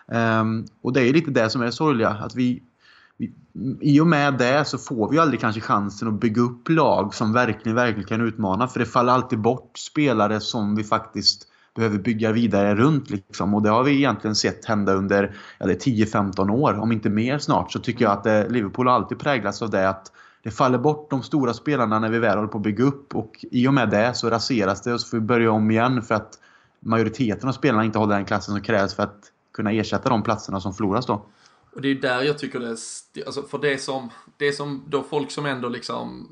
Um, 0.08 0.66
och 0.82 0.94
det 0.94 1.02
är 1.02 1.14
lite 1.14 1.32
det 1.32 1.50
som 1.50 1.62
är 1.62 1.66
det 1.66 1.72
sorgliga. 1.72 2.10
Att 2.10 2.36
vi, 2.36 2.64
vi, 3.18 3.34
I 3.82 4.00
och 4.00 4.08
med 4.08 4.34
det 4.34 4.66
så 4.66 4.78
får 4.78 5.12
vi 5.12 5.20
aldrig 5.20 5.40
kanske 5.40 5.62
chansen 5.62 6.08
att 6.08 6.20
bygga 6.20 6.42
upp 6.42 6.70
lag 6.70 7.14
som 7.14 7.34
verkligen, 7.34 7.76
verkligen 7.76 8.08
kan 8.08 8.22
utmana. 8.22 8.68
För 8.68 8.80
det 8.80 8.86
faller 8.86 9.14
alltid 9.14 9.40
bort 9.40 9.78
spelare 9.78 10.40
som 10.40 10.76
vi 10.76 10.84
faktiskt 10.84 11.48
behöver 11.76 11.98
bygga 11.98 12.32
vidare 12.32 12.76
runt. 12.76 13.10
Liksom. 13.10 13.54
Och 13.54 13.62
det 13.62 13.70
har 13.70 13.84
vi 13.84 13.96
egentligen 13.96 14.36
sett 14.36 14.66
hända 14.66 14.94
under 14.94 15.36
ja, 15.60 15.66
10-15 15.66 16.50
år, 16.50 16.80
om 16.80 16.92
inte 16.92 17.10
mer 17.10 17.38
snart. 17.38 17.72
Så 17.72 17.80
tycker 17.80 18.06
jag 18.06 18.12
att 18.12 18.24
det, 18.24 18.50
Liverpool 18.50 18.88
har 18.88 18.96
alltid 18.96 19.20
präglats 19.20 19.62
av 19.62 19.70
det 19.70 19.90
att 19.90 20.12
det 20.44 20.52
faller 20.52 20.78
bort 20.78 21.10
de 21.10 21.24
stora 21.24 21.54
spelarna 21.54 22.00
när 22.00 22.10
vi 22.10 22.20
väl 22.20 22.36
håller 22.38 22.50
på 22.50 22.58
att 22.58 22.64
bygga 22.64 22.84
upp. 22.84 23.16
Och 23.16 23.46
i 23.52 23.68
och 23.68 23.74
med 23.74 23.90
det 23.90 24.14
så 24.14 24.30
raseras 24.30 24.82
det 24.82 24.94
och 24.94 25.02
så 25.02 25.08
får 25.08 25.18
vi 25.18 25.22
börja 25.22 25.52
om 25.52 25.72
igen 25.72 26.02
för 26.02 26.16
att 26.16 26.40
majoriteten 26.80 27.50
av 27.50 27.54
spelarna 27.54 27.86
inte 27.86 28.00
håller 28.00 28.16
den 28.16 28.26
klassen 28.26 28.54
som 28.54 28.64
krävs 28.64 28.94
för 28.94 29.04
att 29.04 29.32
kunna 29.56 29.72
ersätta 29.72 30.10
de 30.10 30.24
platserna 30.24 30.62
som 30.62 30.74
förloras 30.74 31.06
då. 31.06 31.26
Och 31.76 31.82
det 31.82 31.88
är 31.88 31.96
där 31.96 32.22
jag 32.22 32.40
tycker 32.40 32.60
det, 32.60 32.70
är, 32.70 33.26
alltså 33.26 33.44
för 33.44 33.58
det 33.58 33.78
som, 33.78 34.10
det 34.38 34.54
som 34.54 34.84
då 34.88 35.04
folk 35.04 35.32
som 35.32 35.46
ändå 35.46 35.70
liksom 35.70 36.28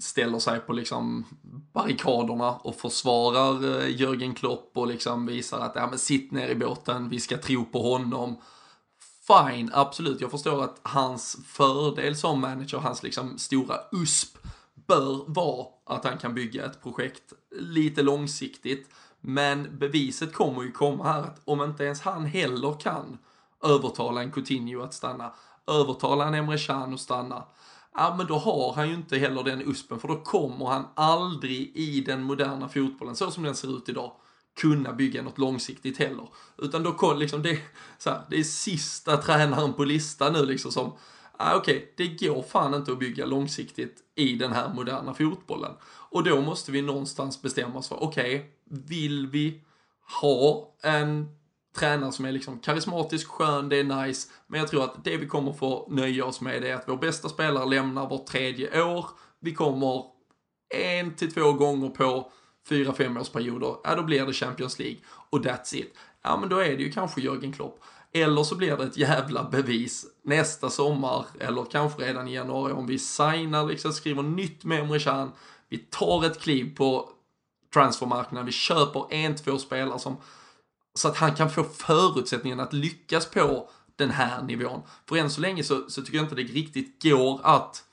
ställer 0.00 0.38
sig 0.38 0.60
på 0.60 0.72
liksom 0.72 1.24
barrikaderna 1.72 2.52
och 2.52 2.74
försvarar 2.74 3.80
eh, 3.80 4.00
Jörgen 4.00 4.34
Klopp 4.34 4.70
och 4.74 4.86
liksom 4.86 5.26
visar 5.26 5.60
att 5.60 5.72
ja 5.74 5.86
men 5.86 5.98
sitt 5.98 6.32
ner 6.32 6.48
i 6.48 6.54
båten, 6.54 7.08
vi 7.08 7.20
ska 7.20 7.38
tro 7.38 7.64
på 7.64 7.82
honom. 7.82 8.36
Fine, 9.26 9.70
absolut, 9.72 10.20
jag 10.20 10.30
förstår 10.30 10.64
att 10.64 10.80
hans 10.82 11.36
fördel 11.46 12.16
som 12.16 12.40
manager, 12.40 12.78
hans 12.78 13.02
liksom 13.02 13.38
stora 13.38 13.74
USP 13.92 14.38
bör 14.86 15.24
vara 15.26 15.66
att 15.86 16.04
han 16.04 16.18
kan 16.18 16.34
bygga 16.34 16.64
ett 16.64 16.82
projekt 16.82 17.32
lite 17.60 18.02
långsiktigt. 18.02 18.88
Men 19.26 19.78
beviset 19.78 20.32
kommer 20.34 20.62
ju 20.62 20.72
komma 20.72 21.04
här 21.04 21.20
att 21.20 21.40
om 21.44 21.62
inte 21.62 21.84
ens 21.84 22.00
han 22.00 22.24
heller 22.24 22.80
kan 22.80 23.18
övertala 23.62 24.22
en 24.22 24.32
Coutinho 24.32 24.82
att 24.82 24.94
stanna, 24.94 25.32
övertala 25.66 26.24
en 26.26 26.34
Emre 26.34 26.58
Can 26.58 26.94
att 26.94 27.00
stanna, 27.00 27.44
ja 27.94 28.14
men 28.18 28.26
då 28.26 28.38
har 28.38 28.72
han 28.72 28.88
ju 28.88 28.94
inte 28.94 29.18
heller 29.18 29.42
den 29.42 29.62
uspen 29.62 29.98
för 29.98 30.08
då 30.08 30.16
kommer 30.16 30.66
han 30.66 30.86
aldrig 30.94 31.72
i 31.74 32.00
den 32.00 32.22
moderna 32.22 32.68
fotbollen, 32.68 33.16
så 33.16 33.30
som 33.30 33.42
den 33.42 33.54
ser 33.54 33.76
ut 33.76 33.88
idag, 33.88 34.12
kunna 34.60 34.92
bygga 34.92 35.22
något 35.22 35.38
långsiktigt 35.38 35.98
heller. 35.98 36.28
Utan 36.58 36.82
då 36.82 37.14
liksom 37.14 37.42
det, 37.42 37.58
så 37.98 38.10
här, 38.10 38.20
det 38.30 38.38
är 38.38 38.44
sista 38.44 39.16
tränaren 39.16 39.72
på 39.72 39.84
listan 39.84 40.32
nu 40.32 40.46
liksom 40.46 40.72
som, 40.72 40.92
ah, 41.38 41.56
okej, 41.56 41.76
okay, 41.76 42.08
det 42.08 42.26
går 42.26 42.42
fan 42.42 42.74
inte 42.74 42.92
att 42.92 42.98
bygga 42.98 43.26
långsiktigt 43.26 44.02
i 44.14 44.34
den 44.34 44.52
här 44.52 44.74
moderna 44.74 45.14
fotbollen. 45.14 45.72
Och 45.84 46.24
då 46.24 46.40
måste 46.40 46.72
vi 46.72 46.82
någonstans 46.82 47.42
bestämma 47.42 47.78
oss 47.78 47.88
för, 47.88 48.02
okej, 48.02 48.34
okay, 48.34 48.48
vill 48.64 49.26
vi 49.26 49.60
ha 50.22 50.74
en 50.82 51.28
tränare 51.76 52.12
som 52.12 52.24
är 52.24 52.32
liksom 52.32 52.58
karismatisk, 52.58 53.28
skön, 53.28 53.68
det 53.68 53.76
är 53.76 53.84
nice. 53.84 54.30
Men 54.46 54.60
jag 54.60 54.68
tror 54.68 54.84
att 54.84 55.04
det 55.04 55.16
vi 55.16 55.26
kommer 55.26 55.52
få 55.52 55.86
nöja 55.90 56.24
oss 56.24 56.40
med 56.40 56.64
är 56.64 56.74
att 56.74 56.88
vår 56.88 56.96
bästa 56.96 57.28
spelare 57.28 57.68
lämnar 57.68 58.08
vart 58.08 58.26
tredje 58.26 58.82
år. 58.82 59.06
Vi 59.40 59.54
kommer 59.54 60.04
en 60.74 61.14
till 61.14 61.32
två 61.32 61.52
gånger 61.52 61.88
på 61.88 62.32
fyra 62.68 62.92
femårsperioder, 62.92 63.76
ja 63.84 63.94
då 63.94 64.02
blir 64.02 64.26
det 64.26 64.32
Champions 64.32 64.78
League 64.78 64.98
och 65.30 65.38
that's 65.38 65.74
it. 65.74 65.96
Ja 66.22 66.36
men 66.36 66.48
då 66.48 66.58
är 66.58 66.76
det 66.76 66.82
ju 66.82 66.92
kanske 66.92 67.20
Jörgen 67.20 67.52
Klopp. 67.52 67.80
Eller 68.16 68.42
så 68.42 68.54
blir 68.54 68.76
det 68.76 68.84
ett 68.84 68.96
jävla 68.96 69.44
bevis 69.44 70.06
nästa 70.22 70.70
sommar 70.70 71.26
eller 71.40 71.64
kanske 71.64 72.02
redan 72.02 72.28
i 72.28 72.34
januari 72.34 72.72
om 72.72 72.86
vi 72.86 72.98
signar, 72.98 73.66
liksom 73.66 73.92
skriver 73.92 74.22
nytt 74.22 74.64
med 74.64 74.80
Emre 74.80 75.28
Vi 75.68 75.78
tar 75.78 76.24
ett 76.24 76.40
kliv 76.40 76.76
på 76.76 77.10
transfermarknaden, 77.72 78.46
vi 78.46 78.52
köper 78.52 79.12
en, 79.14 79.36
två 79.36 79.58
spelare 79.58 79.98
som 79.98 80.16
så 80.94 81.08
att 81.08 81.16
han 81.16 81.34
kan 81.34 81.50
få 81.50 81.64
förutsättningen 81.64 82.60
att 82.60 82.72
lyckas 82.72 83.30
på 83.30 83.68
den 83.96 84.10
här 84.10 84.42
nivån. 84.42 84.82
För 85.08 85.16
än 85.16 85.30
så 85.30 85.40
länge 85.40 85.64
så, 85.64 85.90
så 85.90 86.02
tycker 86.02 86.16
jag 86.16 86.24
inte 86.24 86.34
det 86.34 86.42
riktigt 86.42 87.02
går 87.02 87.40
att 87.42 87.84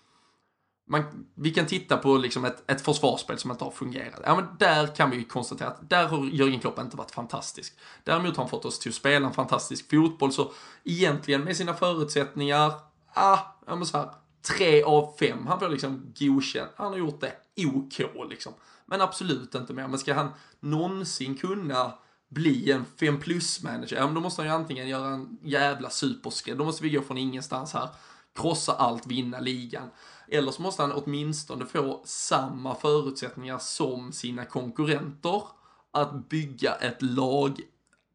man, 0.92 1.26
vi 1.36 1.52
kan 1.52 1.66
titta 1.66 1.98
på 1.98 2.18
liksom 2.18 2.46
ett, 2.46 2.72
ett 2.72 2.82
försvarsspel 2.82 3.38
som 3.38 3.52
inte 3.52 3.64
har 3.64 3.72
fungerat. 3.72 4.22
Ja, 4.24 4.36
men 4.36 4.46
där 4.60 4.88
kan 4.88 5.10
vi 5.10 5.18
ju 5.18 5.24
konstatera 5.24 5.68
att 5.68 5.90
där 5.90 6.08
har 6.08 6.26
Jörgen 6.26 6.60
Klopp 6.60 6.80
inte 6.80 6.98
varit 6.98 7.12
fantastisk. 7.12 7.74
Däremot 8.04 8.38
har 8.38 8.44
han 8.44 8.50
fått 8.50 8.66
oss 8.66 8.80
till 8.80 8.90
att 8.90 8.96
spela 8.96 9.28
en 9.28 9.34
fantastisk 9.34 9.90
fotboll, 9.90 10.32
så 10.32 10.52
egentligen 10.84 11.44
med 11.44 11.58
sina 11.58 11.74
förutsättningar, 11.74 12.74
ah, 13.14 13.40
ja 13.68 13.76
men 13.76 13.86
så 13.86 13.98
här, 13.98 14.10
tre 14.58 14.84
av 14.84 15.16
fem. 15.20 15.48
Han 15.48 15.60
får 15.60 15.70
liksom 15.70 16.14
godkänt. 16.20 16.72
Han 16.76 16.92
har 16.92 17.00
gjort 17.00 17.22
det 17.22 17.34
OK 17.68 18.30
liksom. 18.30 18.54
Men 18.86 19.02
absolut 19.02 19.56
inte 19.56 19.74
mer. 19.74 19.88
Men 19.88 20.00
ska 20.00 20.14
han 20.14 20.30
någonsin 20.60 21.38
kunna 21.38 21.94
bli 22.30 22.72
en 22.72 22.86
5 23.00 23.20
plus-manager, 23.20 23.98
ja 23.98 24.06
men 24.06 24.16
då 24.16 24.22
måste 24.22 24.42
han 24.42 24.50
ju 24.50 24.56
antingen 24.56 24.88
göra 24.88 25.08
en 25.08 25.38
jävla 25.44 25.90
superskräll, 25.90 26.58
då 26.58 26.66
måste 26.66 26.84
vi 26.84 26.90
gå 26.90 27.02
från 27.02 27.18
ingenstans 27.18 27.74
här, 27.74 27.90
krossa 28.36 28.74
allt, 28.74 29.08
vinna 29.08 29.40
ligan. 29.40 29.90
Eller 30.32 30.52
så 30.52 30.62
måste 30.62 30.82
han 30.82 30.92
åtminstone 30.92 31.66
få 31.66 32.02
samma 32.04 32.76
förutsättningar 32.76 33.58
som 33.58 34.12
sina 34.12 34.46
konkurrenter 34.46 35.44
att 35.92 36.30
bygga 36.30 36.74
ett 36.74 37.02
lag 37.02 37.62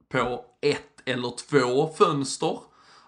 på 0.08 0.44
ett 0.60 1.02
eller 1.04 1.36
två 1.36 1.88
fönster. 1.88 2.58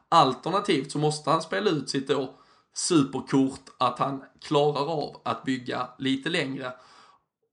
Alternativt 0.09 0.93
så 0.93 0.99
måste 0.99 1.31
han 1.31 1.43
spela 1.43 1.71
ut 1.71 1.91
sitt 1.91 2.09
då 2.09 2.35
superkort 2.75 3.71
att 3.79 3.99
han 3.99 4.25
klarar 4.41 4.93
av 4.93 5.21
att 5.23 5.45
bygga 5.45 5.89
lite 5.99 6.29
längre 6.29 6.73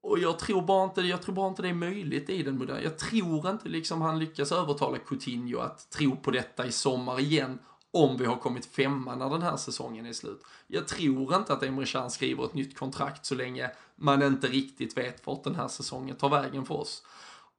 och 0.06 0.20
jag 0.20 0.40
tror 0.40 0.62
bara 0.62 0.84
inte, 0.84 1.02
jag 1.02 1.22
tror 1.22 1.36
bara 1.36 1.48
inte 1.48 1.62
det 1.62 1.70
är 1.70 1.74
möjligt 1.74 2.30
i 2.30 2.44
den 2.44 2.58
moderna. 2.58 2.82
Jag 2.82 2.98
tror 2.98 3.50
inte 3.50 3.70
liksom 3.70 4.02
han 4.02 4.20
lyckas 4.20 4.52
övertala 4.52 4.98
Coutinho 4.98 5.60
att 5.60 5.90
tro 5.90 6.16
på 6.16 6.32
detta 6.32 6.66
i 6.66 6.72
sommar 6.72 7.20
igen 7.20 7.60
om 7.96 8.18
vi 8.18 8.26
har 8.26 8.36
kommit 8.36 8.66
femma 8.66 9.16
när 9.16 9.30
den 9.30 9.42
här 9.42 9.58
säsongen 9.58 10.06
är 10.06 10.14
slut. 10.14 10.44
Jag 10.68 10.88
tror 10.88 11.36
inte 11.36 11.54
att 11.54 11.64
Emre 11.64 11.86
Can 11.86 12.12
skriver 12.12 12.46
ett 12.46 12.54
nytt 12.54 12.78
kontrakt 12.78 13.26
så 13.26 13.36
länge 13.36 13.72
man 13.96 14.24
inte 14.24 14.48
riktigt 14.48 14.98
vet 14.98 15.28
vart 15.28 15.44
den 15.44 15.56
här 15.56 15.68
säsongen 15.68 16.16
tar 16.16 16.30
vägen 16.30 16.66
för 16.66 16.76
oss. 16.76 17.04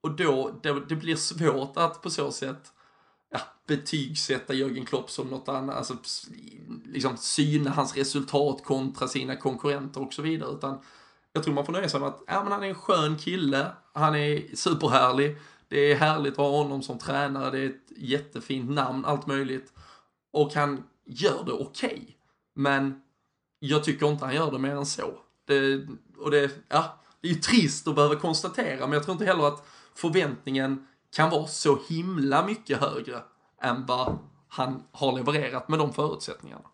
Och 0.01 0.11
då, 0.11 0.59
det, 0.63 0.85
det 0.89 0.95
blir 0.95 1.15
svårt 1.15 1.77
att 1.77 2.01
på 2.01 2.09
så 2.09 2.31
sätt 2.31 2.71
ja, 3.31 3.39
betygsätta 3.67 4.53
Jörgen 4.53 4.85
Klopp 4.85 5.11
som 5.11 5.27
något 5.27 5.49
annat, 5.49 5.75
alltså 5.75 5.97
liksom 6.85 7.17
syna 7.17 7.69
hans 7.69 7.95
resultat 7.95 8.63
kontra 8.63 9.07
sina 9.07 9.35
konkurrenter 9.35 10.01
och 10.01 10.13
så 10.13 10.21
vidare, 10.21 10.51
utan 10.51 10.79
jag 11.33 11.43
tror 11.43 11.53
man 11.53 11.65
får 11.65 11.73
nöja 11.73 11.89
sig 11.89 11.99
med 11.99 12.09
att 12.09 12.23
ja, 12.27 12.43
men 12.43 12.51
han 12.51 12.63
är 12.63 12.67
en 12.67 12.75
skön 12.75 13.17
kille, 13.17 13.71
han 13.93 14.15
är 14.15 14.55
superhärlig, 14.55 15.37
det 15.67 15.91
är 15.91 15.95
härligt 15.95 16.33
att 16.33 16.37
ha 16.37 16.49
honom 16.49 16.81
som 16.81 16.97
tränare, 16.97 17.51
det 17.51 17.59
är 17.59 17.69
ett 17.69 17.91
jättefint 17.97 18.69
namn, 18.69 19.05
allt 19.05 19.27
möjligt. 19.27 19.73
Och 20.33 20.53
han 20.53 20.83
gör 21.05 21.43
det 21.45 21.51
okej. 21.51 21.89
Okay. 21.89 22.13
Men 22.55 23.01
jag 23.59 23.83
tycker 23.83 24.07
inte 24.07 24.25
han 24.25 24.35
gör 24.35 24.51
det 24.51 24.59
mer 24.59 24.75
än 24.75 24.85
så. 24.85 25.19
Det, 25.45 25.87
och 26.17 26.31
det, 26.31 26.51
ja, 26.69 26.99
det 27.21 27.27
är 27.27 27.33
ju 27.33 27.39
trist 27.39 27.87
att 27.87 27.95
behöva 27.95 28.15
konstatera, 28.15 28.79
men 28.79 28.91
jag 28.91 29.03
tror 29.03 29.13
inte 29.13 29.25
heller 29.25 29.47
att 29.47 29.67
förväntningen 29.95 30.87
kan 31.15 31.29
vara 31.29 31.47
så 31.47 31.79
himla 31.89 32.45
mycket 32.45 32.77
högre 32.77 33.21
än 33.61 33.85
vad 33.85 34.17
han 34.47 34.83
har 34.91 35.17
levererat 35.17 35.69
med 35.69 35.79
de 35.79 35.93
förutsättningarna. 35.93 36.65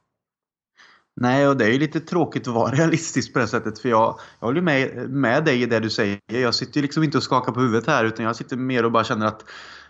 Nej, 1.16 1.48
och 1.48 1.58
det 1.58 1.66
är 1.66 1.70
ju 1.70 1.80
lite 1.80 2.00
tråkigt 2.00 2.48
att 2.48 2.54
vara 2.54 2.72
realistisk 2.72 3.34
på 3.34 3.40
det 3.40 3.48
sättet. 3.48 3.80
För 3.80 3.90
jag, 3.90 4.20
jag 4.40 4.48
håller 4.48 4.62
med, 4.62 5.10
med 5.10 5.46
dig 5.46 5.62
i 5.62 5.66
det 5.66 5.80
du 5.80 5.90
säger. 5.90 6.20
Jag 6.26 6.56
sitter 6.56 6.78
ju 6.78 6.82
liksom 6.82 7.04
inte 7.04 7.18
och 7.18 7.24
skakar 7.24 7.52
på 7.52 7.60
huvudet 7.60 7.88
här 7.88 8.06
utan 8.06 8.26
jag 8.26 8.36
sitter 8.36 8.58
mer 8.58 8.86
och 8.86 8.92
bara 8.92 9.04
känner 9.04 9.26
att 9.26 9.46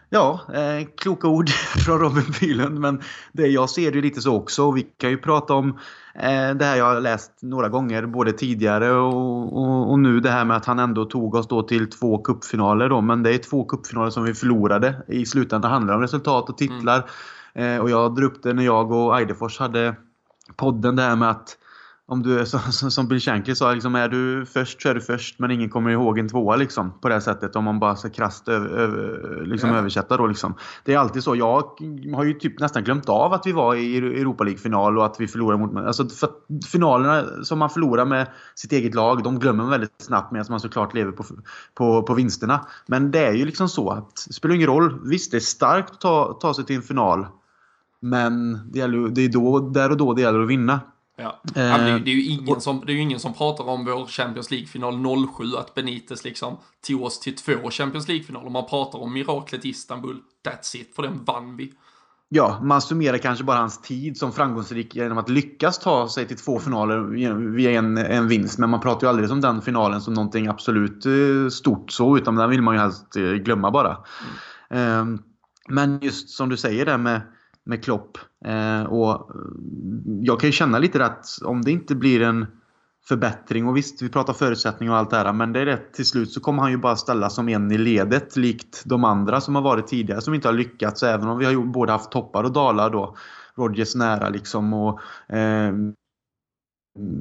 Ja, 0.09 0.39
eh, 0.53 0.87
kloka 0.97 1.27
ord 1.27 1.49
från 1.85 1.99
Robin 1.99 2.33
Bylund. 2.39 2.79
Men 2.79 3.01
det, 3.31 3.47
jag 3.47 3.69
ser 3.69 3.91
det 3.91 4.01
lite 4.01 4.21
så 4.21 4.35
också. 4.35 4.71
Vi 4.71 4.87
kan 4.97 5.09
ju 5.09 5.17
prata 5.17 5.53
om 5.53 5.69
eh, 6.15 6.49
det 6.55 6.65
här 6.65 6.75
jag 6.75 6.85
har 6.85 7.01
läst 7.01 7.31
några 7.41 7.69
gånger, 7.69 8.05
både 8.05 8.31
tidigare 8.31 8.91
och, 8.91 9.57
och, 9.57 9.91
och, 9.91 9.99
nu 9.99 10.19
det 10.19 10.29
här 10.29 10.45
med 10.45 10.57
att 10.57 10.65
han 10.65 10.79
ändå 10.79 11.05
tog 11.05 11.35
oss 11.35 11.47
då 11.47 11.63
till 11.63 11.89
två 11.89 12.17
kuppfinaler 12.17 12.89
då. 12.89 13.01
Men 13.01 13.23
det 13.23 13.33
är 13.33 13.37
två 13.37 13.63
kuppfinaler 13.65 14.09
som 14.09 14.23
vi 14.23 14.33
förlorade. 14.33 15.03
I 15.07 15.25
slutändan 15.25 15.71
handlar 15.71 15.93
det 15.93 15.95
om 15.95 16.01
resultat 16.01 16.49
och 16.49 16.57
titlar. 16.57 17.09
Mm. 17.53 17.75
Eh, 17.75 17.81
och 17.81 17.89
jag 17.89 18.15
drog 18.15 18.31
upp 18.31 18.43
det 18.43 18.53
när 18.53 18.63
jag 18.63 18.91
och 18.91 19.19
Eidefors 19.19 19.59
hade 19.59 19.95
podden 20.55 20.95
det 20.95 21.01
här 21.01 21.15
med 21.15 21.29
att 21.29 21.57
om 22.07 22.23
du 22.23 22.39
är 22.39 22.45
som, 22.71 22.91
som 22.91 23.07
Bill 23.07 23.19
Shankly 23.19 23.55
sa, 23.55 23.73
liksom, 23.73 23.95
är 23.95 24.09
du 24.09 24.45
först 24.45 24.81
så 24.81 24.89
är 24.89 24.93
du 24.93 25.01
först 25.01 25.39
men 25.39 25.51
ingen 25.51 25.69
kommer 25.69 25.91
ihåg 25.91 26.19
en 26.19 26.29
tvåa 26.29 26.55
liksom, 26.55 26.99
på 26.99 27.09
det 27.09 27.21
sättet 27.21 27.55
om 27.55 27.63
man 27.63 27.79
bara 27.79 27.95
ska 27.95 28.09
krasst 28.09 28.47
över, 28.47 28.69
över, 28.69 29.45
liksom, 29.45 29.69
ja. 29.69 29.77
översätta 29.77 30.17
då 30.17 30.27
liksom. 30.27 30.55
Det 30.83 30.93
är 30.93 30.97
alltid 30.97 31.23
så. 31.23 31.35
Jag 31.35 31.63
har 32.15 32.23
ju 32.23 32.33
typ 32.33 32.59
nästan 32.59 32.83
glömt 32.83 33.09
av 33.09 33.33
att 33.33 33.47
vi 33.47 33.51
var 33.51 33.75
i 33.75 33.97
Europa 33.97 34.43
League-final 34.43 34.97
och 34.97 35.05
att 35.05 35.15
vi 35.19 35.27
förlorade 35.27 35.65
mot... 35.65 35.85
Alltså 35.85 36.09
för 36.09 36.29
finalerna 36.71 37.43
som 37.43 37.59
man 37.59 37.69
förlorar 37.69 38.05
med 38.05 38.27
sitt 38.55 38.71
eget 38.71 38.95
lag, 38.95 39.23
de 39.23 39.39
glömmer 39.39 39.63
man 39.63 39.71
väldigt 39.71 40.01
snabbt 40.01 40.31
medan 40.31 40.45
man 40.49 40.59
såklart 40.59 40.93
lever 40.93 41.11
på, 41.11 41.23
på, 41.73 42.03
på 42.03 42.13
vinsterna. 42.13 42.67
Men 42.87 43.11
det 43.11 43.25
är 43.25 43.33
ju 43.33 43.45
liksom 43.45 43.69
så 43.69 43.89
att 43.89 44.25
det 44.27 44.33
spelar 44.33 44.55
ingen 44.55 44.67
roll. 44.67 45.09
Visst, 45.09 45.31
det 45.31 45.37
är 45.37 45.41
starkt 45.41 45.91
att 45.91 46.01
ta, 46.01 46.37
ta 46.41 46.53
sig 46.53 46.65
till 46.65 46.75
en 46.75 46.81
final. 46.81 47.25
Men 47.99 48.59
det, 48.71 48.79
gäller, 48.79 49.09
det 49.09 49.21
är 49.21 49.29
då, 49.29 49.59
där 49.59 49.91
och 49.91 49.97
då 49.97 50.13
det 50.13 50.21
gäller 50.21 50.39
att 50.39 50.49
vinna. 50.49 50.79
Ja. 51.15 51.41
Eh, 51.47 51.53
det, 51.53 51.61
är, 51.61 51.99
det, 51.99 52.11
är 52.11 52.15
ju 52.15 52.23
ingen 52.23 52.61
som, 52.61 52.83
det 52.85 52.93
är 52.93 52.97
ingen 52.97 53.19
som 53.19 53.33
pratar 53.33 53.63
om 53.63 53.85
vår 53.85 54.07
Champions 54.07 54.51
League-final 54.51 55.27
07, 55.37 55.43
att 55.57 55.75
Benitez 55.75 56.23
liksom 56.23 56.57
tog 56.87 57.03
oss 57.03 57.19
till 57.19 57.35
två 57.35 57.69
Champions 57.69 58.07
League-finaler. 58.07 58.49
Man 58.49 58.65
pratar 58.65 58.99
om 58.99 59.13
miraklet 59.13 59.65
Istanbul, 59.65 60.17
that's 60.47 60.75
it, 60.77 60.95
för 60.95 61.03
den 61.03 61.23
vann 61.23 61.57
vi. 61.57 61.73
Ja, 62.29 62.59
man 62.63 62.81
summerar 62.81 63.17
kanske 63.17 63.43
bara 63.43 63.57
hans 63.57 63.81
tid 63.81 64.17
som 64.17 64.31
framgångsrik 64.31 64.95
genom 64.95 65.17
att 65.17 65.29
lyckas 65.29 65.79
ta 65.79 66.09
sig 66.09 66.27
till 66.27 66.37
två 66.37 66.59
finaler 66.59 66.99
via 67.55 67.71
en, 67.71 67.97
en 67.97 68.27
vinst. 68.27 68.59
Men 68.59 68.69
man 68.69 68.81
pratar 68.81 69.07
ju 69.07 69.09
aldrig 69.09 69.31
om 69.31 69.41
den 69.41 69.61
finalen 69.61 70.01
som 70.01 70.13
någonting 70.13 70.47
absolut 70.47 71.05
eh, 71.05 71.49
stort 71.51 71.91
så, 71.91 72.17
utan 72.17 72.35
den 72.35 72.49
vill 72.49 72.61
man 72.61 72.75
ju 72.75 72.81
helst 72.81 73.15
eh, 73.15 73.23
glömma 73.23 73.71
bara. 73.71 73.97
Mm. 74.69 75.19
Men 75.69 75.99
just 76.01 76.29
som 76.29 76.49
du 76.49 76.57
säger 76.57 76.85
där 76.85 76.97
med 76.97 77.21
med 77.65 77.83
Klopp. 77.83 78.17
Eh, 78.45 78.83
och 78.83 79.31
jag 80.21 80.39
kan 80.39 80.47
ju 80.47 80.51
känna 80.51 80.79
lite 80.79 81.05
att 81.05 81.25
om 81.45 81.61
det 81.61 81.71
inte 81.71 81.95
blir 81.95 82.21
en 82.21 82.45
förbättring 83.07 83.67
och 83.67 83.77
visst, 83.77 84.01
vi 84.01 84.09
pratar 84.09 84.33
förutsättningar 84.33 84.93
och 84.93 84.99
allt 84.99 85.09
det 85.09 85.17
här 85.17 85.33
men 85.33 85.53
det 85.53 85.59
är 85.59 85.65
rätt 85.65 85.93
till 85.93 86.05
slut 86.05 86.31
så 86.31 86.39
kommer 86.39 86.61
han 86.61 86.71
ju 86.71 86.77
bara 86.77 86.95
ställa 86.95 87.29
som 87.29 87.49
en 87.49 87.71
i 87.71 87.77
ledet 87.77 88.37
likt 88.37 88.83
de 88.85 89.03
andra 89.03 89.41
som 89.41 89.55
har 89.55 89.61
varit 89.61 89.87
tidigare 89.87 90.21
som 90.21 90.33
inte 90.33 90.47
har 90.47 90.53
lyckats 90.53 91.03
även 91.03 91.27
om 91.27 91.37
vi 91.37 91.45
har 91.45 91.65
både 91.65 91.91
haft 91.91 92.11
toppar 92.11 92.43
och 92.43 92.53
dalar 92.53 92.89
då. 92.89 93.15
Rodgers 93.55 93.95
nära 93.95 94.29
liksom 94.29 94.73
och 94.73 94.99
eh, 95.35 95.73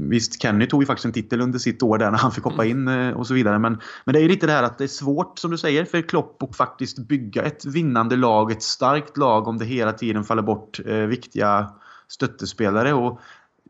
Visst, 0.09 0.43
Kenny 0.43 0.67
tog 0.67 0.83
ju 0.83 0.87
faktiskt 0.87 1.05
en 1.05 1.13
titel 1.13 1.41
under 1.41 1.59
sitt 1.59 1.83
år 1.83 1.99
där 1.99 2.11
när 2.11 2.19
han 2.19 2.33
fick 2.33 2.45
hoppa 2.45 2.65
in 2.65 2.89
eh, 2.89 3.11
och 3.11 3.27
så 3.27 3.35
vidare. 3.35 3.59
Men, 3.59 3.79
men 4.05 4.13
det 4.13 4.19
är 4.19 4.23
ju 4.23 4.29
lite 4.29 4.47
det 4.47 4.53
här 4.53 4.63
att 4.63 4.79
det 4.79 4.85
är 4.85 4.89
svårt, 4.89 5.39
som 5.39 5.51
du 5.51 5.59
säger, 5.59 5.85
för 5.85 6.03
Klopp 6.03 6.43
att 6.43 6.57
faktiskt 6.57 6.99
bygga 6.99 7.43
ett 7.43 7.65
vinnande 7.65 8.17
lag, 8.17 8.53
ett 8.53 8.63
starkt 8.63 9.17
lag 9.17 9.49
om 9.49 9.59
det 9.59 9.65
hela 9.65 9.93
tiden 9.93 10.25
faller 10.25 10.43
bort 10.43 10.81
eh, 10.87 10.97
viktiga 10.97 11.73
stöttespelare. 12.09 12.93
Och 12.93 13.21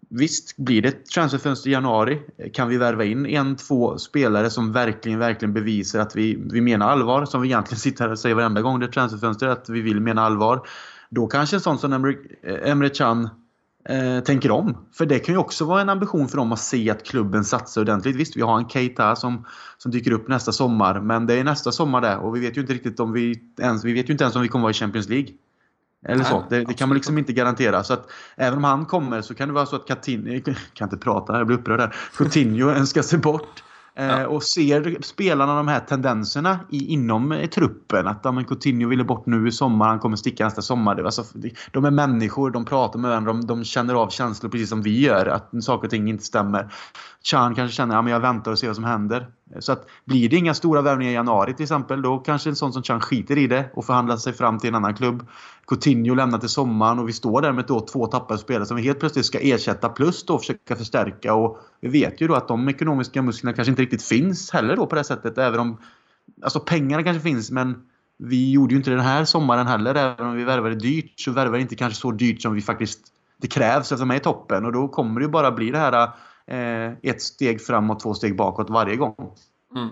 visst, 0.09 0.57
blir 0.57 0.83
det 0.83 0.89
ett 0.89 1.07
transferfönster 1.07 1.71
i 1.71 1.73
januari 1.73 2.21
kan 2.55 2.69
vi 2.69 2.77
värva 2.77 3.05
in 3.05 3.27
en, 3.27 3.57
två 3.57 3.99
spelare 3.99 4.51
som 4.51 4.73
verkligen, 4.73 5.19
verkligen 5.19 5.55
bevisar 5.55 6.01
att 6.01 6.17
vi, 6.17 6.43
vi 6.53 6.61
menar 6.61 6.89
allvar. 6.89 7.25
Som 7.25 7.43
vi 7.43 7.49
egentligen 7.49 7.79
sitter 7.81 8.05
här 8.05 8.13
och 8.13 8.19
säger 8.19 8.35
varenda 8.35 8.63
gång 8.63 8.81
det 8.81 8.87
är 8.87 8.91
transferfönster, 8.91 9.47
att 9.47 9.69
vi 9.69 9.81
vill 9.81 10.01
mena 10.01 10.23
allvar. 10.23 10.67
Då 11.11 11.27
kanske 11.27 11.57
en 11.57 11.61
sån 11.61 11.79
som 11.79 11.93
Emre, 11.93 12.17
Emre 12.65 12.89
Can 12.89 13.29
eh, 13.85 14.21
tänker 14.21 14.51
om. 14.51 14.77
För 14.93 15.07
det 15.07 15.19
kan 15.19 15.35
ju 15.35 15.39
också 15.39 15.65
vara 15.65 15.81
en 15.81 15.89
ambition 15.89 16.29
för 16.29 16.37
dem 16.37 16.53
att 16.53 16.59
se 16.59 16.91
att 16.91 17.05
klubben 17.05 17.45
satsar 17.45 17.81
ordentligt. 17.81 18.17
Visst, 18.17 18.37
vi 18.37 18.41
har 18.41 18.59
en 18.59 18.69
Keita 18.69 19.17
som, 19.17 19.47
som 19.79 19.91
dyker 19.91 20.13
upp 20.13 20.29
nästa 20.29 20.53
sommar. 20.53 21.01
Men 21.01 21.27
det 21.27 21.35
är 21.35 21.45
nästa 21.45 21.73
sommar 21.73 22.01
det 22.01 22.17
och 22.17 22.37
vi 22.37 22.41
vet 22.41 22.57
ju 22.57 22.61
inte 22.61 22.73
riktigt 22.73 23.01
om 23.01 23.13
vi 23.13 23.43
ens, 23.61 23.85
vi 23.85 23.93
vet 23.93 24.09
ju 24.09 24.13
inte 24.13 24.25
ens 24.25 24.37
om 24.37 24.43
vi 24.43 24.49
kommer 24.49 24.63
vara 24.63 24.71
i 24.71 24.75
Champions 24.75 25.09
League. 25.09 25.29
Eller 26.07 26.25
så. 26.25 26.45
Det, 26.51 26.65
det, 26.65 26.75
kan 26.75 26.89
man 26.89 26.97
liksom 26.97 27.19
inte 27.19 27.33
garantera. 27.33 27.85
Så 27.85 27.93
att 27.93 28.11
även 28.37 28.59
om 28.59 28.65
han 28.65 28.87
kommer 28.87 29.23
så 29.23 29.35
kan 29.35 29.49
det 29.49 29.55
vara 29.55 29.67
så 29.67 29.77
att 29.77 29.87
Coutinho... 29.87 30.33
Jag 30.47 30.57
kan 30.75 30.87
inte 30.87 30.97
prata, 30.97 31.39
jag 31.39 31.47
blir 31.47 31.59
upprörd 31.59 31.81
här. 31.81 31.95
Coutinho 32.17 32.71
önskar 32.71 33.03
sig 33.03 33.19
bort. 33.19 33.63
Ja. 33.95 34.21
Eh, 34.21 34.25
och 34.25 34.43
ser 34.43 35.03
spelarna 35.03 35.57
de 35.57 35.69
här 35.69 35.81
tendenserna 35.81 36.59
i, 36.71 36.87
inom 36.87 37.33
eh, 37.33 37.49
truppen. 37.49 38.07
Att 38.07 38.21
ja, 38.25 38.45
Coutinho 38.49 38.89
ville 38.89 39.05
bort 39.05 39.27
nu 39.27 39.49
i 39.49 39.53
sommar, 39.53 39.89
han 39.89 39.99
kommer 39.99 40.17
sticka 40.17 40.45
nästa 40.45 40.63
sommar. 40.63 41.05
Alltså, 41.05 41.25
de 41.73 41.85
är 41.85 41.91
människor, 41.91 42.51
de 42.51 42.65
pratar 42.65 42.99
med 42.99 43.11
varandra, 43.11 43.33
de, 43.33 43.47
de 43.47 43.65
känner 43.65 43.95
av 43.95 44.09
känslor 44.09 44.51
precis 44.51 44.69
som 44.69 44.83
vi 44.83 45.01
gör. 45.01 45.27
Att 45.27 45.65
saker 45.65 45.87
och 45.87 45.91
ting 45.91 46.09
inte 46.09 46.25
stämmer. 46.25 46.73
Chan 47.23 47.55
kanske 47.55 47.77
känner 47.77 47.99
att 47.99 48.05
ja, 48.05 48.11
jag 48.11 48.21
väntar 48.21 48.51
och 48.51 48.59
ser 48.59 48.67
vad 48.67 48.77
som 48.77 48.85
händer. 48.85 49.27
Så 49.61 49.73
att 49.73 49.87
blir 50.05 50.29
det 50.29 50.37
inga 50.37 50.55
stora 50.55 50.83
värvningar 50.83 51.11
i 51.11 51.15
januari 51.15 51.55
till 51.55 51.63
exempel, 51.63 52.03
då 52.03 52.19
kanske 52.19 52.51
en 52.51 52.57
sån 52.57 52.73
som 52.73 52.83
Chan 52.83 53.01
skiter 53.01 53.39
i 53.39 53.47
det 53.47 53.71
och 53.75 53.85
förhandlar 53.85 54.17
sig 54.17 54.33
fram 54.33 54.59
till 54.59 54.69
en 54.69 54.75
annan 54.75 54.95
klubb. 54.95 55.27
Coutinho 55.67 56.15
lämnar 56.15 56.39
till 56.39 56.49
sommaren 56.49 56.99
och 56.99 57.09
vi 57.09 57.13
står 57.13 57.43
där 57.43 57.53
med 57.53 57.65
då 57.67 57.81
två 57.81 58.07
tappade 58.07 58.41
spelare 58.41 58.67
som 58.67 58.77
vi 58.77 58.83
helt 58.83 59.01
plötsligt 59.01 59.27
ska 59.27 59.39
ersätta 59.39 59.89
plus 59.89 60.27
då 60.27 60.39
försöka 60.39 60.77
förstärka. 60.77 61.35
Och 61.35 61.59
vi 61.81 61.89
vet 61.89 62.21
ju 62.21 62.29
då 62.29 62.35
att 62.35 62.49
de 62.49 62.69
ekonomiska 62.69 63.23
musklerna 63.23 63.57
kanske 63.57 63.71
inte 63.71 63.83
riktigt 63.83 64.03
finns 64.03 64.51
heller 64.51 64.77
då 64.77 64.87
på 64.87 64.95
det 64.95 65.05
sättet. 65.05 65.39
Även 65.39 65.61
om 65.61 65.79
alltså 66.43 66.61
pengarna 66.61 67.03
kanske 67.03 67.23
finns 67.23 67.51
men 67.51 67.83
vi 68.19 68.53
gjorde 68.53 68.75
ju 68.75 68.79
inte 68.79 68.91
det 68.91 68.97
den 68.97 69.05
här 69.05 69.25
sommaren 69.25 69.67
heller. 69.67 69.95
Även 69.95 70.27
om 70.27 70.37
vi 70.37 70.45
värvade 70.45 70.75
dyrt 70.75 71.21
så 71.21 71.31
värvade 71.31 71.57
vi 71.57 71.63
inte 71.63 71.77
kanske 71.77 72.01
så 72.01 72.11
dyrt 72.11 72.43
som 72.43 72.55
vi 72.55 72.61
faktiskt 72.61 73.01
det 73.41 73.49
krävs 73.49 73.93
eftersom 73.93 74.09
de 74.09 74.15
är 74.15 74.19
i 74.19 74.23
toppen. 74.23 74.65
Och 74.65 74.73
då 74.73 74.89
kommer 74.89 75.21
det 75.21 75.25
ju 75.25 75.31
bara 75.31 75.53
bli 75.53 75.71
det 75.71 75.79
här 75.79 76.09
Eh, 76.47 76.93
ett 77.03 77.23
steg 77.23 77.61
framåt, 77.61 78.01
två 78.01 78.15
steg 78.15 78.37
bakåt 78.37 78.71
varje 78.71 78.97
gång. 78.97 79.15
Mm. 79.77 79.89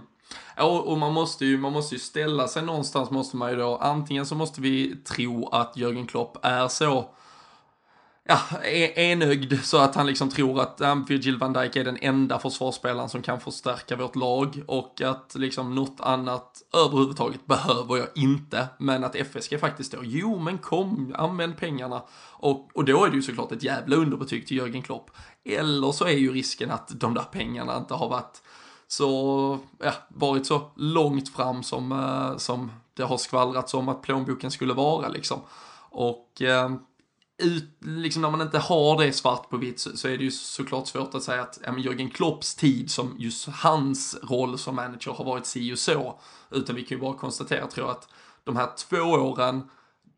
Och 0.86 0.98
man 0.98 1.12
måste, 1.12 1.44
ju, 1.44 1.58
man 1.58 1.72
måste 1.72 1.94
ju 1.94 1.98
ställa 1.98 2.48
sig 2.48 2.62
någonstans, 2.62 3.10
måste 3.10 3.36
man 3.36 3.50
ju 3.50 3.56
då, 3.56 3.76
antingen 3.76 4.26
så 4.26 4.34
måste 4.34 4.60
vi 4.60 4.96
tro 4.96 5.48
att 5.48 5.76
Jörgen 5.76 6.06
Klopp 6.06 6.38
är 6.42 6.68
så 6.68 7.14
ja, 8.30 8.64
enögd 8.94 9.64
så 9.64 9.78
att 9.78 9.94
han 9.94 10.06
liksom 10.06 10.30
tror 10.30 10.60
att 10.60 10.80
um, 10.80 11.04
Virgil 11.04 11.38
van 11.38 11.52
Dijk 11.52 11.76
är 11.76 11.84
den 11.84 11.98
enda 12.00 12.38
försvarsspelaren 12.38 13.08
som 13.08 13.22
kan 13.22 13.40
förstärka 13.40 13.96
vårt 13.96 14.16
lag 14.16 14.62
och 14.66 15.00
att 15.00 15.34
liksom 15.34 15.74
något 15.74 16.00
annat 16.00 16.62
överhuvudtaget 16.72 17.46
behöver 17.46 17.96
jag 17.96 18.06
inte. 18.14 18.68
Men 18.78 19.04
att 19.04 19.16
FSG 19.16 19.60
faktiskt 19.60 19.92
då, 19.92 19.98
jo 20.02 20.38
men 20.38 20.58
kom, 20.58 21.14
använd 21.18 21.56
pengarna. 21.56 22.02
Och, 22.32 22.70
och 22.74 22.84
då 22.84 23.04
är 23.04 23.10
det 23.10 23.16
ju 23.16 23.22
såklart 23.22 23.52
ett 23.52 23.62
jävla 23.62 23.96
underbetyg 23.96 24.46
till 24.46 24.56
Jörgen 24.56 24.82
Klopp. 24.82 25.10
Eller 25.44 25.92
så 25.92 26.04
är 26.04 26.18
ju 26.18 26.32
risken 26.32 26.70
att 26.70 27.00
de 27.00 27.14
där 27.14 27.24
pengarna 27.32 27.76
inte 27.76 27.94
har 27.94 28.08
varit 28.08 28.42
så, 28.88 29.58
ja, 29.78 29.92
varit 30.08 30.46
så 30.46 30.70
långt 30.76 31.28
fram 31.28 31.62
som, 31.62 31.92
eh, 31.92 32.36
som 32.36 32.72
det 32.94 33.02
har 33.02 33.18
skvallrats 33.18 33.74
om 33.74 33.88
att 33.88 34.02
plånboken 34.02 34.50
skulle 34.50 34.72
vara 34.72 35.08
liksom. 35.08 35.40
Och 35.90 36.42
eh, 36.42 36.70
ut, 37.40 37.78
liksom 37.80 38.22
när 38.22 38.30
man 38.30 38.40
inte 38.40 38.58
har 38.58 39.04
det 39.04 39.12
svart 39.12 39.50
på 39.50 39.56
vitt 39.56 39.80
så, 39.80 39.96
så, 39.96 40.08
är 40.08 40.18
det 40.18 40.24
ju 40.24 40.30
såklart 40.30 40.86
svårt 40.86 41.14
att 41.14 41.22
säga 41.22 41.42
att 41.42 41.60
ja, 41.64 41.72
men 41.72 41.82
Jörgen 41.82 42.10
Klopps 42.10 42.54
tid 42.54 42.90
som 42.90 43.16
just 43.18 43.48
hans 43.48 44.18
roll 44.22 44.58
som 44.58 44.76
manager 44.76 45.12
har 45.12 45.24
varit 45.24 45.46
si 45.46 45.72
och 45.72 45.78
så. 45.78 46.20
Utan 46.50 46.76
vi 46.76 46.82
kan 46.82 46.98
ju 46.98 47.02
bara 47.02 47.14
konstatera, 47.14 47.66
tror 47.66 47.86
jag, 47.86 47.96
att 47.96 48.08
de 48.44 48.56
här 48.56 48.68
två 48.76 48.96
åren, 48.96 49.70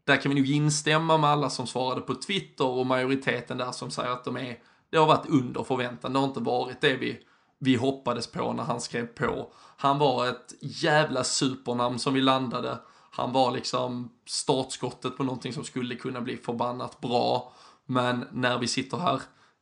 där 0.05 0.17
kan 0.17 0.35
vi 0.35 0.41
nog 0.41 0.51
instämma 0.51 1.19
med 1.19 1.31
alla 1.31 1.51
som 1.51 1.67
svarade 1.67 2.01
på 2.01 2.15
Twitter 2.15 2.67
och 2.67 2.87
majoriteten 2.87 3.59
där 3.59 3.73
som 3.73 3.91
säger 3.91 4.11
att 4.11 4.25
de 4.25 4.37
är, 4.37 4.59
det 4.91 4.97
har 4.97 5.07
varit 5.07 5.29
under 5.29 5.63
förväntan. 5.63 6.13
Det 6.13 6.19
har 6.19 6.27
inte 6.27 6.41
varit 6.41 6.81
det 6.81 6.97
vi, 6.97 7.21
vi 7.59 7.77
hoppades 7.77 8.27
på 8.27 8.53
när 8.53 8.65
han 8.65 8.81
skrev 8.81 9.07
på. 9.07 9.53
Han 9.77 9.99
var 9.99 10.27
ett 10.27 10.55
jävla 10.61 11.25
supernamn 11.25 11.99
som 11.99 12.15
vi 12.15 12.21
landade 12.21 12.79
han 13.15 13.33
var 13.33 13.51
liksom 13.51 14.11
startskottet 14.27 15.17
på 15.17 15.25
någonting 15.25 15.53
som 15.53 15.65
skulle 15.65 15.95
kunna 15.95 16.21
bli 16.21 16.37
förbannat 16.37 17.01
bra. 17.01 17.53
Men 17.87 18.25
när 18.33 18.59
vi 18.59 18.69
sitter 18.69 18.97
här 18.97 19.21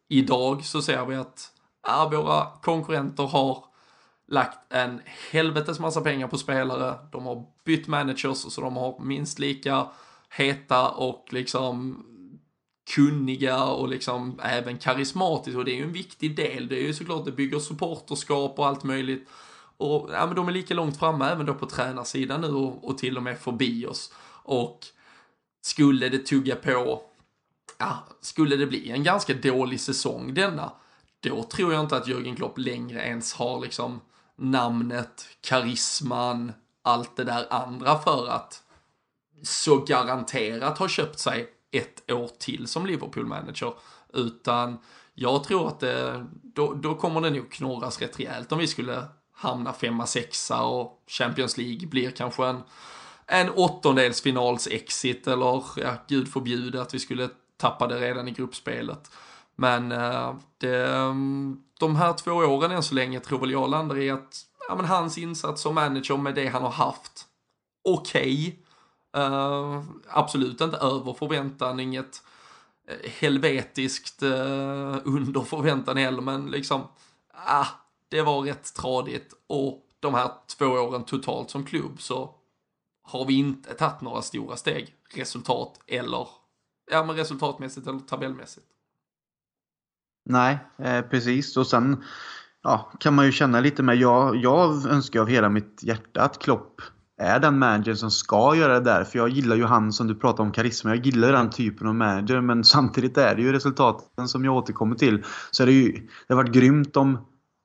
idag 0.08 0.64
så 0.64 0.82
ser 0.82 1.04
vi 1.06 1.16
att 1.16 1.52
ja, 1.86 2.08
våra 2.12 2.46
konkurrenter 2.62 3.22
har 3.22 3.64
lagt 4.28 4.72
en 4.72 5.00
helvetes 5.30 5.78
massa 5.78 6.00
pengar 6.00 6.28
på 6.28 6.38
spelare. 6.38 6.94
De 7.12 7.26
har 7.26 7.46
bytt 7.64 7.88
managers 7.88 8.38
så 8.38 8.60
de 8.60 8.76
har 8.76 9.00
minst 9.00 9.38
lika 9.38 9.86
heta 10.36 10.88
och 10.88 11.26
liksom 11.30 12.04
kunniga 12.94 13.64
och 13.64 13.88
liksom 13.88 14.40
även 14.42 14.78
karismatiska 14.78 15.58
och 15.58 15.64
det 15.64 15.72
är 15.72 15.76
ju 15.76 15.84
en 15.84 15.92
viktig 15.92 16.36
del. 16.36 16.68
Det 16.68 16.76
är 16.76 16.82
ju 16.82 16.94
såklart, 16.94 17.24
det 17.24 17.32
bygger 17.32 17.58
supporterskap 17.58 18.58
och 18.58 18.66
allt 18.66 18.84
möjligt. 18.84 19.28
Och 19.80 20.10
ja, 20.12 20.26
men 20.26 20.36
de 20.36 20.48
är 20.48 20.52
lika 20.52 20.74
långt 20.74 20.98
framme 20.98 21.30
även 21.30 21.46
då 21.46 21.54
på 21.54 21.66
tränarsidan 21.66 22.40
nu 22.40 22.48
och, 22.48 22.88
och 22.88 22.98
till 22.98 23.16
och 23.16 23.22
med 23.22 23.38
förbi 23.38 23.86
oss. 23.86 24.12
Och 24.42 24.78
skulle 25.62 26.08
det 26.08 26.18
tugga 26.18 26.56
på, 26.56 27.02
ja, 27.78 28.06
skulle 28.20 28.56
det 28.56 28.66
bli 28.66 28.90
en 28.90 29.04
ganska 29.04 29.34
dålig 29.34 29.80
säsong 29.80 30.34
denna, 30.34 30.72
då 31.20 31.42
tror 31.42 31.72
jag 31.72 31.80
inte 31.80 31.96
att 31.96 32.06
Jürgen 32.06 32.36
Klopp 32.36 32.58
längre 32.58 33.00
ens 33.00 33.34
har 33.34 33.60
liksom 33.60 34.00
namnet, 34.36 35.28
karisman, 35.40 36.52
allt 36.82 37.16
det 37.16 37.24
där 37.24 37.46
andra 37.50 37.98
för 37.98 38.28
att 38.28 38.62
så 39.42 39.76
garanterat 39.76 40.78
ha 40.78 40.88
köpt 40.88 41.18
sig 41.18 41.50
ett 41.70 42.10
år 42.10 42.30
till 42.38 42.66
som 42.66 42.86
Liverpool-manager. 42.86 43.74
Utan 44.12 44.78
jag 45.14 45.44
tror 45.44 45.68
att 45.68 45.80
det, 45.80 46.26
då, 46.42 46.74
då 46.74 46.94
kommer 46.94 47.20
det 47.20 47.30
nog 47.30 47.50
knorras 47.50 48.00
rätt 48.00 48.20
rejält 48.20 48.52
om 48.52 48.58
vi 48.58 48.66
skulle 48.66 49.04
hamna 49.40 49.72
femma, 49.72 50.06
sexa 50.06 50.62
och 50.62 51.02
Champions 51.06 51.56
League 51.56 51.86
blir 51.86 52.10
kanske 52.10 52.46
en, 52.46 52.62
en 53.26 53.50
åttondelsfinals-exit 53.50 55.28
eller 55.28 55.64
ja, 55.76 55.94
gud 56.08 56.32
förbjude 56.32 56.82
att 56.82 56.94
vi 56.94 56.98
skulle 56.98 57.28
tappa 57.56 57.86
det 57.86 58.00
redan 58.00 58.28
i 58.28 58.30
gruppspelet. 58.30 59.10
Men 59.56 59.92
eh, 59.92 60.34
det, 60.58 60.86
mm, 60.86 61.58
de 61.78 61.96
här 61.96 62.12
två 62.12 62.32
åren 62.32 62.70
än 62.70 62.82
så 62.82 62.94
länge 62.94 63.20
tror 63.20 63.38
väl 63.38 63.50
jag 63.50 63.70
landar 63.70 63.98
i 63.98 64.10
att 64.10 64.46
ja, 64.68 64.76
men 64.76 64.84
hans 64.84 65.18
insats 65.18 65.62
som 65.62 65.74
manager 65.74 66.16
med 66.16 66.34
det 66.34 66.48
han 66.48 66.62
har 66.62 66.70
haft, 66.70 67.24
okej. 67.84 68.48
Okay. 68.48 68.56
Uh, 69.16 69.74
eh, 69.74 69.82
absolut 70.08 70.60
inte 70.60 70.76
över 70.76 71.12
förväntan, 71.12 71.80
inget 71.80 72.22
eh, 72.88 73.10
helvetiskt 73.10 74.22
uh, 74.22 74.96
under 75.04 75.40
förväntan 75.40 75.96
heller, 75.96 76.22
men 76.22 76.46
liksom, 76.50 76.82
ah, 77.34 77.66
det 78.10 78.22
var 78.22 78.42
rätt 78.42 78.74
tradigt 78.74 79.34
och 79.46 79.86
de 80.00 80.14
här 80.14 80.30
två 80.58 80.66
åren 80.66 81.04
totalt 81.04 81.50
som 81.50 81.64
klubb 81.64 82.00
så 82.00 82.34
har 83.02 83.24
vi 83.24 83.34
inte 83.34 83.74
tagit 83.74 84.00
några 84.00 84.22
stora 84.22 84.56
steg 84.56 84.94
resultat 85.14 85.80
eller, 85.86 86.28
ja 86.90 87.04
men 87.04 87.16
resultatmässigt 87.16 87.86
eller 87.86 87.98
tabellmässigt. 87.98 88.66
Nej, 90.24 90.58
eh, 90.78 91.02
precis. 91.02 91.56
Och 91.56 91.66
sen 91.66 92.04
ja, 92.62 92.92
kan 93.00 93.14
man 93.14 93.26
ju 93.26 93.32
känna 93.32 93.60
lite 93.60 93.82
med. 93.82 93.96
Jag, 93.96 94.36
jag 94.36 94.86
önskar 94.86 95.20
av 95.20 95.28
hela 95.28 95.48
mitt 95.48 95.82
hjärta 95.82 96.22
att 96.22 96.38
Klopp 96.38 96.80
är 97.20 97.40
den 97.40 97.58
manager 97.58 97.94
som 97.94 98.10
ska 98.10 98.56
göra 98.56 98.72
det 98.72 98.84
där. 98.84 99.04
För 99.04 99.18
jag 99.18 99.28
gillar 99.28 99.56
ju 99.56 99.64
han 99.64 99.92
som 99.92 100.06
du 100.06 100.14
pratar 100.14 100.44
om, 100.44 100.52
karisma. 100.52 100.90
Jag 100.96 101.06
gillar 101.06 101.32
den 101.32 101.50
typen 101.50 101.86
av 101.86 101.94
manager. 101.94 102.40
Men 102.40 102.64
samtidigt 102.74 103.18
är 103.18 103.34
det 103.34 103.42
ju 103.42 103.52
resultaten 103.52 104.28
som 104.28 104.44
jag 104.44 104.56
återkommer 104.56 104.96
till. 104.96 105.24
Så 105.50 105.64
det, 105.64 105.72
ju, 105.72 105.92
det 105.92 106.34
har 106.34 106.36
varit 106.36 106.52
grymt 106.52 106.96
om 106.96 107.18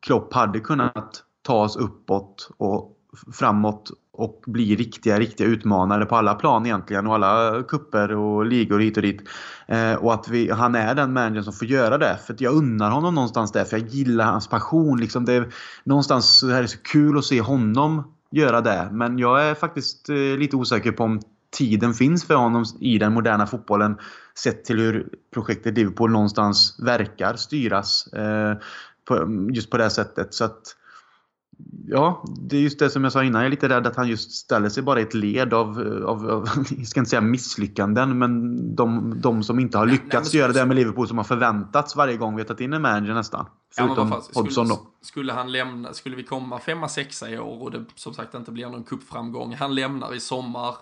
Klopp 0.05 0.33
hade 0.33 0.59
kunnat 0.59 1.23
ta 1.41 1.63
oss 1.63 1.75
uppåt 1.75 2.49
och 2.57 2.91
framåt 3.33 3.91
och 4.11 4.43
bli 4.47 4.75
riktiga, 4.75 5.19
riktiga 5.19 5.47
utmanare 5.47 6.05
på 6.05 6.15
alla 6.15 6.35
plan 6.35 6.65
egentligen 6.65 7.07
och 7.07 7.15
alla 7.15 7.63
kupper 7.63 8.15
och 8.15 8.45
ligor 8.45 8.79
hit 8.79 8.97
och 8.97 9.03
dit. 9.03 9.21
Eh, 9.67 9.93
och 9.93 10.13
att 10.13 10.27
vi, 10.27 10.51
han 10.51 10.75
är 10.75 10.95
den 10.95 11.13
managern 11.13 11.43
som 11.43 11.53
får 11.53 11.67
göra 11.67 11.97
det. 11.97 12.19
För 12.27 12.35
jag 12.39 12.53
unnar 12.53 12.91
honom 12.91 13.15
någonstans 13.15 13.51
det. 13.51 13.65
för 13.65 13.77
jag 13.77 13.87
gillar 13.87 14.25
hans 14.25 14.47
passion. 14.47 14.99
Liksom 14.99 15.25
det 15.25 15.33
är, 15.33 15.53
någonstans 15.83 16.41
det 16.41 16.53
här 16.53 16.63
är 16.63 16.67
så 16.67 16.81
kul 16.81 17.17
att 17.17 17.25
se 17.25 17.41
honom 17.41 18.13
göra 18.31 18.61
det. 18.61 18.89
Men 18.91 19.19
jag 19.19 19.43
är 19.43 19.55
faktiskt 19.55 20.09
eh, 20.09 20.15
lite 20.15 20.55
osäker 20.55 20.91
på 20.91 21.03
om 21.03 21.21
tiden 21.57 21.93
finns 21.93 22.25
för 22.25 22.35
honom 22.35 22.65
i 22.79 22.97
den 22.97 23.13
moderna 23.13 23.47
fotbollen 23.47 23.97
sett 24.37 24.65
till 24.65 24.79
hur 24.79 25.07
projektet 25.33 25.77
Liverpool 25.77 26.11
någonstans 26.11 26.79
verkar 26.79 27.35
styras. 27.35 28.07
Eh, 28.07 28.57
på, 29.05 29.27
just 29.53 29.69
på 29.69 29.77
det 29.77 29.89
sättet. 29.89 30.33
Så 30.33 30.43
att, 30.43 30.75
Ja, 31.87 32.23
det 32.39 32.57
är 32.57 32.61
just 32.61 32.79
det 32.79 32.89
som 32.89 33.03
jag 33.03 33.13
sa 33.13 33.23
innan. 33.23 33.41
Jag 33.41 33.45
är 33.45 33.51
lite 33.51 33.69
rädd 33.69 33.87
att 33.87 33.95
han 33.95 34.07
just 34.07 34.31
ställer 34.31 34.69
sig 34.69 34.83
bara 34.83 34.99
i 34.99 35.03
ett 35.03 35.13
led 35.13 35.53
av, 35.53 35.79
av, 36.07 36.29
av 36.29 36.49
jag 36.77 36.87
ska 36.87 36.99
inte 36.99 37.09
säga 37.09 37.21
misslyckanden, 37.21 38.17
men 38.17 38.75
de, 38.75 39.13
de 39.21 39.43
som 39.43 39.59
inte 39.59 39.77
har 39.77 39.85
lyckats 39.85 40.33
Nej, 40.33 40.39
göra 40.39 40.51
det 40.51 40.65
med 40.65 40.75
Liverpool 40.75 41.07
som 41.07 41.17
har 41.17 41.25
förväntats 41.25 41.95
varje 41.95 42.17
gång 42.17 42.35
vi 42.35 42.41
har 42.41 42.47
tagit 42.47 42.61
in 42.61 42.73
en 42.73 42.81
manager 42.81 43.13
nästan. 43.13 43.45
Förutom 43.75 44.09
ja, 44.09 44.23
Hodgson 44.33 44.67
då. 44.67 44.87
Skulle 45.01 45.33
han 45.33 45.51
lämna, 45.51 45.93
skulle 45.93 46.15
vi 46.15 46.23
komma 46.23 46.59
femma, 46.59 46.89
sexa 46.89 47.29
i 47.29 47.39
år 47.39 47.61
och 47.61 47.71
det 47.71 47.85
som 47.95 48.13
sagt 48.13 48.33
inte 48.33 48.51
blir 48.51 48.69
någon 48.69 48.83
kuppframgång. 48.83 49.55
Han 49.55 49.75
lämnar 49.75 50.15
i 50.15 50.19
sommar. 50.19 50.75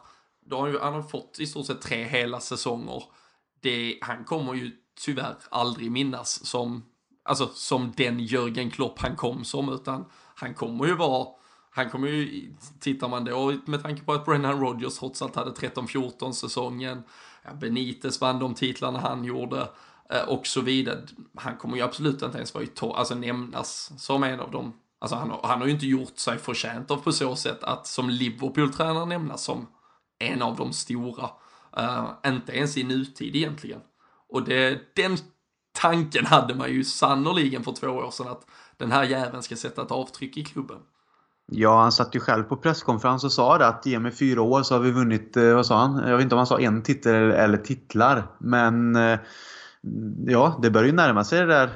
Då 0.46 0.58
har 0.60 0.80
han, 0.82 0.94
han 0.94 1.04
fått 1.04 1.38
i 1.40 1.46
stort 1.46 1.66
sett 1.66 1.82
tre 1.82 2.04
hela 2.04 2.40
säsonger. 2.40 3.04
Det, 3.62 3.98
han 4.02 4.24
kommer 4.24 4.54
ju 4.54 4.72
tyvärr 5.06 5.36
aldrig 5.50 5.92
minnas 5.92 6.46
som, 6.46 6.84
alltså 7.24 7.48
som 7.48 7.94
den 7.98 8.20
Jörgen 8.20 8.72
Klopp 8.72 9.00
han 9.00 9.16
kom 9.16 9.44
som, 9.44 9.70
utan 9.70 10.06
han 10.36 10.54
kommer 10.54 10.86
ju 10.86 10.96
vara 10.96 11.28
han 11.76 11.90
kommer 11.90 12.08
ju, 12.08 12.54
tittar 12.80 13.08
man 13.08 13.26
då 13.26 13.56
med 13.66 13.84
tanke 13.84 14.04
på 14.04 14.14
att 14.14 14.26
Brennan 14.26 14.60
Rodgers 14.60 14.98
trots 14.98 15.22
allt 15.22 15.36
hade 15.36 15.52
13-14 15.52 16.32
säsongen, 16.32 17.04
Benitez 17.60 18.22
vann 18.22 18.40
de 18.40 18.54
titlarna 18.54 19.00
han 19.00 19.24
gjorde 19.24 19.70
eh, 20.10 20.30
och 20.30 20.48
så 20.48 20.62
vidare. 20.62 21.02
Han 21.36 21.58
kommer 21.58 21.78
ju 21.78 21.84
absolut 21.84 22.22
inte 22.22 22.38
ens 22.38 22.54
vara 22.54 22.64
i 22.64 22.68
to- 22.68 22.96
alltså 22.96 23.16
nämnas 23.16 23.92
som 23.98 24.24
en 24.24 24.40
av 24.40 24.52
dem. 24.52 24.74
Alltså 25.00 25.16
han, 25.16 25.32
han 25.44 25.60
har 25.60 25.68
ju 25.68 25.74
inte 25.74 25.88
gjort 25.88 26.18
sig 26.18 26.38
förtjänt 26.38 26.92
av 26.92 26.98
på 26.98 27.12
så 27.12 27.36
sätt 27.36 27.64
att 27.64 27.88
som 27.88 28.10
Liverpool-tränare 28.10 29.06
nämnas 29.06 29.44
som 29.44 29.68
en 30.20 30.42
av 30.42 30.56
de 30.56 30.74
stora. 30.74 31.30
Uh, 31.78 32.10
inte 32.26 32.58
ens 32.58 32.78
i 32.78 32.84
nutid 32.84 33.36
egentligen. 33.36 33.80
Och 34.30 34.44
det, 34.44 34.96
den 34.96 35.18
tanken 35.74 36.26
hade 36.26 36.56
man 36.56 36.70
ju 36.70 36.84
sannoliken 36.84 37.64
för 37.64 37.72
två 37.72 37.88
år 37.88 38.12
sedan 38.12 38.28
att 38.28 38.46
den 38.78 38.92
här 38.92 39.04
jäveln 39.04 39.44
ska 39.44 39.56
sätta 39.56 39.82
ett 39.82 39.92
avtryck 39.92 40.38
i 40.38 40.44
klubben. 40.44 40.78
Ja, 41.52 41.82
han 41.82 41.92
satt 41.92 42.16
ju 42.16 42.20
själv 42.20 42.44
på 42.44 42.58
presskonferens 42.58 43.24
och 43.24 43.32
sa 43.32 43.58
det 43.58 43.68
att 43.68 43.86
ge 43.86 44.00
mig 44.00 44.12
fyra 44.12 44.42
år 44.42 44.64
så 44.64 44.76
har 44.76 44.80
vi 44.80 44.92
vunnit, 44.92 45.38
eh, 45.38 45.56
vad 45.56 45.66
sa 45.66 45.78
han? 45.78 46.08
Jag 46.08 46.18
vet 46.18 46.24
inte 46.24 46.36
om 46.36 46.40
han 46.40 46.48
sa 46.48 46.60
en 46.60 46.82
titel 46.82 47.32
eller, 47.32 47.58
titlar. 47.58 48.24
Men 48.38 48.96
eh, 48.96 49.20
ja, 50.26 50.60
det 50.62 50.70
börjar 50.70 50.88
ju 50.88 50.94
närma 50.94 51.24
sig 51.24 51.40
det 51.40 51.46
där. 51.46 51.70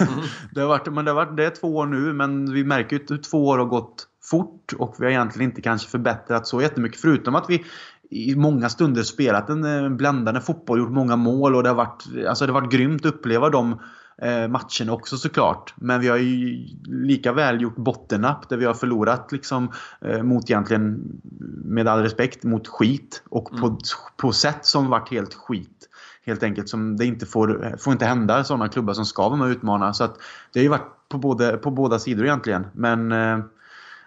Mm. 0.00 0.14
det, 0.52 0.60
har 0.60 0.68
varit, 0.68 0.92
men 0.92 1.04
det, 1.04 1.10
har 1.10 1.26
varit, 1.26 1.36
det 1.36 1.44
är 1.44 1.50
två 1.50 1.76
år 1.76 1.86
nu, 1.86 2.12
men 2.12 2.52
vi 2.52 2.64
märker 2.64 2.96
ju 2.96 3.14
att 3.14 3.22
två 3.22 3.46
år 3.46 3.58
har 3.58 3.64
gått 3.64 4.08
fort 4.22 4.72
och 4.78 4.96
vi 4.98 5.04
har 5.04 5.10
egentligen 5.10 5.50
inte 5.50 5.62
kanske 5.62 5.88
förbättrat 5.90 6.46
så 6.46 6.62
jättemycket. 6.62 7.00
Förutom 7.00 7.34
att 7.34 7.50
vi 7.50 7.64
i 8.10 8.36
många 8.36 8.68
stunder 8.68 9.02
spelat 9.02 9.50
en 9.50 9.64
eh, 9.64 9.88
bländande 9.88 10.40
fotboll, 10.40 10.78
gjort 10.78 10.90
många 10.90 11.16
mål 11.16 11.54
och 11.54 11.62
det 11.62 11.68
har 11.68 11.76
varit, 11.76 12.04
alltså 12.28 12.46
det 12.46 12.52
har 12.52 12.60
varit 12.60 12.72
grymt 12.72 13.06
att 13.06 13.14
uppleva 13.14 13.50
de 13.50 13.80
eh, 14.22 14.48
matcherna 14.48 14.92
också 14.92 15.16
såklart. 15.16 15.74
Men 15.76 16.00
vi 16.00 16.08
har 16.08 16.16
ju 16.16 16.66
lika 16.84 17.32
väl 17.32 17.60
gjort 17.60 17.76
bottennapp 17.76 18.48
där 18.48 18.56
vi 18.56 18.64
har 18.64 18.74
förlorat 18.74 19.32
liksom 19.32 19.72
eh, 20.00 20.22
mot 20.22 20.50
egentligen, 20.50 21.20
med 21.64 21.88
all 21.88 22.02
respekt, 22.02 22.44
mot 22.44 22.68
skit. 22.68 23.22
Och 23.28 23.50
på, 23.50 23.66
mm. 23.66 23.78
på 24.16 24.32
sätt 24.32 24.66
som 24.66 24.86
varit 24.86 25.10
helt 25.10 25.34
skit. 25.34 25.88
Helt 26.26 26.42
enkelt 26.42 26.68
som 26.68 26.96
det 26.96 27.04
inte 27.04 27.26
får, 27.26 27.76
får 27.78 27.92
inte 27.92 28.06
hända 28.06 28.44
sådana 28.44 28.68
klubbar 28.68 28.94
som 28.94 29.04
ska 29.04 29.28
vara 29.28 29.36
med 29.36 29.46
och 29.46 29.50
utmana. 29.50 29.94
Så 29.94 30.04
att 30.04 30.16
det 30.52 30.58
har 30.58 30.62
ju 30.64 30.68
varit 30.68 31.08
på, 31.08 31.18
både, 31.18 31.56
på 31.56 31.70
båda 31.70 31.98
sidor 31.98 32.24
egentligen. 32.24 32.66
Men 32.72 33.10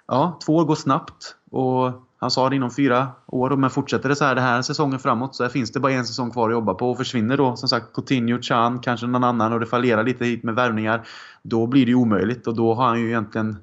ja, 0.07 0.39
två 0.45 0.55
år 0.55 0.65
går 0.65 0.75
snabbt. 0.75 1.35
Och 1.51 2.08
han 2.21 2.31
sa 2.31 2.49
det 2.49 2.55
inom 2.55 2.71
fyra 2.71 3.07
år, 3.25 3.49
men 3.49 3.69
fortsätter 3.69 4.09
det 4.09 4.15
så 4.15 4.25
här 4.25 4.35
den 4.35 4.43
här 4.43 4.61
säsongen 4.61 4.99
framåt 4.99 5.35
så 5.35 5.49
finns 5.49 5.71
det 5.71 5.79
bara 5.79 5.91
en 5.91 6.05
säsong 6.05 6.31
kvar 6.31 6.49
att 6.49 6.53
jobba 6.53 6.73
på. 6.73 6.91
Och 6.91 6.97
försvinner 6.97 7.37
då 7.37 7.55
som 7.55 7.69
sagt 7.69 7.93
Coutinho, 7.93 8.41
Chan, 8.41 8.79
kanske 8.79 9.07
någon 9.07 9.23
annan 9.23 9.53
och 9.53 9.59
det 9.59 9.65
fallerar 9.65 10.03
lite 10.03 10.25
hit 10.25 10.43
med 10.43 10.55
värvningar. 10.55 11.07
Då 11.43 11.67
blir 11.67 11.85
det 11.85 11.89
ju 11.89 11.95
omöjligt 11.95 12.47
och 12.47 12.55
då 12.55 12.73
har 12.73 12.87
han 12.87 12.99
ju 12.99 13.07
egentligen 13.07 13.57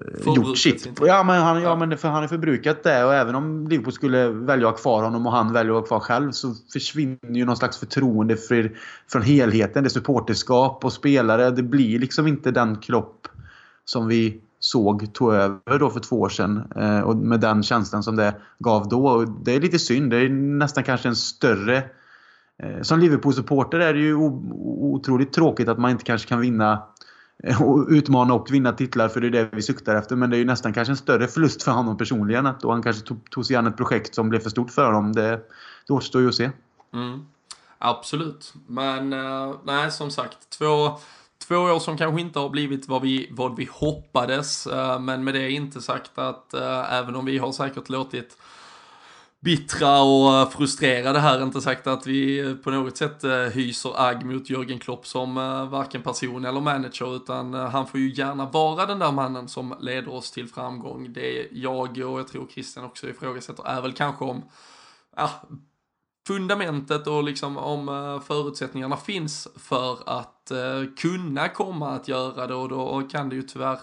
eh, 0.00 0.34
gjort 0.34 0.58
sitt. 0.58 1.00
Ja 1.00 1.22
men, 1.22 1.42
han, 1.42 1.62
ja, 1.62 1.76
men 1.76 1.98
för 1.98 2.08
han 2.08 2.22
har 2.22 2.28
förbrukat 2.28 2.82
det 2.82 3.04
och 3.04 3.14
även 3.14 3.34
om 3.34 3.68
Liverpool 3.68 3.92
skulle 3.92 4.28
välja 4.28 4.68
att 4.68 4.74
ha 4.74 4.78
kvar 4.78 5.02
honom 5.02 5.26
och 5.26 5.32
han 5.32 5.52
väljer 5.52 5.72
att 5.72 5.80
ha 5.80 5.86
kvar 5.86 6.00
själv 6.00 6.30
så 6.32 6.54
försvinner 6.72 7.38
ju 7.38 7.44
någon 7.44 7.56
slags 7.56 7.78
förtroende 7.78 8.36
för, 8.36 8.72
från 9.08 9.22
helheten. 9.22 9.82
Det 9.82 9.86
är 9.86 9.90
supporterskap 9.90 10.84
och 10.84 10.92
spelare. 10.92 11.50
Det 11.50 11.62
blir 11.62 11.98
liksom 11.98 12.26
inte 12.26 12.50
den 12.50 12.76
kropp 12.76 13.28
som 13.84 14.08
vi 14.08 14.40
såg 14.64 15.14
tog 15.14 15.34
över 15.34 15.78
då 15.78 15.90
för 15.90 16.00
två 16.00 16.20
år 16.20 16.28
sedan. 16.28 16.72
Eh, 16.76 17.00
och 17.00 17.16
med 17.16 17.40
den 17.40 17.62
känslan 17.62 18.02
som 18.02 18.16
det 18.16 18.34
gav 18.58 18.88
då. 18.88 19.06
Och 19.06 19.28
det 19.28 19.52
är 19.52 19.60
lite 19.60 19.78
synd. 19.78 20.10
Det 20.10 20.16
är 20.16 20.28
nästan 20.28 20.84
kanske 20.84 21.08
en 21.08 21.16
större... 21.16 21.76
Eh, 22.62 22.82
som 22.82 22.98
Liverpool-supporter 22.98 23.78
är 23.78 23.94
det 23.94 24.00
ju 24.00 24.14
otroligt 24.14 25.32
tråkigt 25.32 25.68
att 25.68 25.78
man 25.78 25.90
inte 25.90 26.04
kanske 26.04 26.28
kan 26.28 26.40
vinna 26.40 26.82
eh, 27.44 27.62
och 27.62 27.86
utmana 27.88 28.34
och 28.34 28.52
vinna 28.52 28.72
titlar 28.72 29.08
för 29.08 29.20
det 29.20 29.26
är 29.26 29.30
det 29.30 29.48
vi 29.52 29.62
suktar 29.62 29.94
efter. 29.94 30.16
Men 30.16 30.30
det 30.30 30.36
är 30.36 30.38
ju 30.38 30.44
nästan 30.44 30.72
kanske 30.72 30.92
en 30.92 30.96
större 30.96 31.28
förlust 31.28 31.62
för 31.62 31.72
honom 31.72 31.96
personligen. 31.96 32.46
Att 32.46 32.60
då 32.60 32.70
han 32.70 32.82
kanske 32.82 33.06
tog, 33.06 33.30
tog 33.30 33.46
sig 33.46 33.56
an 33.56 33.66
ett 33.66 33.76
projekt 33.76 34.14
som 34.14 34.28
blev 34.28 34.40
för 34.40 34.50
stort 34.50 34.70
för 34.70 34.86
honom. 34.86 35.12
Det, 35.12 35.40
det 35.86 35.92
återstår 35.92 36.22
ju 36.22 36.28
att 36.28 36.34
se. 36.34 36.50
Mm. 36.94 37.26
Absolut. 37.78 38.54
Men 38.66 39.12
eh, 39.12 39.54
nej, 39.64 39.90
som 39.90 40.10
sagt. 40.10 40.50
Två 40.58 40.98
Två 41.48 41.56
år 41.56 41.78
som 41.78 41.96
kanske 41.96 42.20
inte 42.20 42.38
har 42.38 42.48
blivit 42.48 42.88
vad 42.88 43.02
vi, 43.02 43.28
vad 43.30 43.56
vi 43.56 43.68
hoppades, 43.72 44.66
eh, 44.66 45.00
men 45.00 45.24
med 45.24 45.34
det 45.34 45.50
inte 45.50 45.80
sagt 45.82 46.18
att 46.18 46.54
eh, 46.54 46.94
även 46.94 47.16
om 47.16 47.24
vi 47.24 47.38
har 47.38 47.52
säkert 47.52 47.88
låtit 47.88 48.38
bittra 49.40 50.02
och 50.02 50.34
eh, 50.34 50.48
frustrerade 50.48 51.18
här, 51.18 51.42
inte 51.42 51.60
sagt 51.60 51.86
att 51.86 52.06
vi 52.06 52.54
på 52.64 52.70
något 52.70 52.96
sätt 52.96 53.24
hyser 53.52 54.08
agg 54.08 54.24
mot 54.24 54.50
Jörgen 54.50 54.78
Klopp 54.78 55.06
som 55.06 55.34
varken 55.70 56.02
person 56.02 56.44
eller 56.44 56.60
manager, 56.60 57.16
utan 57.16 57.54
han 57.54 57.86
får 57.86 58.00
ju 58.00 58.14
gärna 58.14 58.46
vara 58.46 58.86
den 58.86 58.98
där 58.98 59.12
mannen 59.12 59.48
som 59.48 59.74
leder 59.80 60.12
oss 60.12 60.30
till 60.30 60.48
framgång. 60.48 61.12
Det 61.12 61.48
jag 61.52 61.78
och 61.80 61.98
jag 61.98 62.28
tror 62.28 62.48
Christian 62.50 62.84
också 62.84 63.08
ifrågasätter 63.08 63.66
är 63.66 63.80
väl 63.80 63.92
kanske 63.92 64.24
om 64.24 64.42
ja, 65.16 65.30
fundamentet 66.26 67.06
och 67.06 67.24
liksom 67.24 67.58
om 67.58 67.88
eh, 67.88 68.20
förutsättningarna 68.20 68.96
finns 68.96 69.48
för 69.56 69.98
att 70.06 70.50
eh, 70.50 70.82
kunna 70.98 71.48
komma 71.48 71.90
att 71.90 72.08
göra 72.08 72.46
det 72.46 72.54
och 72.54 72.68
då 72.68 73.02
kan 73.10 73.28
det 73.28 73.36
ju 73.36 73.42
tyvärr 73.42 73.78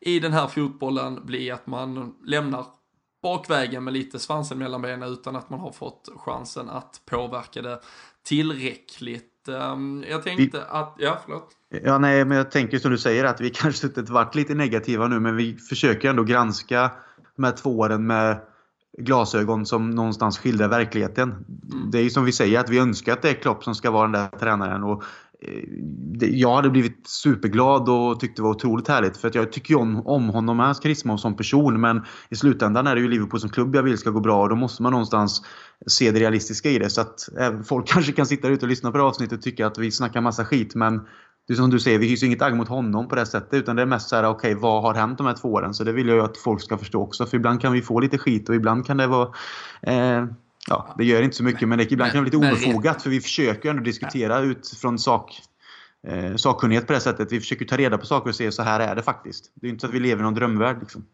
i 0.00 0.20
den 0.20 0.32
här 0.32 0.46
fotbollen 0.46 1.26
bli 1.26 1.50
att 1.50 1.66
man 1.66 2.14
lämnar 2.24 2.66
bakvägen 3.22 3.84
med 3.84 3.92
lite 3.92 4.18
svansen 4.18 4.58
mellan 4.58 4.82
benen 4.82 5.12
utan 5.12 5.36
att 5.36 5.50
man 5.50 5.60
har 5.60 5.72
fått 5.72 6.08
chansen 6.16 6.70
att 6.70 7.00
påverka 7.10 7.62
det 7.62 7.80
tillräckligt. 8.24 9.48
Ehm, 9.48 10.04
jag 10.10 10.22
tänkte 10.22 10.64
att, 10.64 10.94
ja 10.98 11.18
förlåt. 11.24 11.48
Ja, 11.84 11.98
nej, 11.98 12.24
men 12.24 12.36
jag 12.36 12.50
tänker 12.50 12.78
som 12.78 12.90
du 12.90 12.98
säger 12.98 13.24
att 13.24 13.40
vi 13.40 13.50
kanske 13.54 13.86
inte 13.86 14.02
varit 14.02 14.34
lite 14.34 14.54
negativa 14.54 15.08
nu, 15.08 15.20
men 15.20 15.36
vi 15.36 15.56
försöker 15.56 16.10
ändå 16.10 16.22
granska 16.22 16.90
de 17.36 17.44
här 17.44 17.52
två 17.52 17.78
åren 17.78 18.06
med 18.06 18.40
glasögon 18.98 19.66
som 19.66 19.90
någonstans 19.90 20.38
skildrar 20.38 20.68
verkligheten. 20.68 21.30
Mm. 21.30 21.90
Det 21.90 21.98
är 21.98 22.02
ju 22.02 22.10
som 22.10 22.24
vi 22.24 22.32
säger 22.32 22.60
att 22.60 22.70
vi 22.70 22.78
önskar 22.78 23.12
att 23.12 23.22
det 23.22 23.30
är 23.30 23.34
Klopp 23.34 23.64
som 23.64 23.74
ska 23.74 23.90
vara 23.90 24.02
den 24.02 24.12
där 24.12 24.38
tränaren. 24.38 24.82
Och 24.82 25.02
eh, 25.42 26.28
jag 26.28 26.56
hade 26.56 26.70
blivit 26.70 27.08
superglad 27.08 27.88
och 27.88 28.20
tyckte 28.20 28.42
det 28.42 28.44
var 28.44 28.50
otroligt 28.50 28.88
härligt. 28.88 29.16
För 29.16 29.28
att 29.28 29.34
jag 29.34 29.52
tycker 29.52 29.76
om, 29.76 30.06
om 30.06 30.28
honom, 30.28 30.58
hans 30.58 30.80
karisma 30.80 31.18
som 31.18 31.36
person. 31.36 31.80
Men 31.80 32.04
i 32.28 32.36
slutändan 32.36 32.86
är 32.86 32.94
det 32.94 33.00
ju 33.00 33.08
Liverpool 33.08 33.40
som 33.40 33.50
klubb 33.50 33.76
jag 33.76 33.82
vill 33.82 33.98
ska 33.98 34.10
gå 34.10 34.20
bra. 34.20 34.42
Och 34.42 34.48
då 34.48 34.56
måste 34.56 34.82
man 34.82 34.92
någonstans 34.92 35.42
se 35.86 36.10
det 36.10 36.20
realistiska 36.20 36.70
i 36.70 36.78
det. 36.78 36.90
Så 36.90 37.00
att 37.00 37.28
även 37.38 37.64
folk 37.64 37.86
kanske 37.92 38.12
kan 38.12 38.26
sitta 38.26 38.48
ute 38.48 38.64
och 38.64 38.68
lyssna 38.68 38.90
på 38.90 38.98
det 38.98 39.04
avsnittet 39.04 39.38
och 39.38 39.44
tycka 39.44 39.66
att 39.66 39.78
vi 39.78 39.90
snackar 39.90 40.20
massa 40.20 40.44
skit. 40.44 40.74
Men 40.74 41.00
det 41.48 41.54
är 41.54 41.56
som 41.56 41.70
du 41.70 41.80
säger, 41.80 41.98
vi 41.98 42.08
hyser 42.08 42.26
inget 42.26 42.42
agg 42.42 42.56
mot 42.56 42.68
honom 42.68 43.08
på 43.08 43.14
det 43.14 43.26
sättet. 43.26 43.54
Utan 43.54 43.76
det 43.76 43.82
är 43.82 43.86
mest 43.86 44.08
så 44.08 44.16
här, 44.16 44.24
okej, 44.24 44.50
okay, 44.50 44.62
vad 44.62 44.82
har 44.82 44.94
hänt 44.94 45.18
de 45.18 45.26
här 45.26 45.34
två 45.34 45.52
åren? 45.52 45.74
Så 45.74 45.84
det 45.84 45.92
vill 45.92 46.08
jag 46.08 46.16
ju 46.16 46.22
att 46.22 46.36
folk 46.36 46.62
ska 46.62 46.78
förstå 46.78 47.02
också. 47.02 47.26
För 47.26 47.36
ibland 47.36 47.60
kan 47.60 47.72
vi 47.72 47.82
få 47.82 48.00
lite 48.00 48.18
skit 48.18 48.48
och 48.48 48.54
ibland 48.54 48.86
kan 48.86 48.96
det 48.96 49.06
vara... 49.06 49.28
Eh, 49.82 50.24
ja, 50.68 50.94
det 50.98 51.04
gör 51.04 51.22
inte 51.22 51.36
så 51.36 51.44
mycket, 51.44 51.68
men 51.68 51.78
det, 51.78 51.92
ibland 51.92 52.12
kan 52.12 52.24
det 52.24 52.36
vara 52.36 52.50
lite 52.50 52.66
obefogat. 52.66 53.02
För 53.02 53.10
vi 53.10 53.20
försöker 53.20 53.64
ju 53.64 53.70
ändå 53.70 53.82
diskutera 53.82 54.40
utifrån 54.40 54.98
sak, 54.98 55.40
eh, 56.06 56.36
sakkunnighet 56.36 56.86
på 56.86 56.92
det 56.92 57.00
sättet. 57.00 57.32
Vi 57.32 57.40
försöker 57.40 57.64
ta 57.64 57.76
reda 57.76 57.98
på 57.98 58.06
saker 58.06 58.30
och 58.30 58.36
se 58.36 58.52
så 58.52 58.62
här 58.62 58.80
är 58.80 58.94
det 58.94 59.02
faktiskt. 59.02 59.52
Det 59.54 59.66
är 59.66 59.70
inte 59.70 59.80
så 59.80 59.86
att 59.86 59.94
vi 59.94 60.00
lever 60.00 60.20
i 60.20 60.24
någon 60.24 60.34
drömvärld. 60.34 60.76
Liksom. 60.80 61.04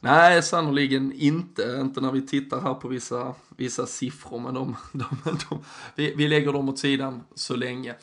Nej, 0.00 0.42
sannoliken 0.42 1.12
inte. 1.12 1.78
Inte 1.80 2.00
när 2.00 2.12
vi 2.12 2.26
tittar 2.26 2.60
här 2.60 2.74
på 2.74 2.88
vissa, 2.88 3.34
vissa 3.56 3.86
siffror, 3.86 4.38
men 4.38 4.54
de, 4.54 4.76
de, 4.92 5.04
de, 5.24 5.64
vi, 5.94 6.14
vi 6.16 6.28
lägger 6.28 6.52
dem 6.52 6.68
åt 6.68 6.78
sidan 6.78 7.22
så 7.34 7.56
länge. 7.56 7.94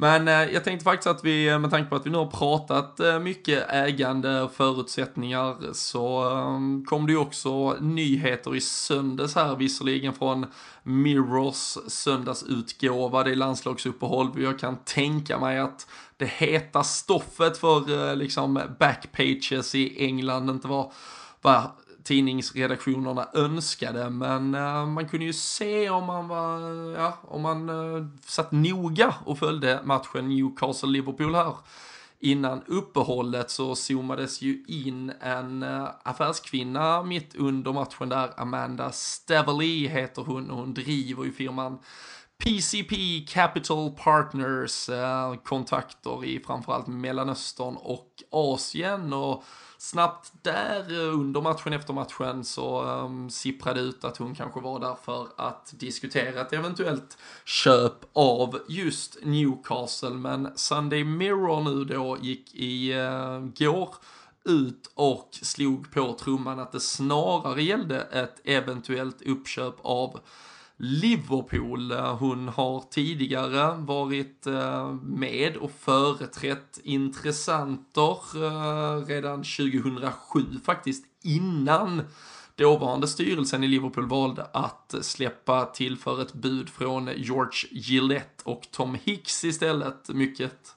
Men 0.00 0.28
eh, 0.28 0.34
jag 0.52 0.64
tänkte 0.64 0.84
faktiskt 0.84 1.06
att 1.06 1.24
vi, 1.24 1.48
eh, 1.48 1.58
med 1.58 1.70
tanke 1.70 1.90
på 1.90 1.96
att 1.96 2.06
vi 2.06 2.10
nu 2.10 2.18
har 2.18 2.26
pratat 2.26 3.00
eh, 3.00 3.18
mycket 3.18 3.70
ägande 3.70 4.42
och 4.42 4.52
förutsättningar, 4.52 5.72
så 5.72 6.30
ehm, 6.30 6.84
kom 6.84 7.06
det 7.06 7.12
ju 7.12 7.18
också 7.18 7.76
nyheter 7.80 8.56
i 8.56 8.60
söndags 8.60 9.34
här, 9.34 9.56
visserligen 9.56 10.14
från 10.14 10.46
Mirrors 10.82 11.78
söndagsutgåva, 11.88 13.24
det 13.24 13.30
är 13.30 13.36
landslagsuppehåll, 13.36 14.42
jag 14.42 14.58
kan 14.58 14.76
tänka 14.76 15.38
mig 15.38 15.58
att 15.58 15.86
det 16.16 16.26
heta 16.26 16.82
stoffet 16.82 17.58
för 17.58 18.08
eh, 18.08 18.16
liksom 18.16 18.60
backpages 18.78 19.74
i 19.74 20.04
England 20.06 20.50
inte 20.50 20.68
var, 20.68 20.92
var 21.42 21.70
tidningsredaktionerna 22.02 23.28
önskade. 23.34 24.10
Men 24.10 24.54
eh, 24.54 24.86
man 24.86 25.08
kunde 25.08 25.26
ju 25.26 25.32
se 25.32 25.90
om 25.90 26.04
man 26.04 26.28
var, 26.28 26.60
ja, 26.98 27.18
om 27.22 27.42
man 27.42 27.68
eh, 27.68 28.06
satt 28.24 28.52
noga 28.52 29.14
och 29.24 29.38
följde 29.38 29.80
matchen 29.84 30.28
Newcastle-Liverpool 30.28 31.34
här. 31.34 31.54
Innan 32.22 32.62
uppehållet 32.66 33.50
så 33.50 33.74
zoomades 33.74 34.42
ju 34.42 34.64
in 34.68 35.12
en 35.20 35.62
eh, 35.62 35.88
affärskvinna 36.02 37.02
mitt 37.02 37.34
under 37.34 37.72
matchen 37.72 38.08
där, 38.08 38.40
Amanda 38.40 38.92
Stavely 38.92 39.88
heter 39.88 40.22
hon 40.22 40.50
och 40.50 40.56
hon 40.56 40.74
driver 40.74 41.24
ju 41.24 41.32
firman 41.32 41.78
PCP 42.44 43.24
Capital 43.28 43.90
Partners 43.90 44.88
eh, 44.88 45.34
kontakter 45.34 46.24
i 46.24 46.40
framförallt 46.40 46.86
Mellanöstern 46.86 47.76
och 47.76 48.22
Asien 48.30 49.12
och 49.12 49.44
snabbt 49.78 50.32
där 50.42 50.92
eh, 50.92 51.14
under 51.14 51.40
matchen 51.40 51.72
efter 51.72 51.92
matchen 51.92 52.44
så 52.44 52.82
um, 52.84 53.30
sipprade 53.30 53.80
ut 53.80 54.04
att 54.04 54.16
hon 54.16 54.34
kanske 54.34 54.60
var 54.60 54.80
där 54.80 54.96
för 55.04 55.28
att 55.36 55.74
diskutera 55.76 56.40
ett 56.40 56.52
eventuellt 56.52 57.18
köp 57.44 57.94
av 58.12 58.60
just 58.68 59.18
Newcastle. 59.22 60.10
Men 60.10 60.52
Sunday 60.56 61.04
Mirror 61.04 61.64
nu 61.64 61.84
då 61.84 62.18
gick 62.20 62.54
i 62.54 62.94
uh, 62.94 63.40
går 63.40 63.94
ut 64.44 64.90
och 64.94 65.28
slog 65.32 65.92
på 65.92 66.12
trumman 66.12 66.58
att 66.58 66.72
det 66.72 66.80
snarare 66.80 67.62
gällde 67.62 68.00
ett 68.00 68.40
eventuellt 68.44 69.22
uppköp 69.22 69.74
av 69.82 70.20
Liverpool. 70.82 71.92
Eh, 71.92 72.16
hon 72.16 72.48
har 72.48 72.84
tidigare 72.90 73.76
varit 73.76 74.46
eh, 74.46 74.92
med 75.02 75.56
och 75.56 75.70
företrätt 75.70 76.80
intressenter 76.82 78.16
eh, 78.34 79.06
redan 79.06 79.36
2007 79.36 80.40
faktiskt 80.64 81.04
innan 81.22 82.02
dåvarande 82.56 83.08
styrelsen 83.08 83.64
i 83.64 83.68
Liverpool 83.68 84.06
valde 84.06 84.44
att 84.52 84.94
släppa 85.00 85.64
till 85.64 85.96
för 85.96 86.22
ett 86.22 86.32
bud 86.32 86.68
från 86.68 87.10
George 87.16 87.68
Gillette 87.70 88.42
och 88.44 88.62
Tom 88.70 88.96
Hicks 89.04 89.44
istället. 89.44 90.08
Mycket 90.08 90.76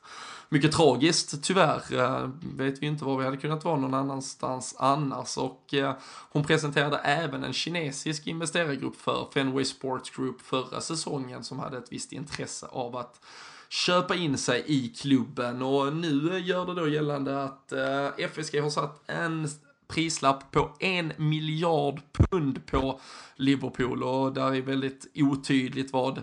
mycket 0.54 0.72
tragiskt 0.72 1.44
tyvärr. 1.44 1.82
Eh, 1.92 2.30
vet 2.56 2.82
vi 2.82 2.86
inte 2.86 3.06
var 3.06 3.18
vi 3.18 3.26
hade 3.26 3.38
kunnat 3.38 3.66
vara 3.66 3.80
någon 3.80 3.94
annanstans 3.94 4.76
annars. 4.80 5.38
Och 5.38 5.74
eh, 5.74 5.94
hon 6.30 6.44
presenterade 6.44 6.98
även 6.98 7.44
en 7.44 7.54
kinesisk 7.54 8.28
investerargrupp 8.28 8.96
för 8.96 9.28
Fenway 9.34 9.66
Sports 9.66 10.10
Group 10.10 10.42
förra 10.42 10.82
säsongen 10.82 11.44
som 11.44 11.60
hade 11.60 11.78
ett 11.78 11.92
visst 11.92 12.12
intresse 12.12 12.68
av 12.70 12.96
att 12.96 13.22
köpa 13.70 14.16
in 14.16 14.38
sig 14.38 14.64
i 14.68 14.88
klubben 14.88 15.62
och 15.62 15.96
nu 15.96 16.40
gör 16.40 16.66
det 16.66 16.74
då 16.74 16.88
gällande 16.88 17.44
att 17.44 17.72
eh, 17.72 18.08
FSG 18.18 18.62
har 18.62 18.70
satt 18.70 19.10
en 19.10 19.50
prislapp 19.88 20.52
på 20.52 20.72
en 20.80 21.14
miljard 21.18 22.02
pund 22.12 22.66
på 22.66 23.00
Liverpool 23.36 24.04
och 24.04 24.34
där 24.34 24.56
är 24.56 24.62
väldigt 24.62 25.08
otydligt 25.16 25.94
vad 25.94 26.22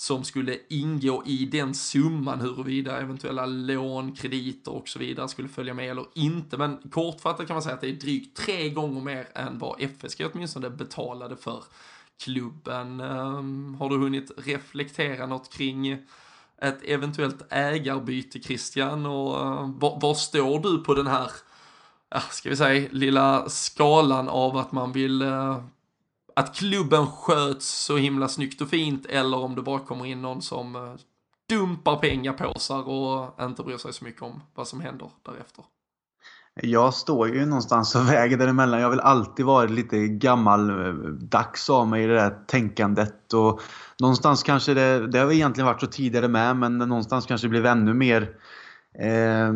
som 0.00 0.24
skulle 0.24 0.58
ingå 0.68 1.22
i 1.26 1.44
den 1.44 1.74
summan 1.74 2.40
huruvida 2.40 3.00
eventuella 3.00 3.46
lån, 3.46 4.14
krediter 4.14 4.72
och 4.72 4.88
så 4.88 4.98
vidare 4.98 5.28
skulle 5.28 5.48
följa 5.48 5.74
med 5.74 5.90
eller 5.90 6.06
inte. 6.14 6.56
Men 6.56 6.78
kortfattat 6.90 7.46
kan 7.46 7.54
man 7.54 7.62
säga 7.62 7.74
att 7.74 7.80
det 7.80 7.88
är 7.88 7.92
drygt 7.92 8.36
tre 8.36 8.70
gånger 8.70 9.00
mer 9.00 9.28
än 9.34 9.58
vad 9.58 9.80
FSG 9.80 10.26
åtminstone 10.32 10.70
betalade 10.70 11.36
för 11.36 11.64
klubben. 12.24 13.00
Ehm, 13.00 13.74
har 13.74 13.90
du 13.90 13.96
hunnit 13.96 14.30
reflektera 14.36 15.26
något 15.26 15.52
kring 15.52 15.92
ett 16.62 16.82
eventuellt 16.82 17.52
ägarbyte 17.52 18.40
Christian 18.40 19.06
och 19.06 19.40
eh, 19.40 19.70
var, 19.78 20.00
var, 20.00 20.14
står 20.14 20.60
du 20.60 20.78
på 20.78 20.94
den 20.94 21.06
här, 21.06 21.30
ja, 22.10 22.20
ska 22.20 22.50
vi 22.50 22.56
säga, 22.56 22.88
lilla 22.92 23.48
skalan 23.48 24.28
av 24.28 24.56
att 24.56 24.72
man 24.72 24.92
vill 24.92 25.22
eh, 25.22 25.62
att 26.38 26.54
klubben 26.54 27.06
sköts 27.06 27.84
så 27.84 27.96
himla 27.96 28.28
snyggt 28.28 28.60
och 28.60 28.68
fint 28.68 29.06
eller 29.06 29.38
om 29.38 29.54
det 29.54 29.62
bara 29.62 29.78
kommer 29.78 30.06
in 30.06 30.22
någon 30.22 30.42
som 30.42 30.76
eh, 30.76 30.94
dumpar 31.48 31.96
pengapåsar 31.96 32.88
och 32.88 33.40
inte 33.40 33.62
bryr 33.62 33.76
sig 33.76 33.92
så 33.92 34.04
mycket 34.04 34.22
om 34.22 34.40
vad 34.54 34.68
som 34.68 34.80
händer 34.80 35.10
därefter. 35.22 35.64
Jag 36.62 36.94
står 36.94 37.28
ju 37.28 37.46
någonstans 37.46 37.94
och 37.94 38.08
väger 38.08 38.36
däremellan. 38.36 38.80
Jag 38.80 38.86
har 38.86 38.90
väl 38.90 39.00
alltid 39.00 39.46
varit 39.46 39.70
lite 39.70 40.08
gammaldags 40.08 41.70
av 41.70 41.88
mig 41.88 42.04
i 42.04 42.06
det 42.06 42.14
där 42.14 42.38
tänkandet. 42.46 43.32
Och 43.32 43.60
någonstans 44.00 44.42
kanske 44.42 44.74
det, 44.74 45.06
det 45.06 45.18
har 45.18 45.32
egentligen 45.32 45.66
varit 45.66 45.80
så 45.80 45.86
tidigare 45.86 46.28
med, 46.28 46.56
men 46.56 46.78
någonstans 46.78 47.26
kanske 47.26 47.46
det 47.46 47.50
blev 47.50 47.66
ännu 47.66 47.94
mer 47.94 48.22
eh, 48.98 49.52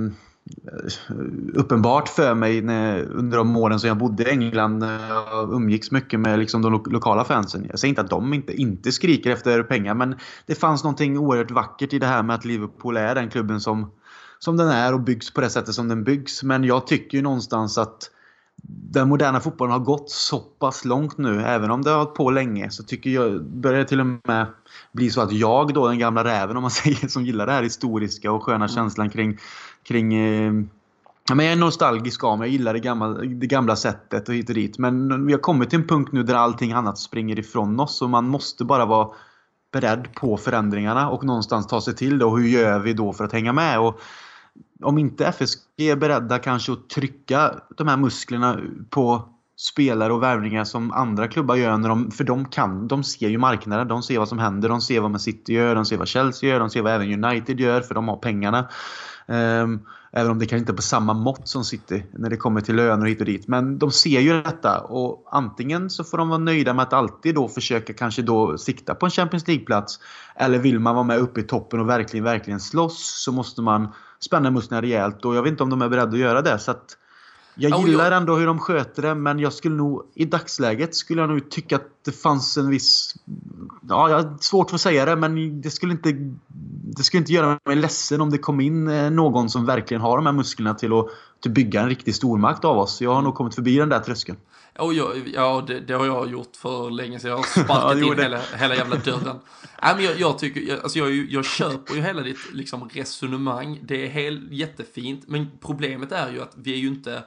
uppenbart 1.55 2.09
för 2.09 2.35
mig 2.35 2.63
när, 2.63 3.03
under 3.03 3.39
de 3.39 3.57
åren 3.57 3.81
som 3.81 3.89
jag 3.89 3.99
bodde 3.99 4.23
i 4.23 4.31
England. 4.31 4.79
När 4.79 5.09
jag 5.09 5.53
umgicks 5.53 5.91
mycket 5.91 6.21
med 6.21 6.39
liksom 6.39 6.63
de 6.63 6.73
lo 6.73 6.83
lokala 6.85 7.25
fansen. 7.25 7.67
Jag 7.71 7.79
säger 7.79 7.89
inte 7.89 8.01
att 8.01 8.11
de 8.11 8.35
inte, 8.35 8.53
inte 8.55 8.93
skriker 8.93 9.31
efter 9.31 9.63
pengar 9.63 9.95
men 9.95 10.15
det 10.47 10.55
fanns 10.55 10.85
någonting 10.85 11.19
oerhört 11.19 11.51
vackert 11.51 11.93
i 11.93 11.99
det 11.99 12.07
här 12.07 12.23
med 12.23 12.37
att 12.37 12.45
Liverpool 12.45 12.97
är 12.97 13.15
den 13.15 13.31
klubben 13.31 13.61
som, 13.61 13.91
som 14.39 14.57
den 14.57 14.69
är 14.69 14.95
och 14.95 15.01
byggs 15.01 15.35
på 15.35 15.41
det 15.41 15.51
sättet 15.51 15.75
som 15.75 15.89
den 15.89 16.05
byggs. 16.05 16.43
Men 16.43 16.65
jag 16.65 16.87
tycker 16.87 17.19
ju 17.19 17.23
någonstans 17.23 17.79
att 17.79 18.11
den 18.65 19.09
moderna 19.09 19.41
fotbollen 19.41 19.73
har 19.73 19.79
gått 19.79 20.11
så 20.11 20.39
pass 20.39 20.85
långt 20.85 21.19
nu, 21.19 21.43
även 21.43 21.71
om 21.71 21.83
det 21.83 21.91
har 21.91 21.99
hållit 21.99 22.15
på 22.15 22.31
länge, 22.31 22.71
så 22.71 22.83
tycker 22.83 23.11
jag, 23.11 23.45
börjar 23.45 23.79
det 23.79 23.85
till 23.85 24.01
och 24.01 24.07
med 24.07 24.47
bli 24.93 25.11
så 25.11 25.21
att 25.21 25.33
jag 25.33 25.75
då, 25.75 25.89
den 25.89 25.99
gamla 25.99 26.25
räven 26.25 26.57
om 26.57 26.63
man 26.63 26.71
säger, 26.81 27.09
som 27.09 27.25
gillar 27.25 27.47
det 27.47 27.53
här 27.53 27.63
historiska 27.63 28.33
och 28.33 28.43
sköna 28.43 28.57
mm. 28.57 28.69
känslan 28.69 29.11
kring 29.11 29.39
kring 29.85 30.15
eh, 30.15 30.53
men 31.29 31.47
jag 31.47 31.53
är 31.53 31.57
nostalgisk 31.57 32.25
av 32.25 32.39
mig. 32.39 32.49
Jag 32.49 32.53
gillar 32.53 32.73
det 32.73 32.81
gamla, 32.81 33.09
det 33.09 33.47
gamla 33.47 33.77
sättet 33.77 34.29
och 34.29 34.35
hit 34.35 34.49
och 34.49 34.55
dit. 34.55 34.79
Men 34.79 35.27
vi 35.27 35.33
har 35.33 35.41
kommit 35.41 35.71
till 35.71 35.79
en 35.79 35.87
punkt 35.87 36.13
nu 36.13 36.23
där 36.23 36.35
allting 36.35 36.73
annat 36.73 36.99
springer 36.99 37.39
ifrån 37.39 37.81
oss 37.81 38.03
och 38.03 38.11
man 38.11 38.29
måste 38.29 38.65
bara 38.65 38.87
vara 38.87 39.09
beredd 39.73 40.15
på 40.15 40.37
förändringarna 40.37 41.11
och 41.11 41.25
någonstans 41.25 41.67
ta 41.67 41.81
sig 41.81 41.95
till 41.95 42.19
det. 42.19 42.25
Och 42.25 42.39
hur 42.39 42.49
gör 42.49 42.79
vi 42.79 42.93
då 42.93 43.13
för 43.13 43.25
att 43.25 43.33
hänga 43.33 43.53
med? 43.53 43.81
Och 43.81 44.01
om 44.83 44.99
inte 44.99 45.27
FSG 45.27 45.59
är 45.77 45.97
beredda 45.97 46.39
kanske 46.39 46.73
att 46.73 46.89
trycka 46.89 47.55
de 47.77 47.89
här 47.89 47.97
musklerna 47.97 48.61
på 48.91 49.29
spelare 49.57 50.13
och 50.13 50.23
värvningar 50.23 50.65
som 50.65 50.93
andra 50.93 51.29
klubbar 51.29 51.57
gör. 51.57 51.77
När 51.77 51.89
de, 51.89 52.11
för 52.11 52.25
de 52.25 52.45
kan, 52.45 52.89
de 52.89 53.05
ser 53.05 53.29
ju 53.29 53.39
marknaden, 53.39 53.89
de 53.89 54.03
ser 54.03 54.19
vad 54.19 54.29
som 54.29 54.39
händer, 54.39 54.69
de 54.69 54.81
ser 54.81 55.01
vad 55.01 55.11
Man 55.11 55.21
City 55.21 55.53
gör, 55.53 55.75
de 55.75 55.85
ser 55.85 55.97
vad 55.97 56.09
Chelsea 56.09 56.51
gör, 56.51 56.61
de 56.61 56.71
ser 56.71 56.83
vad 56.83 56.93
även 56.93 57.25
United 57.25 57.61
gör 57.61 57.81
för 57.81 57.95
de 57.95 58.09
har 58.09 58.17
pengarna. 58.17 58.69
Um, 59.27 59.87
även 60.13 60.31
om 60.31 60.39
det 60.39 60.47
kanske 60.47 60.61
inte 60.61 60.73
är 60.73 60.77
på 60.77 60.83
samma 60.83 61.15
mått 61.15 61.49
som 61.49 61.65
City 61.65 62.05
när 62.13 62.31
det 62.31 62.37
kommer 62.37 62.61
till 62.61 62.77
löner 62.77 63.07
hit 63.07 63.21
och 63.21 63.27
dit. 63.27 63.49
Men 63.49 63.79
de 63.79 63.91
ser 63.91 64.21
ju 64.21 64.43
detta 64.43 64.81
och 64.81 65.29
antingen 65.31 65.91
så 65.91 66.05
får 66.05 66.19
de 66.19 66.29
vara 66.29 66.39
nöjda 66.39 66.75
med 66.75 66.83
att 66.83 66.93
alltid 66.93 67.35
då 67.35 67.49
försöka 67.49 67.93
kanske 67.93 68.23
då 68.23 68.59
sikta 68.59 68.95
på 68.95 69.07
en 69.07 69.11
Champions 69.11 69.49
League-plats. 69.49 69.99
Eller 70.37 70.59
vill 70.59 70.81
man 70.81 70.95
vara 70.95 71.05
med 71.05 71.19
uppe 71.19 71.41
i 71.41 71.43
toppen 71.43 71.81
och 71.81 71.89
verkligen, 71.89 72.25
verkligen 72.25 72.61
slåss 72.61 73.23
så 73.25 73.33
måste 73.33 73.63
man 73.63 73.89
spänna 74.21 74.51
musklerna 74.51 74.83
rejält 74.83 75.25
och 75.25 75.37
jag 75.37 75.43
vet 75.43 75.51
inte 75.51 75.63
om 75.63 75.71
de 75.71 75.83
är 75.83 75.89
beredda 75.89 76.13
att 76.13 76.19
göra 76.19 76.43
det. 76.43 76.59
Så 76.59 76.71
att 76.71 76.97
jag 77.55 77.89
gillar 77.89 78.13
ändå 78.13 78.37
hur 78.37 78.47
de 78.47 78.59
sköter 78.59 79.03
det 79.03 79.15
men 79.15 79.39
jag 79.39 79.53
skulle 79.53 79.75
nog 79.75 80.03
i 80.15 80.25
dagsläget 80.25 80.95
skulle 80.95 81.21
jag 81.21 81.31
nog 81.31 81.51
tycka 81.51 81.77
att 81.77 81.89
det 82.05 82.13
fanns 82.13 82.57
en 82.57 82.71
viss... 82.71 83.15
Ja, 83.89 84.11
jag 84.11 84.17
har 84.17 84.37
svårt 84.41 84.71
för 84.71 84.75
att 84.75 84.81
säga 84.81 85.05
det 85.05 85.17
men 85.17 85.61
det 85.61 85.71
skulle 85.71 85.93
inte... 85.93 86.13
Det 86.97 87.03
skulle 87.03 87.19
inte 87.19 87.33
göra 87.33 87.59
mig 87.65 87.77
ledsen 87.77 88.21
om 88.21 88.31
det 88.31 88.39
kom 88.39 88.61
in 88.61 88.89
eh, 88.89 89.11
någon 89.11 89.51
som 89.51 89.67
verkligen 89.67 90.01
har 90.01 90.17
de 90.17 90.27
här 90.27 90.33
musklerna 90.33 90.75
till 90.75 90.93
att, 90.93 91.07
till 91.41 91.51
att 91.51 91.55
bygga 91.55 91.81
en 91.81 91.89
riktig 91.89 92.15
stormakt 92.15 92.65
av 92.65 92.79
oss. 92.79 93.01
Jag 93.03 93.15
har 93.15 93.23
nog 93.23 93.35
kommit 93.35 93.55
förbi 93.55 93.77
den 93.77 93.89
där 93.89 94.01
tröskeln. 94.01 94.39
Oh, 94.79 94.97
ja, 94.97 95.15
ja 95.35 95.65
det, 95.67 95.81
det, 95.81 95.95
har 95.95 96.07
jag 96.07 96.31
gjort 96.31 96.57
för 96.57 96.91
länge 96.91 97.21
sedan. 97.21 97.31
Jag 97.31 97.37
har 97.37 97.43
sparkat 97.65 97.99
ja, 97.99 98.13
in 98.13 98.19
hela, 98.19 98.41
hela 98.57 98.75
jävla 98.75 98.97
dörren. 98.97 99.39
Nej, 99.83 99.95
men 99.97 100.05
jag, 100.05 100.21
jag 100.21 100.39
tycker, 100.39 100.61
jag, 100.61 100.81
alltså 100.81 100.99
jag, 100.99 101.15
jag 101.15 101.45
köper 101.45 101.95
ju 101.95 102.01
hela 102.01 102.23
ditt 102.23 102.53
liksom, 102.53 102.89
resonemang. 102.89 103.81
Det 103.83 104.07
är 104.07 104.11
helt 104.11 104.53
jättefint. 104.53 105.25
Men 105.27 105.51
problemet 105.61 106.13
är 106.13 106.33
ju 106.33 106.43
att 106.43 106.53
vi 106.57 106.73
är 106.73 106.79
ju 106.79 106.89
inte 106.89 107.25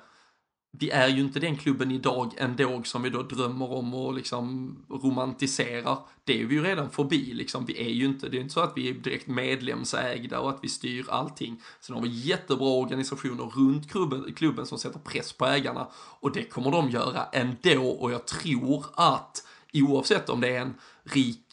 vi 0.80 0.90
är 0.90 1.08
ju 1.08 1.22
inte 1.22 1.40
den 1.40 1.58
klubben 1.58 1.92
idag 1.92 2.34
ändå 2.38 2.84
som 2.84 3.02
vi 3.02 3.10
då 3.10 3.22
drömmer 3.22 3.72
om 3.72 3.94
och 3.94 4.14
liksom 4.14 4.76
romantiserar. 4.90 5.98
Det 6.24 6.42
är 6.42 6.46
vi 6.46 6.56
ju 6.56 6.64
redan 6.64 6.90
förbi 6.90 7.34
liksom. 7.34 7.66
Vi 7.66 7.86
är 7.86 7.90
ju 7.90 8.06
inte, 8.06 8.30
det 8.30 8.38
är 8.38 8.42
inte 8.42 8.54
så 8.54 8.60
att 8.60 8.74
vi 8.76 8.90
är 8.90 8.94
direkt 8.94 9.28
medlemsägda 9.28 10.40
och 10.40 10.50
att 10.50 10.60
vi 10.62 10.70
styr 10.70 11.06
allting. 11.10 11.62
Sen 11.82 11.96
har 11.96 12.04
vi 12.04 12.10
jättebra 12.10 12.68
organisationer 12.68 13.44
runt 13.44 13.92
klubben, 13.92 14.34
klubben 14.34 14.66
som 14.66 14.78
sätter 14.78 15.00
press 15.00 15.34
på 15.34 15.46
ägarna 15.46 15.88
och 15.96 16.32
det 16.32 16.44
kommer 16.44 16.72
de 16.72 16.90
göra 16.90 17.26
ändå 17.26 17.88
och 17.88 18.12
jag 18.12 18.26
tror 18.26 18.86
att 18.96 19.48
oavsett 19.74 20.30
om 20.30 20.42
det 20.42 20.56
är 20.56 20.62
en 20.62 20.74
rik 21.04 21.46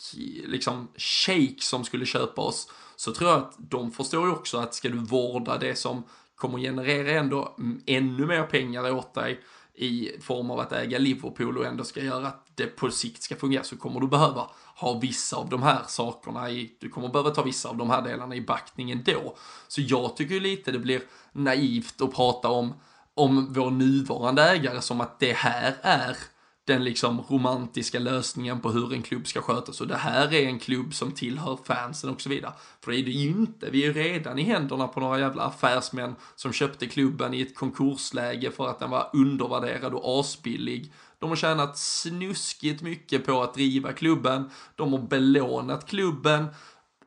liksom 0.46 0.88
shake 0.96 1.56
som 1.58 1.84
skulle 1.84 2.06
köpa 2.06 2.42
oss 2.42 2.72
så 2.96 3.12
tror 3.12 3.30
jag 3.30 3.38
att 3.38 3.54
de 3.58 3.92
förstår 3.92 4.26
ju 4.26 4.32
också 4.32 4.58
att 4.58 4.74
ska 4.74 4.88
du 4.88 4.98
vårda 4.98 5.58
det 5.58 5.74
som 5.74 6.04
kommer 6.42 6.58
generera 6.58 7.20
ändå 7.20 7.54
mm, 7.58 7.82
ännu 7.86 8.26
mer 8.26 8.42
pengar 8.42 8.90
åt 8.90 9.14
dig 9.14 9.40
i 9.74 10.10
form 10.20 10.50
av 10.50 10.60
att 10.60 10.72
äga 10.72 10.98
Liverpool 10.98 11.58
och 11.58 11.66
ändå 11.66 11.84
ska 11.84 12.00
göra 12.00 12.26
att 12.26 12.46
det 12.54 12.66
på 12.66 12.90
sikt 12.90 13.22
ska 13.22 13.36
fungera 13.36 13.62
så 13.62 13.76
kommer 13.76 14.00
du 14.00 14.06
behöva 14.06 14.50
ha 14.76 14.98
vissa 14.98 15.36
av 15.36 15.48
de 15.48 15.62
här 15.62 15.82
sakerna 15.86 16.50
i, 16.50 16.76
du 16.80 16.88
kommer 16.88 17.08
behöva 17.08 17.30
ta 17.30 17.42
vissa 17.42 17.68
av 17.68 17.76
de 17.76 17.90
här 17.90 18.02
delarna 18.02 18.34
i 18.34 18.40
backningen 18.40 19.02
då. 19.04 19.36
Så 19.68 19.80
jag 19.80 20.16
tycker 20.16 20.40
lite 20.40 20.72
det 20.72 20.78
blir 20.78 21.02
naivt 21.32 22.02
att 22.02 22.14
prata 22.14 22.48
om, 22.48 22.74
om 23.14 23.52
vår 23.52 23.70
nuvarande 23.70 24.42
ägare 24.42 24.80
som 24.80 25.00
att 25.00 25.20
det 25.20 25.32
här 25.32 25.76
är 25.82 26.16
den 26.64 26.84
liksom 26.84 27.20
romantiska 27.28 27.98
lösningen 27.98 28.60
på 28.60 28.70
hur 28.70 28.92
en 28.92 29.02
klubb 29.02 29.26
ska 29.26 29.42
skötas 29.42 29.80
och 29.80 29.86
det 29.86 29.96
här 29.96 30.34
är 30.34 30.46
en 30.46 30.58
klubb 30.58 30.94
som 30.94 31.12
tillhör 31.12 31.58
fansen 31.64 32.10
och 32.10 32.20
så 32.20 32.28
vidare. 32.28 32.52
För 32.80 32.90
det 32.90 32.98
är 32.98 33.04
det 33.04 33.10
ju 33.10 33.28
inte, 33.28 33.70
vi 33.70 33.82
är 33.82 33.86
ju 33.86 33.92
redan 33.92 34.38
i 34.38 34.42
händerna 34.42 34.88
på 34.88 35.00
några 35.00 35.18
jävla 35.18 35.42
affärsmän 35.42 36.14
som 36.36 36.52
köpte 36.52 36.86
klubben 36.86 37.34
i 37.34 37.40
ett 37.40 37.54
konkursläge 37.54 38.50
för 38.50 38.68
att 38.68 38.78
den 38.78 38.90
var 38.90 39.10
undervärderad 39.12 39.94
och 39.94 40.20
asbillig. 40.20 40.92
De 41.18 41.28
har 41.28 41.36
tjänat 41.36 41.78
snuskigt 41.78 42.82
mycket 42.82 43.26
på 43.26 43.42
att 43.42 43.54
driva 43.54 43.92
klubben, 43.92 44.50
de 44.76 44.92
har 44.92 45.00
belånat 45.00 45.86
klubben 45.86 46.46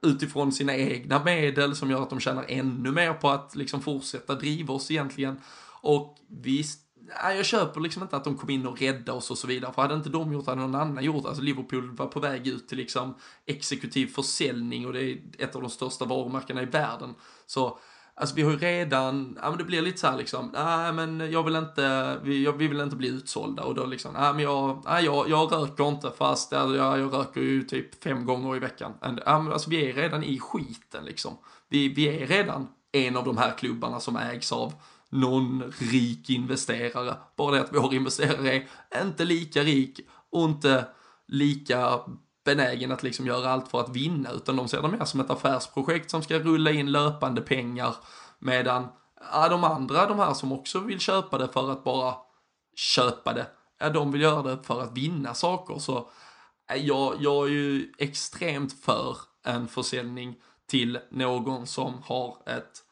utifrån 0.01 0.51
sina 0.51 0.75
egna 0.75 1.23
medel 1.23 1.75
som 1.75 1.91
gör 1.91 2.01
att 2.01 2.09
de 2.09 2.19
tjänar 2.19 2.45
ännu 2.47 2.91
mer 2.91 3.13
på 3.13 3.29
att 3.29 3.55
liksom 3.55 3.81
fortsätta 3.81 4.35
driva 4.35 4.73
oss 4.73 4.91
egentligen. 4.91 5.37
Och 5.81 6.17
visst, 6.27 6.84
nej, 7.23 7.37
jag 7.37 7.45
köper 7.45 7.81
liksom 7.81 8.03
inte 8.03 8.15
att 8.15 8.23
de 8.23 8.37
kom 8.37 8.49
in 8.49 8.67
och 8.67 8.79
räddade 8.79 9.11
oss 9.11 9.31
och 9.31 9.37
så 9.37 9.47
vidare. 9.47 9.73
För 9.73 9.81
hade 9.81 9.95
inte 9.95 10.09
de 10.09 10.33
gjort 10.33 10.45
det 10.45 10.51
hade 10.51 10.61
någon 10.61 10.75
annan 10.75 11.03
gjort 11.03 11.25
Alltså 11.25 11.41
Liverpool 11.41 11.91
var 11.91 12.05
på 12.05 12.19
väg 12.19 12.47
ut 12.47 12.67
till 12.67 12.77
liksom 12.77 13.15
exekutiv 13.45 14.07
försäljning 14.07 14.87
och 14.87 14.93
det 14.93 15.03
är 15.03 15.17
ett 15.37 15.55
av 15.55 15.61
de 15.61 15.69
största 15.69 16.05
varumärkena 16.05 16.61
i 16.61 16.65
världen. 16.65 17.15
Så 17.45 17.79
Alltså 18.17 18.35
vi 18.35 18.41
har 18.41 18.51
ju 18.51 18.57
redan, 18.57 19.37
ja 19.41 19.49
men 19.49 19.57
det 19.57 19.63
blir 19.63 19.81
lite 19.81 19.97
så 19.97 20.07
här 20.07 20.17
liksom, 20.17 20.49
nej 20.53 20.93
men 20.93 21.31
jag 21.31 21.43
vill 21.43 21.55
inte, 21.55 22.17
vi, 22.23 22.43
jag, 22.43 22.53
vi 22.53 22.67
vill 22.67 22.79
inte 22.79 22.95
bli 22.95 23.07
utsålda 23.07 23.63
och 23.63 23.75
då 23.75 23.85
liksom, 23.85 24.13
nej 24.13 24.33
men 24.33 24.43
jag, 24.43 24.83
nej 24.85 25.05
jag, 25.05 25.29
jag 25.29 25.51
röker 25.53 25.87
inte 25.87 26.11
fast 26.11 26.51
jag, 26.51 26.75
jag 26.75 27.13
röker 27.13 27.41
ju 27.41 27.63
typ 27.63 28.03
fem 28.03 28.25
gånger 28.25 28.55
i 28.55 28.59
veckan. 28.59 28.93
And, 29.01 29.21
ja, 29.25 29.39
men 29.39 29.53
alltså 29.53 29.69
vi 29.69 29.89
är 29.89 29.93
redan 29.93 30.23
i 30.23 30.39
skiten 30.39 31.05
liksom. 31.05 31.37
Vi, 31.69 31.89
vi 31.89 32.07
är 32.07 32.27
redan 32.27 32.67
en 32.91 33.17
av 33.17 33.25
de 33.25 33.37
här 33.37 33.57
klubbarna 33.57 33.99
som 33.99 34.15
ägs 34.15 34.51
av 34.51 34.73
någon 35.09 35.73
rik 35.79 36.29
investerare. 36.29 37.17
Bara 37.37 37.55
det 37.55 37.61
att 37.61 37.73
vår 37.73 37.93
investerare 37.93 38.63
är 38.89 39.01
inte 39.01 39.25
lika 39.25 39.63
rik 39.63 39.99
och 40.31 40.43
inte 40.43 40.87
lika 41.27 41.99
benägen 42.45 42.91
att 42.91 43.03
liksom 43.03 43.27
göra 43.27 43.49
allt 43.51 43.67
för 43.67 43.79
att 43.79 43.95
vinna 43.95 44.31
utan 44.31 44.55
de 44.55 44.67
ser 44.67 44.81
det 44.81 44.87
mer 44.87 45.05
som 45.05 45.19
ett 45.19 45.29
affärsprojekt 45.29 46.11
som 46.11 46.23
ska 46.23 46.39
rulla 46.39 46.71
in 46.71 46.91
löpande 46.91 47.41
pengar 47.41 47.95
medan 48.39 48.87
ja, 49.31 49.49
de 49.49 49.63
andra, 49.63 50.05
de 50.07 50.19
här 50.19 50.33
som 50.33 50.51
också 50.51 50.79
vill 50.79 50.99
köpa 50.99 51.37
det 51.37 51.47
för 51.47 51.71
att 51.71 51.83
bara 51.83 52.15
köpa 52.75 53.33
det, 53.33 53.47
ja, 53.79 53.89
de 53.89 54.11
vill 54.11 54.21
göra 54.21 54.41
det 54.41 54.63
för 54.63 54.81
att 54.81 54.97
vinna 54.97 55.33
saker 55.33 55.79
så 55.79 56.09
jag, 56.75 57.15
jag 57.19 57.45
är 57.45 57.51
ju 57.51 57.91
extremt 57.97 58.83
för 58.83 59.17
en 59.45 59.67
försäljning 59.67 60.35
till 60.67 60.99
någon 61.11 61.67
som 61.67 62.03
har 62.05 62.37
ett 62.45 62.84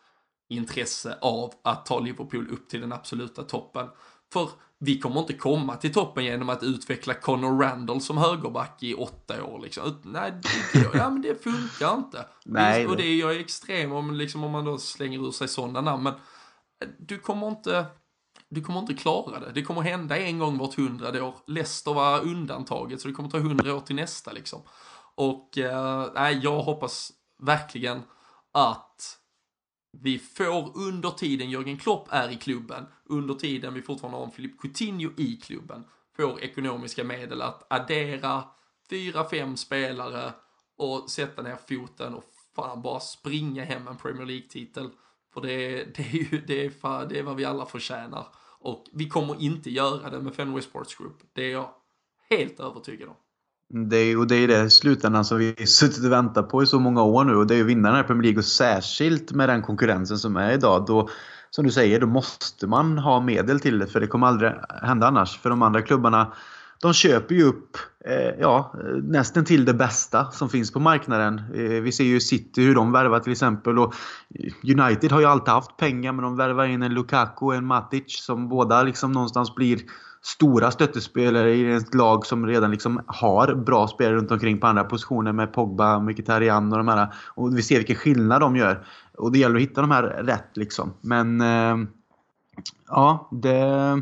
intresse 0.57 1.17
av 1.21 1.53
att 1.63 1.85
ta 1.85 1.99
Liverpool 1.99 2.47
upp 2.51 2.69
till 2.69 2.81
den 2.81 2.93
absoluta 2.93 3.43
toppen. 3.43 3.87
För 4.33 4.49
vi 4.79 4.99
kommer 4.99 5.19
inte 5.19 5.33
komma 5.33 5.75
till 5.75 5.93
toppen 5.93 6.25
genom 6.25 6.49
att 6.49 6.63
utveckla 6.63 7.13
Conor 7.13 7.61
Randall 7.61 8.01
som 8.01 8.17
högerback 8.17 8.83
i 8.83 8.93
åtta 8.93 9.43
år. 9.43 9.59
Liksom. 9.59 10.01
Nej, 10.03 10.31
det, 10.31 10.79
ja, 10.93 11.09
men 11.09 11.21
det 11.21 11.43
funkar 11.43 11.95
inte. 11.95 12.25
Nej, 12.45 12.87
och 12.87 12.97
det 12.97 13.03
är 13.03 13.15
jag 13.15 13.39
extrem 13.39 13.91
om, 13.91 14.13
liksom, 14.13 14.43
om 14.43 14.51
man 14.51 14.65
då 14.65 14.77
slänger 14.77 15.27
ur 15.27 15.31
sig 15.31 15.47
sådana 15.47 15.81
namn. 15.81 16.03
Men 16.03 16.13
eh, 16.13 16.89
du 16.99 17.19
kommer 17.19 17.47
inte 17.47 17.85
du 18.49 18.61
kommer 18.61 18.79
inte 18.79 18.93
klara 18.93 19.39
det. 19.39 19.51
Det 19.51 19.63
kommer 19.63 19.81
hända 19.81 20.17
en 20.17 20.39
gång 20.39 20.57
vart 20.57 20.75
hundrade 20.75 21.21
år. 21.21 21.35
Leicester 21.47 21.93
var 21.93 22.21
undantaget 22.21 23.01
så 23.01 23.07
det 23.07 23.13
kommer 23.13 23.29
ta 23.29 23.39
hundra 23.39 23.75
år 23.75 23.79
till 23.79 23.95
nästa 23.95 24.31
liksom. 24.31 24.61
Och 25.15 25.57
eh, 25.57 26.31
jag 26.41 26.63
hoppas 26.63 27.11
verkligen 27.41 28.01
att 28.51 29.17
vi 30.01 30.19
får 30.19 30.77
under 30.77 31.09
tiden 31.09 31.49
Jörgen 31.49 31.77
Klopp 31.77 32.07
är 32.11 32.29
i 32.29 32.35
klubben, 32.35 32.85
under 33.05 33.33
tiden 33.33 33.73
vi 33.73 33.81
fortfarande 33.81 34.17
har 34.17 34.25
en 34.25 34.31
Filip 34.31 34.61
Coutinho 34.61 35.11
i 35.17 35.35
klubben, 35.35 35.83
får 36.15 36.41
ekonomiska 36.41 37.03
medel 37.03 37.41
att 37.41 37.73
addera 37.73 38.43
fyra, 38.89 39.29
fem 39.29 39.57
spelare 39.57 40.33
och 40.77 41.09
sätta 41.09 41.41
ner 41.41 41.57
foten 41.67 42.13
och 42.13 42.23
fan 42.55 42.81
bara 42.81 42.99
springa 42.99 43.63
hem 43.63 43.87
en 43.87 43.97
Premier 43.97 44.25
League-titel. 44.25 44.89
För 45.33 45.41
det, 45.41 45.83
det, 45.95 46.03
är 46.03 46.31
ju 46.31 46.41
det 46.47 46.65
är, 46.65 46.69
fan, 46.69 47.07
det 47.09 47.19
är 47.19 47.23
vad 47.23 47.35
vi 47.35 47.45
alla 47.45 47.65
förtjänar. 47.65 48.27
Och 48.59 48.85
vi 48.93 49.09
kommer 49.09 49.41
inte 49.41 49.69
göra 49.69 50.09
det 50.09 50.21
med 50.21 50.35
Fenway 50.35 50.61
Sports 50.61 50.95
Group. 50.95 51.17
Det 51.33 51.43
är 51.43 51.51
jag 51.51 51.69
helt 52.29 52.59
övertygad 52.59 53.09
om. 53.09 53.15
Det 53.69 53.97
är, 53.97 54.17
och 54.17 54.27
det 54.27 54.35
är 54.35 54.47
det 54.47 54.69
slutändan 54.69 55.25
som 55.25 55.37
vi 55.37 55.55
suttit 55.65 56.05
och 56.05 56.11
väntat 56.11 56.49
på 56.49 56.63
i 56.63 56.65
så 56.65 56.79
många 56.79 57.03
år 57.03 57.23
nu 57.23 57.35
och 57.35 57.47
det 57.47 57.53
är 57.53 57.57
ju 57.57 57.63
vinnarna 57.63 57.99
i 57.99 58.03
Premier 58.03 58.23
League 58.23 58.39
och 58.39 58.45
särskilt 58.45 59.31
med 59.31 59.49
den 59.49 59.61
konkurrensen 59.61 60.17
som 60.17 60.37
är 60.37 60.51
idag. 60.51 60.85
Då, 60.87 61.09
som 61.49 61.65
du 61.65 61.71
säger, 61.71 61.99
då 61.99 62.07
måste 62.07 62.67
man 62.67 62.97
ha 62.97 63.19
medel 63.19 63.59
till 63.59 63.79
det 63.79 63.87
för 63.87 63.99
det 63.99 64.07
kommer 64.07 64.27
aldrig 64.27 64.51
hända 64.81 65.07
annars. 65.07 65.39
För 65.39 65.49
de 65.49 65.61
andra 65.61 65.81
klubbarna 65.81 66.33
de 66.83 66.93
köper 66.93 67.35
ju 67.35 67.43
upp 67.43 67.77
eh, 68.05 68.39
ja, 68.39 68.73
nästan 69.03 69.45
till 69.45 69.65
det 69.65 69.73
bästa 69.73 70.31
som 70.31 70.49
finns 70.49 70.71
på 70.71 70.79
marknaden. 70.79 71.39
Eh, 71.53 71.81
vi 71.81 71.91
ser 71.91 72.03
ju 72.03 72.19
City 72.19 72.61
hur 72.61 72.75
de 72.75 72.91
värvar 72.91 73.19
till 73.19 73.31
exempel. 73.31 73.79
Och 73.79 73.93
United 74.63 75.11
har 75.11 75.19
ju 75.19 75.25
alltid 75.25 75.53
haft 75.53 75.77
pengar 75.77 76.11
men 76.11 76.23
de 76.23 76.35
värvar 76.37 76.65
in 76.65 76.83
en 76.83 76.93
Lukaku 76.93 77.45
och 77.45 77.55
en 77.55 77.65
Matic 77.65 78.03
som 78.07 78.49
båda 78.49 78.83
liksom 78.83 79.11
någonstans 79.11 79.55
blir 79.55 79.79
stora 80.23 80.71
stöttespelare 80.71 81.53
i 81.53 81.73
ett 81.73 81.93
lag 81.93 82.25
som 82.25 82.47
redan 82.47 82.71
liksom 82.71 83.01
har 83.07 83.55
bra 83.55 83.87
spelare 83.87 84.15
runt 84.15 84.31
omkring 84.31 84.59
på 84.59 84.67
andra 84.67 84.83
positioner 84.83 85.31
med 85.31 85.53
Pogba, 85.53 85.99
Mkhitaryan 85.99 86.71
och 86.71 86.77
de 86.77 86.87
här. 86.87 87.13
Och 87.27 87.57
vi 87.57 87.63
ser 87.63 87.77
vilken 87.77 87.95
skillnad 87.95 88.41
de 88.41 88.55
gör. 88.55 88.85
Och 89.17 89.31
det 89.31 89.39
gäller 89.39 89.55
att 89.55 89.61
hitta 89.61 89.81
de 89.81 89.91
här 89.91 90.03
rätt 90.03 90.57
liksom. 90.57 90.93
Men 91.01 91.41
eh, 91.41 91.77
ja, 92.89 93.29
det... 93.31 94.01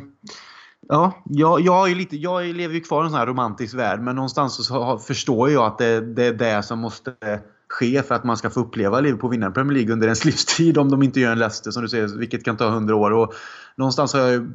Ja, 0.88 1.24
jag, 1.26 1.62
jag, 1.62 1.92
är 1.92 1.96
lite, 1.96 2.18
jag 2.18 2.46
lever 2.46 2.74
ju 2.74 2.82
kvar 2.82 3.04
i 3.04 3.06
en 3.06 3.10
sån 3.10 3.20
här 3.20 3.28
romantisk 3.28 3.76
värld 3.76 4.02
men 4.02 4.16
någonstans 4.16 4.68
så 4.68 4.98
förstår 4.98 5.50
jag 5.50 5.66
att 5.66 5.78
det, 5.78 6.02
det 6.02 6.26
är 6.26 6.34
det 6.34 6.64
som 6.64 6.80
måste 6.80 7.14
ske 7.72 8.04
för 8.04 8.16
att 8.16 8.24
man 8.24 8.38
ska 8.38 8.50
få 8.50 8.60
uppleva 8.60 9.00
Liverpool 9.00 9.32
vinna 9.32 9.52
Premier 9.52 9.74
League 9.74 9.94
under 9.94 10.08
ens 10.08 10.26
livstid 10.26 10.78
om 10.78 10.90
de 10.90 11.04
inte 11.04 11.20
gör 11.20 11.32
en 11.32 11.40
Leicester 11.40 11.72
som 11.72 11.82
du 11.82 11.90
säger, 11.90 12.08
vilket 12.08 12.46
kan 12.46 12.58
ta 12.58 12.68
100 12.68 12.96
år. 12.96 13.12
Och 13.12 13.34
någonstans 13.76 14.14
har 14.14 14.20
jag 14.20 14.32
ju 14.32 14.52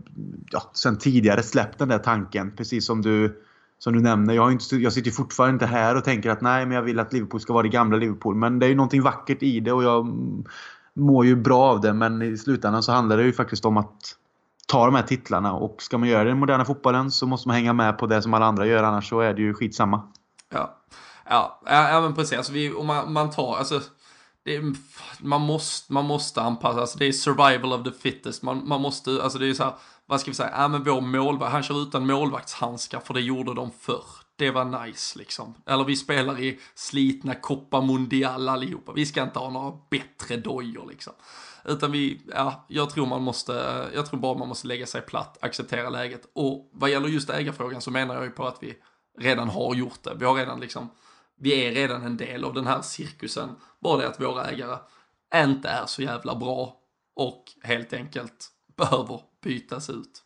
ja, 0.50 0.70
sen 0.74 0.98
tidigare 0.98 1.42
släppt 1.42 1.78
den 1.78 1.88
där 1.88 1.98
tanken, 1.98 2.56
precis 2.56 2.86
som 2.86 3.02
du, 3.02 3.42
som 3.78 3.92
du 3.92 4.00
nämner. 4.00 4.34
Jag, 4.34 4.42
har 4.42 4.50
inte, 4.50 4.76
jag 4.76 4.92
sitter 4.92 5.10
fortfarande 5.10 5.52
inte 5.52 5.66
här 5.66 5.96
och 5.96 6.04
tänker 6.04 6.30
att 6.30 6.40
nej, 6.40 6.66
men 6.66 6.74
jag 6.74 6.82
vill 6.82 6.98
att 6.98 7.12
Liverpool 7.12 7.40
ska 7.40 7.52
vara 7.52 7.62
det 7.62 7.68
gamla 7.68 7.96
Liverpool. 7.96 8.34
Men 8.34 8.58
det 8.58 8.66
är 8.66 8.68
ju 8.68 8.74
någonting 8.74 9.02
vackert 9.02 9.42
i 9.42 9.60
det 9.60 9.72
och 9.72 9.84
jag 9.84 10.06
mår 10.94 11.26
ju 11.26 11.36
bra 11.36 11.62
av 11.62 11.80
det, 11.80 11.92
men 11.92 12.22
i 12.22 12.36
slutändan 12.36 12.82
så 12.82 12.92
handlar 12.92 13.16
det 13.16 13.22
ju 13.22 13.32
faktiskt 13.32 13.64
om 13.64 13.76
att 13.76 14.16
ta 14.66 14.84
de 14.86 14.94
här 14.94 15.02
titlarna. 15.02 15.52
Och 15.52 15.82
ska 15.82 15.98
man 15.98 16.08
göra 16.08 16.24
det 16.24 16.28
i 16.28 16.30
den 16.30 16.38
moderna 16.38 16.64
fotbollen 16.64 17.10
så 17.10 17.26
måste 17.26 17.48
man 17.48 17.54
hänga 17.54 17.72
med 17.72 17.98
på 17.98 18.06
det 18.06 18.22
som 18.22 18.34
alla 18.34 18.46
andra 18.46 18.66
gör, 18.66 18.82
annars 18.82 19.08
så 19.08 19.20
är 19.20 19.34
det 19.34 19.42
ju 19.42 19.54
skitsamma. 19.54 20.02
Ja, 20.52 20.76
ja, 21.28 21.60
ja 21.66 22.00
men 22.00 22.14
precis. 22.14 22.38
Alltså, 22.38 22.52
vi, 22.52 22.70
och 22.70 22.84
man, 22.84 23.12
man 23.12 23.30
tar, 23.30 23.56
alltså, 23.56 23.80
är, 24.44 24.74
man, 25.20 25.40
måste, 25.40 25.92
man 25.92 26.04
måste 26.04 26.42
anpassa, 26.42 26.80
alltså, 26.80 26.98
det 26.98 27.06
är 27.06 27.12
survival 27.12 27.72
of 27.72 27.84
the 27.84 27.92
fittest. 27.92 28.42
Man, 28.42 28.68
man 28.68 28.80
måste, 28.80 29.22
alltså 29.22 29.38
det 29.38 29.46
är 29.46 29.54
så 29.54 29.64
här, 29.64 29.74
vad 30.06 30.20
ska 30.20 30.30
vi 30.30 30.34
säga, 30.34 30.50
ja 30.56 30.68
men 30.68 30.84
vår 30.84 31.00
målvakt, 31.00 31.52
han 31.52 31.62
kör 31.62 31.82
utan 31.82 32.06
målvaktshandskar 32.06 33.00
för 33.00 33.14
det 33.14 33.20
gjorde 33.20 33.54
de 33.54 33.70
förr. 33.80 34.04
Det 34.36 34.50
var 34.50 34.84
nice 34.84 35.18
liksom. 35.18 35.54
Eller 35.66 35.84
vi 35.84 35.96
spelar 35.96 36.40
i 36.40 36.58
slitna 36.74 37.34
Coppa 37.34 37.80
Mundial 37.80 38.48
allihopa. 38.48 38.92
Vi 38.92 39.06
ska 39.06 39.22
inte 39.22 39.38
ha 39.38 39.50
några 39.50 39.78
bättre 39.90 40.36
dojor 40.36 40.86
liksom. 40.88 41.12
Utan 41.64 41.92
vi, 41.92 42.20
ja, 42.34 42.64
jag 42.68 42.90
tror 42.90 43.06
man 43.06 43.22
måste, 43.22 43.86
jag 43.94 44.06
tror 44.06 44.20
bara 44.20 44.38
man 44.38 44.48
måste 44.48 44.66
lägga 44.66 44.86
sig 44.86 45.02
platt, 45.02 45.38
acceptera 45.40 45.90
läget. 45.90 46.30
Och 46.34 46.70
vad 46.72 46.90
gäller 46.90 47.08
just 47.08 47.30
ägarfrågan 47.30 47.80
så 47.80 47.90
menar 47.90 48.14
jag 48.14 48.24
ju 48.24 48.30
på 48.30 48.46
att 48.46 48.58
vi 48.60 48.74
redan 49.18 49.48
har 49.48 49.74
gjort 49.74 50.02
det. 50.02 50.14
Vi 50.14 50.24
har 50.24 50.34
redan 50.34 50.60
liksom, 50.60 50.90
vi 51.40 51.66
är 51.66 51.72
redan 51.72 52.02
en 52.02 52.16
del 52.16 52.44
av 52.44 52.54
den 52.54 52.66
här 52.66 52.82
cirkusen. 52.82 53.48
Bara 53.80 53.96
det 53.96 54.08
att 54.08 54.20
våra 54.20 54.44
ägare 54.44 54.78
inte 55.34 55.68
är 55.68 55.86
så 55.86 56.02
jävla 56.02 56.34
bra 56.34 56.76
och 57.16 57.44
helt 57.62 57.92
enkelt 57.92 58.48
behöver 58.76 59.20
bytas 59.42 59.90
ut. 59.90 60.22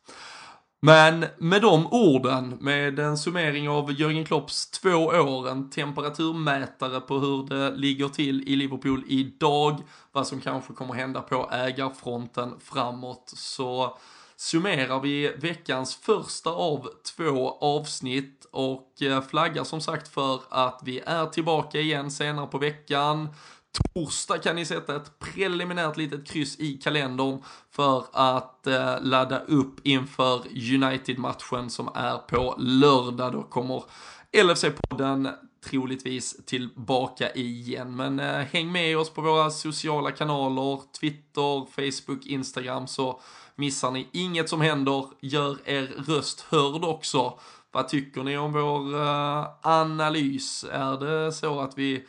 Men 0.82 1.26
med 1.38 1.62
de 1.62 1.86
orden, 1.86 2.58
med 2.60 2.98
en 2.98 3.18
summering 3.18 3.68
av 3.68 3.92
Jörgen 3.92 4.24
Klopps 4.24 4.70
två 4.70 4.90
år, 5.06 5.48
en 5.48 5.70
temperaturmätare 5.70 7.00
på 7.00 7.18
hur 7.18 7.46
det 7.46 7.70
ligger 7.76 8.08
till 8.08 8.48
i 8.48 8.56
Liverpool 8.56 9.04
idag, 9.06 9.82
vad 10.12 10.26
som 10.26 10.40
kanske 10.40 10.72
kommer 10.72 10.94
hända 10.94 11.20
på 11.20 11.50
ägarfronten 11.52 12.54
framåt, 12.60 13.32
så 13.36 13.98
summerar 14.40 15.00
vi 15.00 15.32
veckans 15.36 15.96
första 15.96 16.50
av 16.50 16.88
två 17.16 17.58
avsnitt 17.60 18.46
och 18.50 19.02
eh, 19.02 19.22
flaggar 19.22 19.64
som 19.64 19.80
sagt 19.80 20.08
för 20.08 20.40
att 20.48 20.80
vi 20.84 21.00
är 21.06 21.26
tillbaka 21.26 21.80
igen 21.80 22.10
senare 22.10 22.46
på 22.46 22.58
veckan. 22.58 23.28
Torsdag 23.72 24.38
kan 24.38 24.56
ni 24.56 24.64
sätta 24.64 24.96
ett 24.96 25.18
preliminärt 25.18 25.96
litet 25.96 26.26
kryss 26.26 26.60
i 26.60 26.72
kalendern 26.72 27.42
för 27.70 28.04
att 28.12 28.66
eh, 28.66 29.02
ladda 29.02 29.40
upp 29.40 29.86
inför 29.86 30.42
United-matchen 30.74 31.70
som 31.70 31.88
är 31.94 32.18
på 32.18 32.54
lördag. 32.58 33.32
Då 33.32 33.42
kommer 33.42 33.84
LFC-podden 34.32 35.32
troligtvis 35.64 36.44
tillbaka 36.46 37.32
igen. 37.32 37.96
Men 37.96 38.20
eh, 38.20 38.46
häng 38.52 38.72
med 38.72 38.98
oss 38.98 39.10
på 39.10 39.20
våra 39.20 39.50
sociala 39.50 40.10
kanaler, 40.10 40.80
Twitter, 41.00 41.66
Facebook, 41.70 42.26
Instagram 42.26 42.86
så 42.86 43.20
missar 43.60 43.90
ni 43.90 44.08
inget 44.12 44.48
som 44.48 44.60
händer. 44.60 45.06
Gör 45.20 45.58
er 45.64 45.86
röst 46.06 46.40
hörd 46.40 46.84
också. 46.84 47.38
Vad 47.72 47.88
tycker 47.88 48.22
ni 48.22 48.38
om 48.38 48.52
vår 48.52 48.94
uh, 48.94 49.46
analys? 49.62 50.64
Är 50.72 50.96
det 50.96 51.32
så 51.32 51.60
att 51.60 51.78
vi 51.78 52.06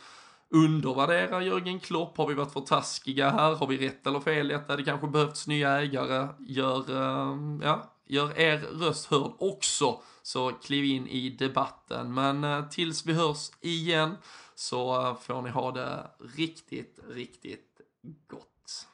undervärderar 0.50 1.40
Jörgen 1.40 1.80
Klopp? 1.80 2.16
Har 2.16 2.26
vi 2.26 2.34
varit 2.34 2.52
för 2.52 2.60
taskiga 2.60 3.30
här? 3.30 3.54
Har 3.54 3.66
vi 3.66 3.88
rätt 3.88 4.06
eller 4.06 4.20
fel 4.20 4.50
i 4.50 4.54
detta? 4.54 4.76
det 4.76 4.84
kanske 4.84 5.06
behövts 5.06 5.46
nya 5.46 5.80
ägare? 5.80 6.28
Gör, 6.38 6.90
uh, 6.90 7.58
ja, 7.62 7.92
gör 8.06 8.38
er 8.38 8.58
röst 8.58 9.06
hörd 9.06 9.32
också, 9.38 10.00
så 10.22 10.52
kliv 10.52 10.84
in 10.84 11.06
i 11.08 11.30
debatten. 11.30 12.14
Men 12.14 12.44
uh, 12.44 12.68
tills 12.68 13.06
vi 13.06 13.12
hörs 13.12 13.50
igen 13.60 14.16
så 14.54 15.00
uh, 15.00 15.16
får 15.20 15.42
ni 15.42 15.50
ha 15.50 15.72
det 15.72 16.10
riktigt, 16.36 16.98
riktigt 17.08 17.80
gott. 18.28 18.88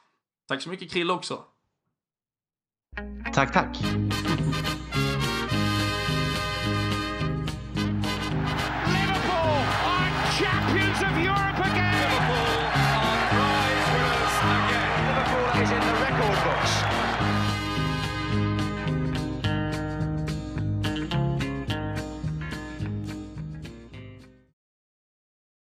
Tack 0.47 0.61
så 0.61 0.69
mycket 0.69 0.91
Krill 0.91 1.11
också. 1.11 1.43
Tack, 3.31 3.51
tack. 3.51 4.68